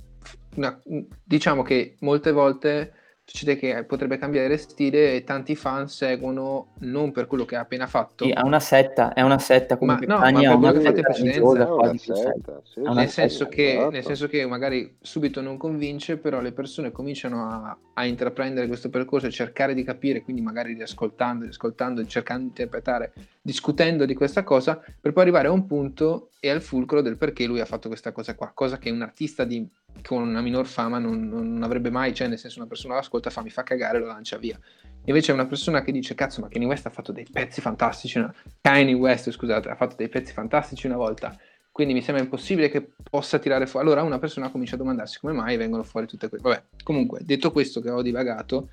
una- 0.57 0.81
diciamo 1.23 1.63
che 1.63 1.97
molte 2.01 2.33
volte 2.33 2.93
succede 3.29 3.57
che 3.57 3.85
potrebbe 3.85 4.17
cambiare 4.17 4.57
stile 4.57 5.15
e 5.15 5.25
tanti 5.25 5.55
fan 5.55 5.87
seguono 5.89 6.73
non 6.81 7.13
per 7.13 7.27
quello 7.27 7.45
che 7.45 7.57
ha 7.57 7.61
appena 7.61 7.87
fatto, 7.87 8.25
Sì, 8.25 8.31
è 8.31 8.41
una 8.41 8.59
setta, 8.59 9.13
è 9.13 9.21
una 9.23 9.39
setta 9.39 9.77
comunque 9.77 10.07
no, 10.07 10.17
Kanye 10.17 10.47
ma 10.47 10.55
è 10.55 10.59
per 10.59 10.59
quello 10.59 10.79
una 10.81 10.93
che 10.93 10.93
in 10.93 10.97
setta 10.97 11.03
precedenza. 11.03 12.63
sì, 12.63 12.81
nel 12.81 13.09
senso, 13.11 13.49
che, 13.49 13.75
esatto. 13.75 13.91
nel 13.91 14.05
senso 14.05 14.29
che 14.29 14.47
magari 14.47 14.97
subito 15.01 15.41
non 15.41 15.57
convince, 15.57 16.17
però 16.19 16.41
le 16.41 16.53
persone 16.53 16.91
cominciano 16.91 17.45
a, 17.49 17.79
a 17.95 18.07
intraprendere 18.07 18.67
questo 18.67 18.89
percorso 18.91 19.27
e 19.27 19.31
cercare 19.31 19.75
di 19.75 19.83
capire, 19.85 20.23
quindi 20.23 20.43
magari 20.43 20.75
riascoltando, 20.75 21.45
riascoltando, 21.45 22.05
cercando 22.07 22.43
di 22.43 22.49
interpretare, 22.49 23.13
discutendo 23.49 24.05
di 24.05 24.13
questa 24.13 24.45
cosa, 24.45 24.77
per 24.77 25.15
poi 25.15 25.23
arrivare 25.23 25.49
a 25.49 25.53
un 25.53 25.65
punto 25.65 26.33
e 26.39 26.51
al 26.51 26.61
fulcro 26.61 27.01
del 27.01 27.17
perché 27.17 27.47
lui 27.47 27.61
ha 27.61 27.65
fatto 27.65 27.89
questa 27.89 28.13
cosa 28.13 28.35
qua, 28.35 28.51
cosa 28.53 28.77
che 28.77 28.91
un 28.91 29.01
artista 29.01 29.45
di- 29.45 29.67
con 30.07 30.29
una 30.29 30.43
minor 30.43 30.67
fama 30.67 30.99
non, 30.99 31.27
non 31.29 31.63
avrebbe 31.63 31.89
mai, 31.89 32.13
cioè 32.13 32.29
nel 32.29 32.39
senso 32.39 32.59
una 32.59 32.69
persona 32.69 32.93
lo 32.93 33.01
ascolta, 33.01 33.31
fa 33.31 33.41
mi 33.43 33.49
fa 33.49 33.63
cagare, 33.63 34.01
lo 34.01 34.07
lancia 34.07 34.37
via. 34.37 34.61
Invece 35.07 35.33
una 35.33 35.47
persona 35.47 35.81
che 35.81 35.93
dice, 35.93 36.15
cazzo, 36.15 36.43
ma 36.43 36.49
Kanye 36.49 36.67
West 36.67 36.85
ha 36.85 36.91
fatto 36.91 37.11
dei 37.11 37.27
pezzi 37.31 37.63
fantastici, 37.63 38.19
una... 38.19 38.35
Kanye 38.61 38.93
West, 38.93 39.31
scusate, 39.31 39.71
ha 39.71 39.77
fatto 39.77 39.97
dei 39.97 40.11
pezzi 40.11 40.35
fantastici 40.35 40.87
una 40.87 40.97
volta, 40.97 41.35
quindi 41.73 41.95
mi 41.95 42.03
sembra 42.03 42.23
impossibile 42.23 42.69
che 42.69 42.87
possa 43.09 43.39
tirare 43.39 43.67
fuori. 43.67 43.87
Allora 43.87 44.03
una 44.03 44.19
persona 44.19 44.51
comincia 44.51 44.75
a 44.75 44.79
domandarsi 44.79 45.21
come 45.21 45.33
mai 45.33 45.57
vengono 45.57 45.85
fuori 45.85 46.07
tutte 46.07 46.29
queste... 46.29 46.47
Vabbè, 46.47 46.63
comunque, 46.83 47.21
detto 47.23 47.51
questo 47.51 47.81
che 47.81 47.89
ho 47.89 48.03
divagato, 48.03 48.69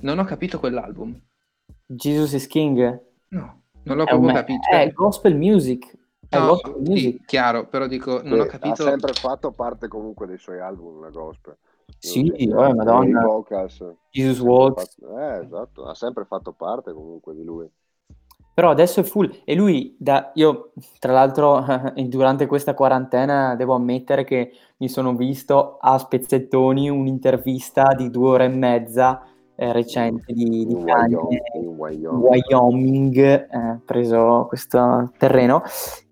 non 0.00 0.18
ho 0.18 0.24
capito 0.24 0.58
quell'album. 0.58 1.16
Jesus 1.86 2.32
is 2.32 2.48
King. 2.48 3.00
No, 3.28 3.62
non 3.86 3.96
l'ho 3.96 4.04
È, 4.04 4.12
un- 4.12 4.20
proprio 4.20 4.32
capito. 4.34 4.68
è 4.68 4.82
cioè- 4.84 4.92
gospel 4.92 5.36
music. 5.36 5.96
È 6.28 6.38
No, 6.38 6.46
gospel 6.46 6.72
sì, 6.74 6.90
music. 6.90 7.24
chiaro, 7.24 7.66
però 7.68 7.86
dico, 7.86 8.20
non 8.22 8.40
ho 8.40 8.46
capito... 8.46 8.82
Ha 8.82 8.88
sempre 8.88 9.12
fatto 9.12 9.52
parte 9.52 9.88
comunque 9.88 10.26
dei 10.26 10.38
suoi 10.38 10.58
album, 10.60 11.00
la 11.00 11.10
gospel. 11.10 11.56
Sì, 11.98 12.28
Quindi, 12.30 12.52
oh, 12.52 12.74
madonna. 12.74 13.20
I 13.20 13.24
vocals. 13.24 13.84
Jesus 14.10 14.40
Walks. 14.40 14.96
fatto- 14.98 15.18
eh, 15.18 15.44
esatto, 15.44 15.84
ha 15.86 15.94
sempre 15.94 16.24
fatto 16.24 16.52
parte 16.52 16.92
comunque 16.92 17.32
di 17.34 17.44
lui. 17.44 17.68
Però 18.52 18.70
adesso 18.70 19.00
è 19.00 19.02
full. 19.02 19.30
E 19.44 19.54
lui, 19.54 19.94
da, 19.98 20.30
io 20.34 20.72
tra 20.98 21.12
l'altro 21.12 21.62
durante 22.08 22.46
questa 22.46 22.74
quarantena 22.74 23.54
devo 23.54 23.74
ammettere 23.74 24.24
che 24.24 24.50
mi 24.78 24.88
sono 24.88 25.14
visto 25.14 25.76
a 25.78 25.96
spezzettoni 25.98 26.88
un'intervista 26.88 27.92
di 27.94 28.10
due 28.10 28.28
ore 28.30 28.44
e 28.46 28.48
mezza 28.48 29.22
eh, 29.56 29.72
recente 29.72 30.32
di, 30.32 30.66
di 30.66 30.72
In 30.72 30.82
Wyoming, 30.82 31.40
in 31.54 31.62
in 31.62 31.68
Wyoming. 31.76 32.22
Wyoming, 32.22 33.16
eh, 33.18 33.80
preso 33.84 34.46
questo 34.48 35.10
terreno. 35.18 35.62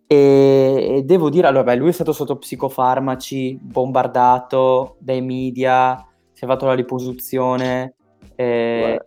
E, 0.06 0.96
e 0.96 1.02
devo 1.04 1.30
dire, 1.30 1.46
allora, 1.46 1.64
beh, 1.64 1.76
lui 1.76 1.88
è 1.88 1.92
stato 1.92 2.12
sotto 2.12 2.36
psicofarmaci, 2.36 3.58
bombardato 3.62 4.96
dai 4.98 5.22
media, 5.22 6.06
si 6.32 6.44
è 6.44 6.46
fatto 6.46 6.66
la 6.66 6.74
liposuzione. 6.74 7.94
eh, 8.34 9.00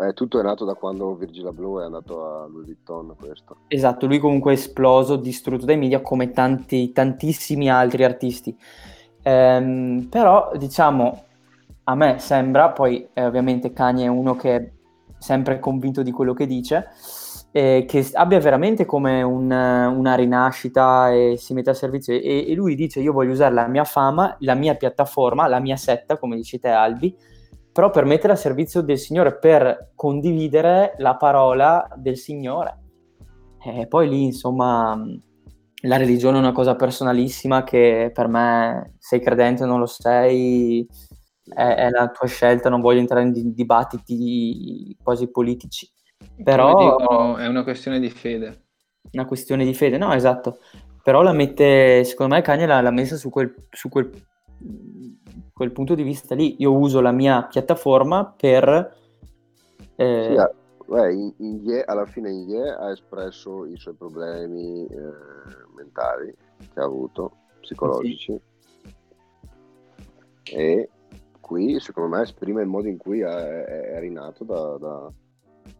Eh, 0.00 0.12
tutto 0.14 0.38
è 0.38 0.42
nato 0.44 0.64
da 0.64 0.74
quando 0.74 1.16
Virgil 1.16 1.52
Blue 1.52 1.82
è 1.82 1.86
andato 1.86 2.24
a 2.24 2.46
Louis 2.46 2.66
Vuitton, 2.66 3.16
questo. 3.18 3.56
Esatto, 3.66 4.06
lui 4.06 4.20
comunque 4.20 4.52
è 4.52 4.54
esploso, 4.54 5.16
distrutto 5.16 5.64
dai 5.64 5.76
media 5.76 6.00
come 6.00 6.30
tanti, 6.30 6.92
tantissimi 6.92 7.68
altri 7.68 8.04
artisti. 8.04 8.56
Ehm, 9.22 10.06
però, 10.08 10.52
diciamo, 10.56 11.24
a 11.88 11.94
me 11.94 12.18
sembra, 12.18 12.70
poi 12.70 13.08
eh, 13.14 13.24
ovviamente 13.24 13.72
Kanye 13.72 14.04
è 14.04 14.08
uno 14.08 14.36
che 14.36 14.56
è 14.56 14.72
sempre 15.18 15.58
convinto 15.58 16.02
di 16.02 16.10
quello 16.10 16.34
che 16.34 16.46
dice, 16.46 16.88
eh, 17.50 17.86
che 17.88 18.06
abbia 18.12 18.38
veramente 18.38 18.84
come 18.84 19.22
un- 19.22 19.50
una 19.50 20.14
rinascita 20.14 21.10
e 21.10 21.36
si 21.38 21.54
mette 21.54 21.70
al 21.70 21.76
servizio. 21.76 22.12
E, 22.14 22.44
e 22.46 22.54
lui 22.54 22.74
dice: 22.74 23.00
Io 23.00 23.12
voglio 23.12 23.32
usare 23.32 23.54
la 23.54 23.66
mia 23.68 23.84
fama, 23.84 24.36
la 24.40 24.54
mia 24.54 24.74
piattaforma, 24.74 25.48
la 25.48 25.60
mia 25.60 25.76
setta, 25.76 26.18
come 26.18 26.36
dici 26.36 26.60
te, 26.60 26.68
Albi, 26.68 27.16
però 27.72 27.88
per 27.90 28.04
mettere 28.04 28.34
al 28.34 28.38
servizio 28.38 28.82
del 28.82 28.98
Signore, 28.98 29.38
per 29.38 29.92
condividere 29.94 30.94
la 30.98 31.16
parola 31.16 31.88
del 31.96 32.18
Signore. 32.18 32.82
E 33.64 33.86
poi 33.86 34.08
lì, 34.10 34.24
insomma, 34.24 34.94
la 35.82 35.96
religione 35.96 36.36
è 36.36 36.40
una 36.40 36.52
cosa 36.52 36.76
personalissima 36.76 37.62
che 37.64 38.10
per 38.12 38.28
me, 38.28 38.96
sei 38.98 39.20
credente 39.20 39.62
o 39.62 39.66
non 39.66 39.78
lo 39.78 39.86
sei, 39.86 40.86
è, 41.48 41.74
è 41.74 41.90
la 41.90 42.08
tua 42.08 42.26
scelta, 42.26 42.68
non 42.68 42.80
voglio 42.80 43.00
entrare 43.00 43.22
in 43.22 43.32
di- 43.32 43.52
dibattiti 43.54 44.96
quasi 45.02 45.28
politici. 45.30 45.88
Però 46.42 46.74
dicono, 46.74 47.36
è 47.36 47.46
una 47.46 47.62
questione 47.62 47.98
di 48.00 48.10
fede. 48.10 48.64
una 49.12 49.24
questione 49.26 49.64
di 49.64 49.74
fede, 49.74 49.98
no, 49.98 50.12
esatto. 50.12 50.58
Però 51.02 51.22
la 51.22 51.32
mette, 51.32 52.04
secondo 52.04 52.34
me 52.34 52.42
Kanye 52.42 52.66
l'ha, 52.66 52.80
l'ha 52.80 52.90
messa 52.90 53.16
su 53.16 53.30
quel, 53.30 53.54
su 53.70 53.88
quel, 53.88 54.10
quel 55.52 55.72
punto 55.72 55.94
di 55.94 56.02
vista 56.02 56.34
lì. 56.34 56.56
Io 56.58 56.76
uso 56.76 57.00
la 57.00 57.12
mia 57.12 57.44
piattaforma 57.44 58.26
per... 58.36 58.96
eh, 59.96 60.26
Sì, 60.28 60.36
ha- 60.36 60.52
beh, 60.86 61.12
in- 61.12 61.34
in 61.38 61.60
Ye- 61.64 61.84
alla 61.84 62.06
fine 62.06 62.30
in 62.30 62.48
Ye 62.48 62.68
ha 62.68 62.90
espresso 62.90 63.64
i 63.66 63.76
suoi 63.78 63.94
problemi 63.94 64.86
eh, 64.86 64.96
mentali 65.74 66.34
che 66.72 66.80
ha 66.80 66.84
avuto, 66.84 67.32
psicologici. 67.60 68.38
E 70.50 70.88
qui, 71.48 71.80
secondo 71.80 72.14
me, 72.14 72.22
esprime 72.22 72.60
il 72.60 72.68
modo 72.68 72.88
in 72.88 72.98
cui 72.98 73.20
è, 73.20 73.26
è- 73.26 73.98
rinato 74.00 74.44
da, 74.44 74.76
da- 74.78 75.10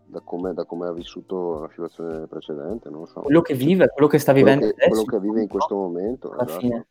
da 0.07 0.21
come, 0.25 0.55
da 0.55 0.65
come 0.65 0.89
ha 0.89 0.93
vissuto 0.93 1.61
la 1.61 1.69
situazione 1.69 2.27
precedente. 2.27 2.89
So. 3.07 3.21
quello 3.21 3.43
che 3.43 3.53
vive, 3.55 3.89
quello 3.93 4.09
che 4.09 4.19
sta 4.19 4.33
Quello 4.33 4.47
vivendo 4.47 4.67
che, 4.69 4.75
quello 4.89 5.03
adesso. 5.03 5.05
che 5.19 5.21
vive 5.21 5.43
in 5.43 5.49
questo 5.49 5.75
momento. 5.77 6.31
Alla 6.31 6.45
esatto. 6.45 6.61
fine. 6.61 6.87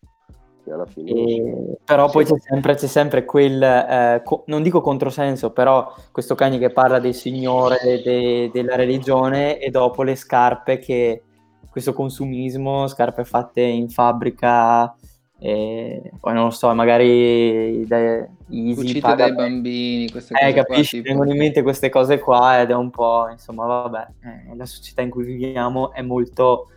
Che 0.63 0.71
fine 0.88 1.11
E- 1.11 1.78
però 1.84 2.09
poi 2.09 2.25
c'è 2.25 2.38
sempre, 2.39 2.75
c'è 2.75 2.88
sempre 2.88 3.25
quel, 3.25 3.63
eh, 3.63 4.21
co- 4.23 4.43
non 4.47 4.61
dico 4.61 4.82
controsenso, 4.82 5.51
però 5.51 5.91
questo 6.11 6.36
Kanye 6.36 6.59
che 6.59 6.71
parla 6.71 6.99
del 6.99 7.13
Signore, 7.15 7.78
de- 8.03 8.49
della 8.53 8.75
religione 8.75 9.59
e 9.59 9.69
dopo 9.71 10.03
le 10.03 10.15
scarpe 10.15 10.78
che, 10.78 11.23
questo 11.71 11.93
consumismo, 11.93 12.88
scarpe 12.88 13.23
fatte 13.23 13.61
in 13.61 13.88
fabbrica, 13.89 14.93
e 15.39 16.11
poi 16.19 16.33
non 16.33 16.45
lo 16.45 16.49
so, 16.49 16.73
magari 16.73 17.85
dai, 17.85 18.25
Easy 18.49 18.99
paga 18.99 19.25
dai 19.27 19.35
bambini, 19.35 20.09
queste 20.09 20.33
Eh, 20.33 20.39
cose 20.39 20.53
qua, 20.53 20.63
capisci, 20.63 20.97
tipo. 20.97 21.09
vengono 21.09 21.31
in 21.31 21.38
mente 21.38 21.61
queste 21.61 21.89
cose 21.89 22.19
qua 22.19 22.61
ed 22.61 22.71
è 22.71 22.75
un 22.75 22.89
po', 22.89 23.27
insomma, 23.29 23.65
vabbè, 23.65 24.07
eh, 24.23 24.55
la 24.55 24.65
società 24.65 25.01
in 25.01 25.09
cui 25.09 25.25
viviamo 25.25 25.93
è 25.93 26.01
molto 26.01 26.69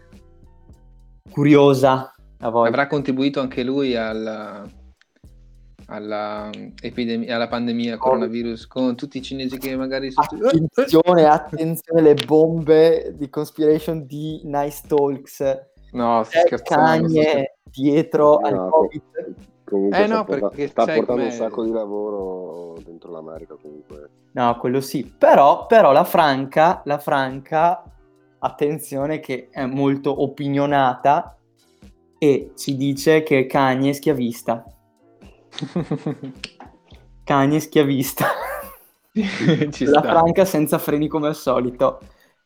curiosa 1.30 2.14
a 2.40 2.50
volte. 2.50 2.68
Avrà 2.68 2.86
contribuito 2.86 3.40
anche 3.40 3.62
lui 3.62 3.96
alla, 3.96 4.68
alla, 5.86 6.50
epidemia, 6.82 7.36
alla 7.36 7.48
pandemia 7.48 7.96
coronavirus 7.96 8.66
con 8.66 8.94
tutti 8.96 9.18
i 9.18 9.22
cinesi 9.22 9.56
che 9.58 9.74
magari 9.76 10.11
sono... 10.11 10.48
Attenzione, 10.48 11.24
attenzione, 11.24 12.02
le 12.02 12.14
bombe 12.26 13.14
di 13.16 13.30
conspiration 13.30 14.04
di 14.06 14.40
Nice 14.44 14.82
Talks. 14.86 15.68
No, 15.93 16.22
sto 16.24 16.30
C'è 16.38 16.47
scherzando. 16.47 17.07
Kanye 17.07 17.57
dietro 17.64 18.38
No, 18.41 18.47
al 18.47 18.55
co- 18.57 18.68
Covid. 18.70 19.03
comunque 19.64 19.99
Eh, 19.99 20.05
sta, 20.07 20.14
no, 20.16 20.24
porta- 20.24 20.49
perché 20.49 20.66
sta 20.68 20.84
portando 20.84 21.12
un 21.12 21.18
com'è. 21.18 21.30
sacco 21.30 21.64
di 21.64 21.70
lavoro 21.70 22.76
dentro 22.84 23.11
l'America 23.11 23.55
comunque. 23.61 24.11
No, 24.32 24.57
quello 24.59 24.80
sì. 24.80 25.05
Però, 25.05 25.66
però 25.66 25.93
la 25.93 26.05
Franca, 26.05 26.82
la 26.84 26.99
Franca, 26.99 27.82
attenzione 28.38 29.20
che 29.20 29.49
è 29.51 29.66
molto 29.66 30.22
opinionata 30.22 31.36
e 32.18 32.53
ci 32.57 32.76
dice 32.76 33.22
che 33.22 33.47
Kanye 33.47 33.91
è 33.91 33.93
schiavista. 33.93 34.64
Kanye 37.24 37.57
è 37.57 37.61
schiavista. 37.61 38.26
Ci 39.12 39.84
la 39.84 39.99
sta. 40.01 40.03
Franca 40.03 40.45
senza 40.45 40.78
freni 40.78 41.09
come 41.09 41.28
al 41.28 41.34
solito. 41.34 42.01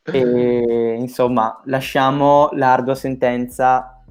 E, 0.04 0.96
insomma, 1.00 1.60
lasciamo 1.64 2.50
l'ardua 2.52 2.94
sentenza 2.94 4.04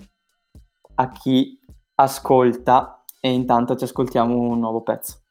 a 0.96 1.10
chi 1.10 1.60
ascolta 1.96 3.04
e 3.20 3.32
intanto 3.32 3.76
ci 3.76 3.84
ascoltiamo 3.84 4.36
un 4.36 4.60
nuovo 4.60 4.82
pezzo. 4.82 5.22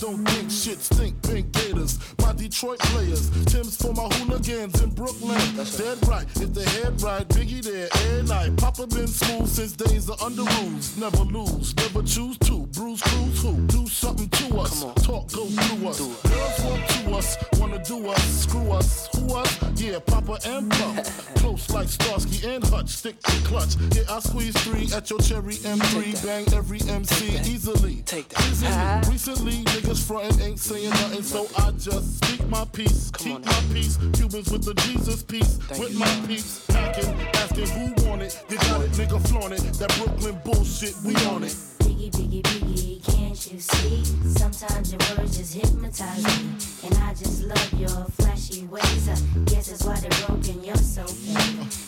Don't 0.00 0.24
think 0.24 0.50
shit 0.50 0.80
stink 0.80 1.20
pink 1.20 1.59
my 2.30 2.36
Detroit 2.36 2.78
players. 2.78 3.30
Tim's 3.46 3.76
for 3.76 3.92
my 3.92 4.08
hooligans 4.14 4.80
in 4.82 4.90
Brooklyn. 4.90 5.40
That's 5.56 5.76
Dead 5.76 5.98
right, 6.06 6.26
if 6.36 6.52
the 6.54 6.64
head 6.70 7.00
right, 7.02 7.26
Biggie 7.28 7.62
there, 7.62 7.88
every 7.92 8.28
night. 8.28 8.56
Papa 8.56 8.86
been 8.86 9.08
smooth 9.08 9.48
since 9.48 9.72
days 9.72 10.08
of 10.08 10.20
under 10.22 10.42
rules. 10.42 10.96
Never 10.96 11.24
lose, 11.24 11.74
never 11.76 12.02
choose 12.02 12.38
to. 12.38 12.66
Bruise, 12.72 13.02
cruise, 13.02 13.42
who? 13.42 13.56
Do 13.66 13.86
something 13.86 14.28
to 14.28 14.58
us. 14.58 14.80
Talk, 15.02 15.32
go 15.32 15.46
through 15.46 15.88
us. 15.88 15.98
Girls 15.98 16.64
want 16.64 16.88
to 16.88 17.16
us, 17.16 17.36
wanna 17.58 17.82
do 17.84 18.08
us, 18.08 18.42
screw 18.42 18.70
us, 18.72 19.08
who 19.16 19.34
us? 19.34 19.58
Yeah, 19.76 19.98
Papa 19.98 20.38
and 20.46 20.70
Pump. 20.70 21.04
Close 21.36 21.70
like 21.70 21.88
Starsky 21.88 22.46
and 22.48 22.62
Hutch, 22.64 22.90
stick 22.90 23.20
to 23.22 23.32
clutch. 23.44 23.76
Yeah, 23.92 24.02
I 24.08 24.20
squeeze 24.20 24.56
three 24.62 24.88
at 24.94 25.10
your 25.10 25.18
cherry 25.20 25.54
M3. 25.54 26.24
Bang 26.24 26.46
every 26.54 26.80
MC 26.88 27.38
easily. 27.50 28.02
Take 28.02 28.28
that. 28.28 29.08
Recently, 29.10 29.64
niggas 29.64 30.06
frontin' 30.06 30.40
ain't 30.42 30.58
saying 30.60 30.90
nothing, 30.90 31.22
so 31.22 31.46
I 31.56 31.70
just 31.72 32.19
speak 32.24 32.46
my 32.48 32.64
peace. 32.72 33.10
Keep 33.16 33.44
my 33.44 33.62
peace. 33.72 33.96
Cubans 34.14 34.50
with 34.50 34.64
the 34.64 34.74
Jesus 34.86 35.22
peace. 35.22 35.58
with 35.78 35.98
my 35.98 36.26
peace. 36.26 36.64
Packing, 36.66 37.14
asking 37.34 37.68
who 37.68 38.08
want 38.08 38.22
it. 38.22 38.42
You 38.48 38.56
got 38.58 38.82
it, 38.82 38.90
nigga, 38.92 39.28
flaunt 39.28 39.52
it. 39.54 39.62
That 39.78 39.94
Brooklyn 39.96 40.40
bullshit, 40.44 40.94
we 41.04 41.14
on 41.26 41.44
it. 41.44 41.54
Biggie, 41.80 42.10
biggie, 42.10 42.42
biggie, 42.42 43.16
can't 43.16 43.52
you 43.52 43.58
see? 43.58 44.04
Sometimes 44.38 44.92
your 44.92 45.00
words 45.16 45.38
just 45.38 45.54
hypnotize 45.54 46.24
me. 46.24 46.88
And 46.88 46.94
I 46.98 47.14
just 47.14 47.42
love 47.44 47.72
your 47.74 48.04
flashy 48.18 48.66
ways. 48.66 49.08
I 49.08 49.14
guess 49.46 49.68
that's 49.68 49.84
why 49.84 49.98
they're 50.00 50.26
broken, 50.26 50.62
you're 50.64 50.76
so 50.76 51.04
fake. 51.04 51.79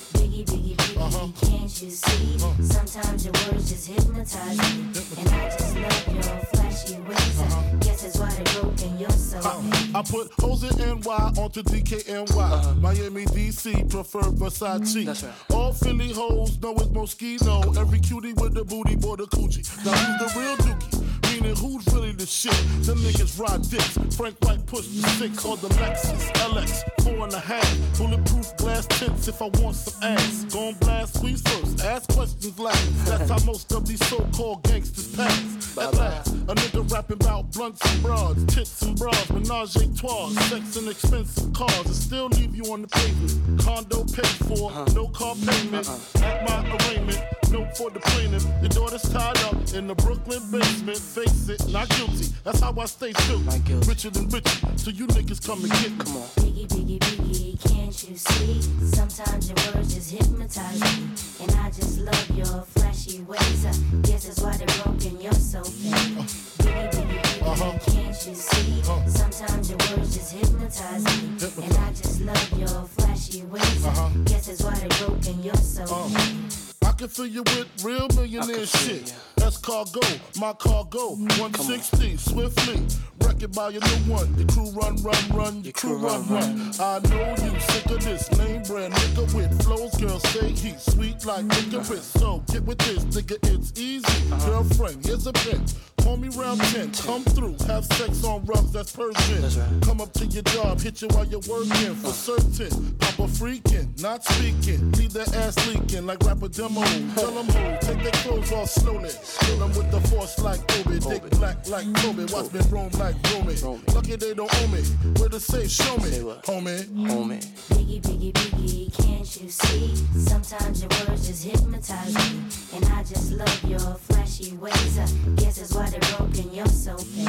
Can't 1.13 1.83
you 1.83 1.91
see? 1.91 2.39
Sometimes 2.63 3.25
your 3.25 3.33
words 3.35 3.69
just 3.71 3.87
hypnotize 3.89 4.59
me. 4.59 4.89
And 5.19 5.29
I 5.29 5.51
just 5.51 5.77
love 5.77 6.15
your 6.15 6.23
flashy 6.23 6.97
ways. 7.01 7.41
I 7.41 7.77
guess 7.81 8.03
that's 8.03 8.19
why 8.19 8.31
they're 8.33 8.63
broken, 8.63 8.99
you're 8.99 9.11
so 9.11 9.41
fake. 9.41 9.95
Uh, 9.95 9.99
I 9.99 10.03
put 10.03 10.33
hoes 10.41 10.63
in 10.65 11.01
NY 11.01 11.33
onto 11.39 11.63
DKNY. 11.63 12.81
Miami, 12.81 13.25
DC, 13.27 13.91
prefer 13.91 14.21
Versace. 14.21 15.05
Mm, 15.05 15.55
All 15.55 15.73
Philly 15.75 16.13
hoes 16.13 16.59
know 16.61 16.73
it's 16.77 16.87
Moschino. 16.87 17.77
Every 17.77 18.01
cutie 18.01 18.33
with 18.33 18.55
the 18.55 18.65
booty, 18.65 18.97
boy, 18.97 19.17
the 19.17 19.25
coochie. 19.27 19.63
Now 19.85 19.93
who's 19.93 20.33
the 20.35 20.41
real 20.41 20.57
dookie? 20.57 21.01
Meaning 21.33 21.57
who's 21.57 21.87
really 21.95 22.12
the 22.12 22.26
shit? 22.26 22.53
Them 22.85 22.99
niggas 22.99 23.41
ride 23.41 23.62
dicks. 23.70 24.16
Frank 24.16 24.37
White 24.45 24.66
push 24.66 24.87
the 24.87 25.09
six 25.18 25.45
or 25.45 25.57
the 25.57 25.68
Lexus 25.68 26.30
LX 26.33 26.83
four 27.03 27.24
and 27.24 27.33
a 27.33 27.41
half. 27.41 27.99
Bulletproof 27.99 28.57
glass 28.57 28.87
tips 28.87 29.28
if 29.28 29.41
I 29.41 29.47
want 29.61 29.76
some 29.76 30.03
ass. 30.03 30.45
Gon' 30.53 30.74
blast 30.74 31.16
squeeze 31.16 31.43
first, 31.43 31.80
ask 31.85 32.12
questions 32.12 32.59
last. 32.59 33.07
That's 33.07 33.30
how 33.30 33.39
most 33.47 33.72
of 33.72 33.87
these 33.87 34.05
so-called 34.09 34.62
gangsters 34.64 35.14
pass. 35.16 35.78
At 35.78 35.95
last, 35.95 36.28
a 36.28 36.55
nigga 36.55 36.91
rapping 36.93 37.16
about 37.16 37.51
blunts 37.53 37.80
and 37.91 38.03
broads, 38.03 38.45
tits 38.55 38.83
and 38.83 38.99
bras, 38.99 39.30
menage 39.30 39.76
a 39.76 39.87
trois, 39.95 40.28
sex 40.51 40.76
and 40.76 40.89
expensive 40.89 41.53
cars, 41.55 41.87
and 41.87 41.95
still 41.95 42.26
leave 42.26 42.55
you 42.55 42.64
on 42.72 42.83
the 42.83 42.89
pavement. 42.89 43.61
Condo 43.62 44.05
paid 44.05 44.26
for, 44.49 44.70
uh-huh. 44.70 44.85
no 44.95 45.09
car 45.09 45.35
payment. 45.37 45.89
Uh-uh. 45.89 46.24
At 46.24 46.49
my 46.49 46.76
arraignment, 46.76 47.22
note 47.53 47.76
for 47.76 47.90
the 47.90 48.00
plaintiff. 48.00 48.44
Your 48.61 48.70
daughter's 48.70 49.03
tied 49.03 49.38
up 49.44 49.57
in 49.74 49.86
the 49.86 49.94
Brooklyn 49.94 50.40
basement. 50.50 50.98
Face 50.98 51.48
it, 51.48 51.68
not 51.68 51.88
guilty. 51.90 52.28
That's 52.44 52.61
how 52.61 52.74
I 52.78 52.86
stay 52.86 53.12
true. 53.12 53.38
Richer 53.86 54.11
than 54.11 54.28
richer, 54.28 54.66
so 54.76 54.90
you 54.90 55.07
niggas 55.07 55.44
come 55.46 55.62
and 55.62 55.72
get 55.72 55.92
me. 55.92 55.98
Come 55.98 56.16
on. 56.16 56.28
Biggie, 56.40 56.66
biggie, 56.66 56.98
biggie, 56.98 57.68
can't 57.68 58.09
you 58.09 58.16
see? 58.16 58.62
Sometimes 58.96 59.48
your 59.48 59.59
words 59.74 59.94
just 59.94 60.11
hypnotize 60.11 60.80
me. 60.80 61.05
And 61.42 61.53
I 61.61 61.68
just 61.70 61.98
love 61.98 62.30
your 62.30 62.62
flashy 62.74 63.20
ways. 63.22 63.66
I 63.66 63.72
guess 64.03 64.26
that's 64.26 64.40
why 64.40 64.57
they're 64.57 64.82
broken, 64.82 65.20
you're 65.20 65.32
so 65.32 65.62
fake. 65.62 65.92
Biggie, 65.92 66.90
biggie, 66.90 67.22
biggie, 67.22 67.53
uh-huh. 67.53 67.78
can't 67.92 68.26
you 68.26 68.34
see? 68.34 68.80
Uh-huh. 68.80 69.09
Sometimes 69.09 69.68
your 69.68 69.78
words 69.78 70.14
just 70.14 70.32
hypnotize 70.32 71.05
me. 71.05 71.64
And 71.64 71.76
I 71.76 71.90
just 71.90 72.20
love 72.22 72.59
your 72.59 72.84
flashy 72.96 73.42
ways. 73.42 73.84
I 73.84 73.88
uh-huh. 73.90 74.09
guess 74.24 74.46
that's 74.46 74.62
why 74.62 74.74
they're 74.74 75.07
broken, 75.07 75.42
you're 75.42 75.55
so 75.57 75.84
fake. 75.86 76.62
Can 77.03 77.09
fill 77.09 77.26
you 77.26 77.42
with 77.42 77.84
real 77.84 78.07
millionaire 78.14 78.64
shit. 78.64 79.12
That's 79.53 79.66
cargo, 79.66 80.00
my 80.40 80.55
cargo. 80.55 81.11
160, 81.11 82.16
swiftly. 82.16 82.86
Wreck 83.20 83.42
it 83.42 83.53
by 83.53 83.68
your 83.68 83.82
new 83.82 84.12
one. 84.12 84.34
Your 84.38 84.48
crew 84.48 84.70
run, 84.70 84.96
run, 85.03 85.28
run. 85.30 85.62
Your 85.62 85.74
crew 85.74 85.98
run, 85.98 86.26
run. 86.28 86.72
I 86.80 87.00
know 87.11 87.34
you 87.36 87.61
sick 87.61 87.84
of 87.86 88.03
this 88.03 88.30
name 88.38 88.62
brand 88.62 88.94
nigga 88.94 89.34
with 89.34 89.62
flows. 89.62 89.94
Girl, 89.96 90.18
say 90.20 90.53
he 90.53 90.72
sweet 90.78 91.26
like 91.26 91.44
licorice. 91.44 92.03
So 92.03 92.42
get 92.50 92.62
with 92.62 92.78
this, 92.78 93.05
nigga, 93.05 93.36
it's 93.55 93.78
easy. 93.78 94.30
Girlfriend, 94.46 95.05
here's 95.05 95.26
a 95.26 95.32
pin. 95.34 95.62
Call 96.03 96.16
me 96.16 96.28
round 96.30 96.61
10, 96.61 96.90
come 96.94 97.22
through, 97.22 97.55
have 97.68 97.84
sex 97.84 98.24
on 98.24 98.44
rugs, 98.44 98.72
that's 98.72 98.90
Persian. 98.90 99.80
Come 99.82 100.00
up 100.00 100.12
to 100.14 100.26
your 100.26 100.42
job, 100.42 100.80
hit 100.80 101.00
you 101.00 101.07
while 101.09 101.24
you're 101.24 101.40
working 101.48 101.94
for 101.94 102.11
certain. 102.11 102.96
Papa 102.98 103.28
freaking, 103.28 104.03
not 104.03 104.24
speaking, 104.24 104.90
leave 104.92 105.12
their 105.12 105.28
ass 105.36 105.55
leaking 105.68 106.05
like 106.05 106.18
rapper 106.24 106.48
demo. 106.48 106.82
Tell 107.14 107.30
them 107.30 107.46
who, 107.46 107.86
take 107.86 108.03
their 108.03 108.12
clothes 108.22 108.50
off 108.50 108.68
slowly. 108.68 109.11
Kill 109.45 109.59
them 109.59 109.68
with 109.74 109.90
the 109.90 110.01
force 110.09 110.38
like 110.40 110.61
Obi, 110.78 110.99
dick 110.99 111.30
black 111.38 111.66
like 111.68 111.86
Kobe, 111.97 112.24
watch 112.32 112.53
me 112.53 112.61
roam 112.70 112.90
like 112.99 113.16
Romy. 113.32 113.55
Lucky 113.95 114.16
they 114.16 114.34
don't 114.34 114.53
owe 114.55 114.68
me, 114.68 114.82
where 115.18 115.28
to 115.28 115.40
say, 115.40 115.66
show 115.68 115.97
me, 115.99 116.11
homie. 116.47 116.84
Homie. 117.09 117.45
Biggie, 117.70 118.01
biggie, 118.01 118.32
biggie, 118.32 118.93
can't 119.03 119.40
you 119.40 119.49
see? 119.49 119.97
Sometimes 120.18 120.82
your 120.82 120.90
words 121.09 121.26
just 121.26 121.45
hypnotize 121.45 122.14
me. 122.14 122.40
And 122.74 122.84
I 122.86 123.03
just 123.03 123.32
love 123.32 123.64
your 123.64 123.95
flashy 123.95 124.55
ways. 124.57 124.99
I 124.99 125.07
guess 125.36 125.59
that's 125.59 125.74
why 125.74 125.90
they're 125.90 126.16
broken, 126.16 126.53
you're 126.55 126.66
so 126.66 126.97
fake. 126.97 127.28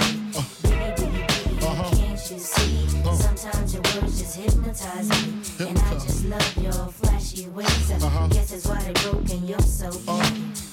Biggie, 0.63 0.95
biggie, 0.95 1.27
biggie, 1.27 1.63
uh-huh. 1.63 1.95
can't 1.95 2.31
you 2.31 2.39
see? 2.39 2.99
Uh-huh. 2.99 3.15
Sometimes 3.15 3.73
your 3.73 3.83
words 3.83 4.19
just 4.19 4.35
hypnotize 4.35 5.09
me. 5.09 5.67
And 5.67 5.79
I 5.79 5.93
just 5.93 6.25
love 6.25 6.57
your 6.57 6.73
flashy 6.73 7.47
ways. 7.47 7.91
I 7.91 7.95
uh-huh. 7.95 8.27
guess 8.27 8.51
that's 8.51 8.67
why 8.67 8.81
they're 8.81 9.11
broken, 9.11 9.47
you're 9.47 9.59
so 9.59 9.91
fake. 9.91 10.72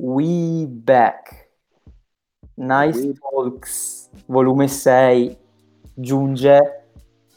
we 0.00 0.66
back. 0.66 1.50
Nice 2.56 3.12
Talks 3.18 4.10
volume 4.26 4.68
6 4.68 5.36
giunge 5.94 6.58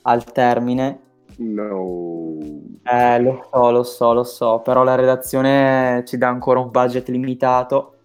al 0.03 0.23
termine. 0.31 0.99
No. 1.37 2.39
Eh, 2.85 3.19
lo 3.21 3.47
so, 3.49 3.71
lo 3.71 3.83
so, 3.83 4.13
lo 4.13 4.23
so, 4.23 4.61
però 4.61 4.83
la 4.83 4.95
redazione 4.95 6.03
ci 6.05 6.17
dà 6.17 6.27
ancora 6.27 6.59
un 6.59 6.69
budget 6.69 7.07
limitato. 7.09 7.99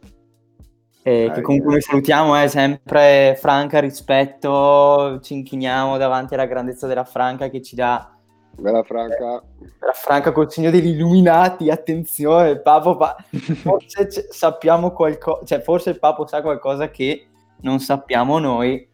E 1.03 1.31
che 1.33 1.41
Eh, 1.41 1.43
comunque 1.43 1.73
noi 1.73 1.81
salutiamo, 1.81 2.35
è 2.35 2.49
sempre 2.49 3.37
franca 3.39 3.81
rispetto, 3.81 5.21
ci 5.21 5.35
inchiniamo 5.35 5.97
davanti 5.97 6.35
alla 6.35 6.47
grandezza 6.47 6.87
della 6.87 7.05
Franca 7.05 7.49
che 7.49 7.63
ci 7.63 7.75
dà 7.77 8.18
Bella 8.59 8.83
Franca. 8.83 9.43
la 9.81 9.93
Franca 9.93 10.33
col 10.33 10.51
segno 10.51 10.71
degli 10.71 10.89
illuminati, 10.89 11.71
attenzione, 11.71 12.51
il 12.51 12.61
Papo 12.63 12.97
pa- 12.97 13.17
forse 13.63 14.07
c- 14.09 14.27
sappiamo 14.31 14.93
qualcosa, 14.93 15.45
cioè 15.45 15.61
forse 15.61 15.91
il 15.91 15.99
Papo 15.99 16.27
sa 16.27 16.43
qualcosa 16.43 16.91
che 16.91 17.29
non 17.61 17.79
sappiamo 17.79 18.39
noi, 18.39 18.89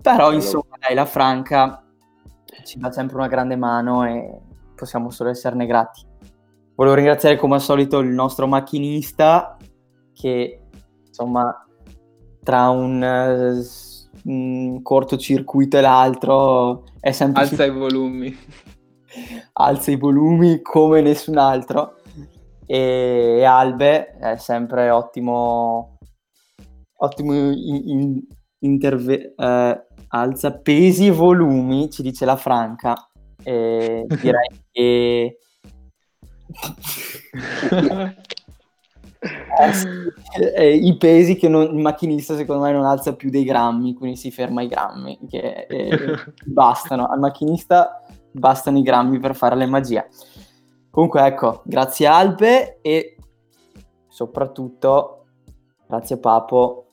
però 0.00 0.32
insomma 0.32 0.76
dai, 0.80 0.94
la 0.94 1.04
Franca 1.04 1.84
ci 2.64 2.78
dà 2.78 2.90
sempre 2.90 3.16
una 3.16 3.28
grande 3.28 3.56
mano 3.56 4.04
e 4.06 4.40
possiamo 4.74 5.10
solo 5.10 5.30
esserne 5.30 5.66
grati. 5.66 6.06
Volevo 6.74 6.96
ringraziare 6.96 7.36
come 7.36 7.54
al 7.56 7.60
solito 7.60 7.98
il 7.98 8.08
nostro 8.08 8.46
macchinista 8.46 9.56
che 10.14 10.62
insomma 11.06 11.66
tra 12.42 12.70
un, 12.70 13.58
s- 13.62 13.91
un 14.24 14.82
cortocircuito 14.82 15.78
e 15.78 15.80
l'altro 15.80 16.84
è 17.00 17.12
sempre 17.12 17.42
Alza 17.42 17.64
i 17.64 17.70
volumi. 17.70 18.36
alza 19.54 19.90
i 19.90 19.96
volumi 19.96 20.62
come 20.62 21.00
nessun 21.02 21.36
altro 21.36 21.96
e, 22.66 23.36
e 23.38 23.44
Albe 23.44 24.16
è 24.16 24.36
sempre 24.36 24.90
ottimo 24.90 25.98
ottimo 26.96 27.34
in, 27.34 27.82
in- 27.88 28.20
interve- 28.60 29.34
eh, 29.36 29.86
alza 30.08 30.58
pesi 30.58 31.08
e 31.08 31.10
volumi 31.10 31.90
ci 31.90 32.02
dice 32.02 32.24
la 32.24 32.36
Franca 32.36 32.94
e 33.42 34.06
direi 34.08 34.48
che 34.70 35.38
i 40.80 40.96
pesi 40.96 41.36
che 41.36 41.48
non- 41.48 41.74
il 41.74 41.80
macchinista 41.80 42.34
secondo 42.34 42.62
me 42.64 42.72
non 42.72 42.84
alza 42.84 43.14
più 43.14 43.30
dei 43.30 43.44
grammi, 43.44 43.94
quindi 43.94 44.16
si 44.16 44.30
ferma 44.30 44.60
ai 44.60 44.68
grammi, 44.68 45.18
che 45.28 45.66
eh, 45.68 45.90
bastano. 46.44 47.06
Al 47.06 47.20
macchinista 47.20 48.02
bastano 48.32 48.78
i 48.78 48.82
grammi 48.82 49.18
per 49.18 49.34
fare 49.34 49.54
le 49.54 49.66
magie. 49.66 50.08
Comunque 50.90 51.24
ecco, 51.24 51.62
grazie 51.64 52.06
Alpe 52.06 52.78
e 52.82 53.16
soprattutto 54.08 55.26
grazie 55.86 56.18
Papo. 56.18 56.86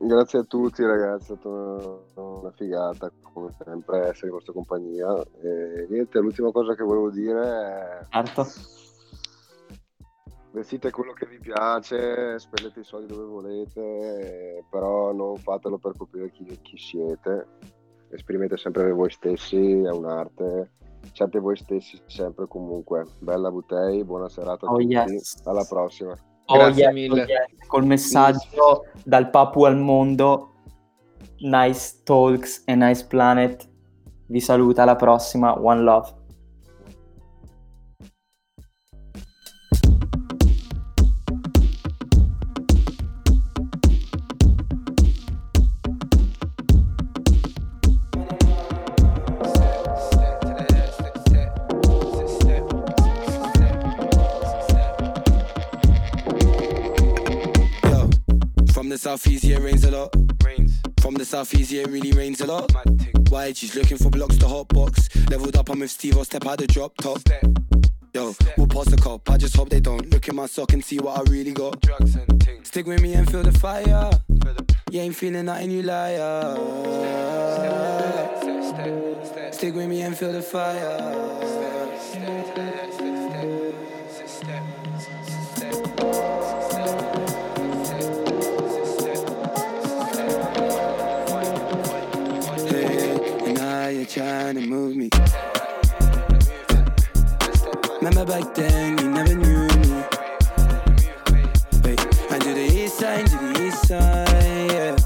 Grazie 0.00 0.38
a 0.38 0.44
tutti 0.44 0.84
ragazzi, 0.84 1.32
è 1.32 1.36
stata 1.36 1.48
una, 1.48 2.38
una 2.38 2.52
figata 2.54 3.10
come 3.32 3.50
sempre 3.64 4.08
essere 4.08 4.28
in 4.28 4.32
vostra 4.32 4.52
compagnia. 4.52 5.12
E 5.42 5.86
niente, 5.90 6.20
l'ultima 6.20 6.52
cosa 6.52 6.74
che 6.76 6.84
volevo 6.84 7.10
dire 7.10 7.42
è 7.42 8.06
Certo. 8.08 8.46
Vestite 10.58 10.90
quello 10.90 11.12
che 11.12 11.26
vi 11.26 11.38
piace, 11.38 12.38
spendete 12.38 12.80
i 12.80 12.84
soldi 12.84 13.12
dove 13.12 13.24
volete, 13.24 14.64
però 14.70 15.12
non 15.12 15.36
fatelo 15.36 15.78
per 15.78 15.92
coprire 15.96 16.30
chi, 16.30 16.44
chi 16.62 16.76
siete. 16.76 17.46
Esprimete 18.10 18.56
sempre 18.56 18.90
voi 18.92 19.10
stessi, 19.10 19.56
è 19.56 19.90
un'arte. 19.90 20.72
Siate 21.12 21.38
voi 21.38 21.56
stessi 21.56 22.00
sempre 22.06 22.46
comunque. 22.48 23.04
Bella 23.18 23.50
Butei, 23.50 24.02
buona 24.04 24.28
serata 24.28 24.66
a 24.66 24.70
Oh, 24.70 24.78
tutti. 24.78 24.92
yes. 24.92 25.40
Alla 25.44 25.64
prossima. 25.68 26.12
Oh, 26.46 26.54
Grazie 26.56 26.84
yes, 26.84 26.92
mille. 26.92 27.22
oh, 27.22 27.26
yes, 27.26 27.66
Col 27.66 27.84
messaggio 27.84 28.86
dal 29.04 29.30
Papu 29.30 29.64
al 29.64 29.76
mondo, 29.76 30.54
Nice 31.38 32.00
Talks 32.04 32.62
e 32.66 32.74
Nice 32.74 33.06
Planet. 33.06 33.68
Vi 34.26 34.40
saluta, 34.40 34.82
alla 34.82 34.96
prossima, 34.96 35.58
One 35.60 35.82
Love. 35.82 36.16
Southeast, 59.18 59.44
yeah, 59.44 59.58
rains 59.58 59.84
a 59.84 59.90
lot. 59.90 60.14
Rains. 60.44 60.80
From 61.00 61.14
the 61.14 61.24
southeast, 61.24 61.72
yeah, 61.72 61.82
it 61.82 61.88
really 61.88 62.12
rains 62.12 62.40
a 62.40 62.46
lot. 62.46 62.70
Why 63.30 63.52
she's 63.52 63.74
looking 63.74 63.98
for 63.98 64.10
blocks 64.10 64.36
to 64.38 64.46
hot 64.46 64.68
box. 64.68 65.08
Leveled 65.28 65.56
up, 65.56 65.68
I'm 65.70 65.80
with 65.80 65.90
Steve, 65.90 66.16
I'll 66.16 66.24
step 66.24 66.46
out 66.46 66.58
the 66.58 66.68
drop 66.68 66.96
top. 66.98 67.18
Yo, 68.14 68.34
we'll 68.56 68.68
pass 68.68 68.86
the 68.88 68.96
cop. 68.96 69.28
I 69.28 69.36
just 69.36 69.56
hope 69.56 69.70
they 69.70 69.80
don't 69.80 70.08
look 70.10 70.28
in 70.28 70.36
my 70.36 70.46
sock 70.46 70.72
and 70.72 70.84
see 70.84 70.98
what 70.98 71.18
I 71.18 71.30
really 71.30 71.52
got. 71.52 71.80
Drugs 71.80 72.14
and 72.14 72.42
things. 72.42 72.68
Stick 72.68 72.86
with 72.86 73.02
me 73.02 73.14
and 73.14 73.28
feel 73.28 73.42
the 73.42 73.52
fire. 73.58 74.10
You 74.90 75.00
ain't 75.00 75.16
feeling 75.16 75.46
nothing, 75.46 75.72
you 75.72 75.82
liar. 75.82 76.54
Stick 79.50 79.74
with 79.74 79.88
me 79.88 80.02
and 80.02 80.16
feel 80.16 80.32
the 80.32 80.42
fire. 80.42 81.48
Trying 94.08 94.54
to 94.54 94.62
move 94.62 94.96
me. 94.96 95.10
Remember 98.00 98.24
back 98.24 98.54
then, 98.54 98.96
you 98.96 99.10
never 99.10 99.34
knew 99.34 99.68
me. 99.68 100.02
Wait, 101.84 102.00
and 102.30 102.42
to 102.42 102.54
the 102.54 102.70
east 102.72 102.98
side, 102.98 103.26
to 103.26 103.36
the 103.36 103.66
east 103.66 103.86
side, 103.86 104.70
yeah. 104.72 104.96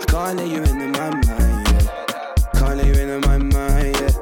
I 0.00 0.04
can't 0.04 0.36
let 0.38 0.48
you 0.48 0.62
into 0.64 0.88
my 0.88 1.10
mind, 1.10 1.26
yeah. 1.68 1.86
Can't 2.54 2.76
let 2.78 2.86
you 2.86 2.94
into 3.00 3.20
my 3.28 3.38
mind, 3.38 3.96
yeah. 4.00 4.14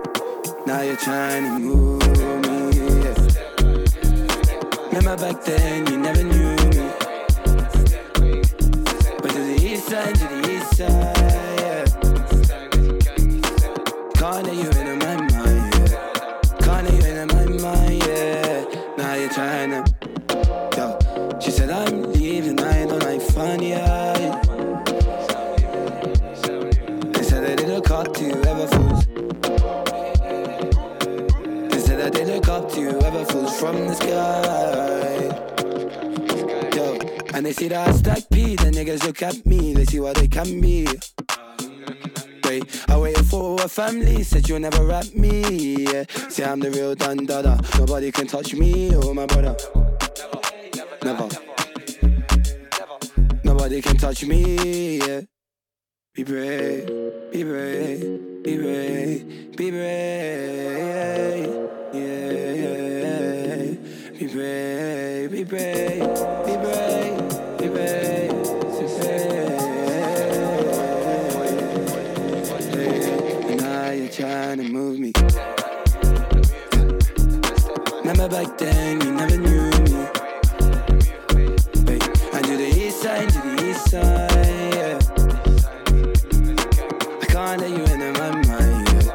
Now 0.67 0.83
you're 0.83 0.97
trying 0.97 1.45
to 1.45 1.59
move 1.59 2.03
me, 2.45 2.71
yeah. 3.03 3.15
Remember 4.89 5.17
back 5.17 5.43
then, 5.45 5.87
you 5.87 5.97
never 5.97 6.23
knew 6.23 6.55
me. 6.69 6.91
But 9.23 9.31
to 9.31 9.41
the 9.41 9.57
east 9.59 9.89
side, 9.89 10.15
to 10.17 10.25
the 10.29 10.38
Let 14.41 14.55
you 14.55 14.69
into 14.69 14.95
my 14.97 15.17
mind, 15.17 15.31
yeah. 15.33 15.99
Let 16.61 16.93
you 16.93 17.01
into 17.11 17.27
my 17.35 17.45
mind, 17.61 18.03
yeah. 18.07 18.65
Now 18.97 19.15
you're 19.15 19.31
trying 19.31 19.71
to, 19.71 19.81
yo. 20.77 20.85
She 21.41 21.51
said 21.51 21.71
I'm 21.71 22.13
leaving, 22.13 22.61
I 22.61 22.87
don't 22.87 23.03
like 23.03 23.21
fun, 23.21 23.61
yeah. 23.61 24.41
They 27.13 27.23
said 27.25 27.51
I 27.51 27.57
did 27.57 27.69
look 27.69 27.91
up 27.91 28.15
to 28.15 28.25
you, 28.25 28.43
ever 28.45 28.67
fools. 28.69 29.07
They 31.71 31.81
said 31.81 32.01
I 32.01 32.11
did 32.11 32.29
look 32.29 32.49
up 32.49 32.71
to 32.73 32.81
you, 32.81 32.91
ever 33.01 33.25
fools 33.25 33.59
from 33.59 33.89
the 33.89 33.95
sky. 33.95 35.19
Yo, 36.77 36.99
and 37.35 37.45
they 37.45 37.53
see 37.53 37.69
that 37.69 37.89
I 37.89 37.93
stack 37.93 38.23
P, 38.31 38.55
the 38.55 38.71
niggas 38.71 39.05
look 39.05 39.21
at 39.21 39.45
me, 39.45 39.75
they 39.75 39.85
see 39.85 39.99
what 39.99 40.17
they 40.17 40.29
can 40.29 40.61
be. 40.61 40.87
A 43.61 43.69
family, 43.69 44.23
said 44.23 44.49
you'll 44.49 44.61
never 44.61 44.85
rap 44.85 45.07
me. 45.15 45.85
Yeah. 45.85 46.05
See, 46.29 46.45
I'm 46.45 46.61
the 46.61 46.71
real 46.71 46.95
Dun 46.95 47.27
Dada. 47.27 47.61
Nobody 47.79 48.13
can 48.13 48.27
touch 48.27 48.55
me 48.55 48.95
or 48.95 49.15
my 49.15 49.27
brother. 49.27 49.57
Never. 51.05 51.29
Nobody 53.45 53.81
can 53.83 53.97
touch 53.97 54.25
me. 54.25 54.99
Yeah. 54.99 55.21
Be 56.15 56.25
brave, 56.25 56.87
be 57.31 57.45
brave, 57.45 58.43
be 58.43 58.57
brave, 58.57 59.57
be 59.57 59.71
brave. 59.71 61.47
Yeah, 61.95 62.55
yeah. 62.93 63.75
Be 64.19 64.27
brave, 64.27 65.31
be 65.31 65.45
brave, 65.45 66.01
be 66.45 66.57
brave, 66.57 67.08
trying 74.19 74.59
to 74.59 74.65
move 74.65 74.99
me. 74.99 75.13
Remember 78.01 78.29
back 78.29 78.59
then, 78.59 79.01
you 79.01 79.13
never 79.13 79.37
knew 79.37 79.71
me. 79.71 80.09
Wait, 81.87 82.03
and 82.35 82.45
to 82.47 82.57
the 82.57 82.69
east 82.77 83.01
side, 83.01 83.29
to 83.29 83.39
the 83.39 83.71
east 83.71 83.89
side, 83.89 84.75
yeah. 84.75 84.99
I 87.23 87.27
can't 87.27 87.61
let 87.61 87.71
you 87.71 87.85
into 87.85 88.11
my 88.19 88.31
mind, 88.49 88.89
yeah. 88.91 89.07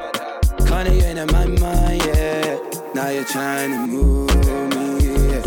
Can't 0.68 0.88
let 0.88 0.96
you 0.96 1.04
into 1.04 1.26
my 1.34 1.48
mind, 1.48 2.06
yeah. 2.06 2.58
Now 2.96 3.10
you're 3.10 3.26
trying 3.26 3.72
to 3.72 3.80
move 3.86 4.30
me, 4.74 4.86
yeah. 5.32 5.44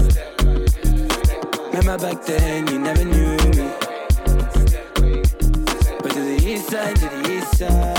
Remember 1.73 1.97
back 1.97 2.27
then, 2.27 2.67
you 2.67 2.79
never 2.79 3.05
knew 3.07 3.37
me. 3.57 3.71
But 6.03 6.11
to 6.13 6.21
the 6.21 6.45
east 6.45 6.69
side, 6.69 6.97
to 6.97 7.09
the 7.09 7.39
east 7.39 7.57
side, 7.57 7.96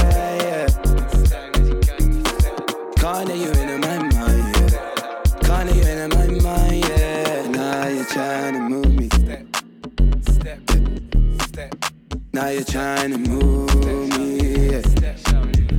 Now 12.38 12.50
you're 12.50 12.64
trying 12.64 13.14
to 13.14 13.18
move 13.18 13.76
me, 14.16 14.70
yeah. 14.70 14.82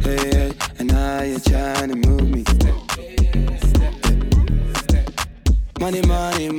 Hey, 0.03 0.17
hey, 0.17 0.53
and 0.81 0.89
now 0.93 1.23
you're 1.23 1.39
trying 1.39 1.91
to 1.91 1.95
move 1.95 2.29
me. 2.29 2.43
Money, 5.79 6.03
money, 6.03 6.49
money, 6.49 6.58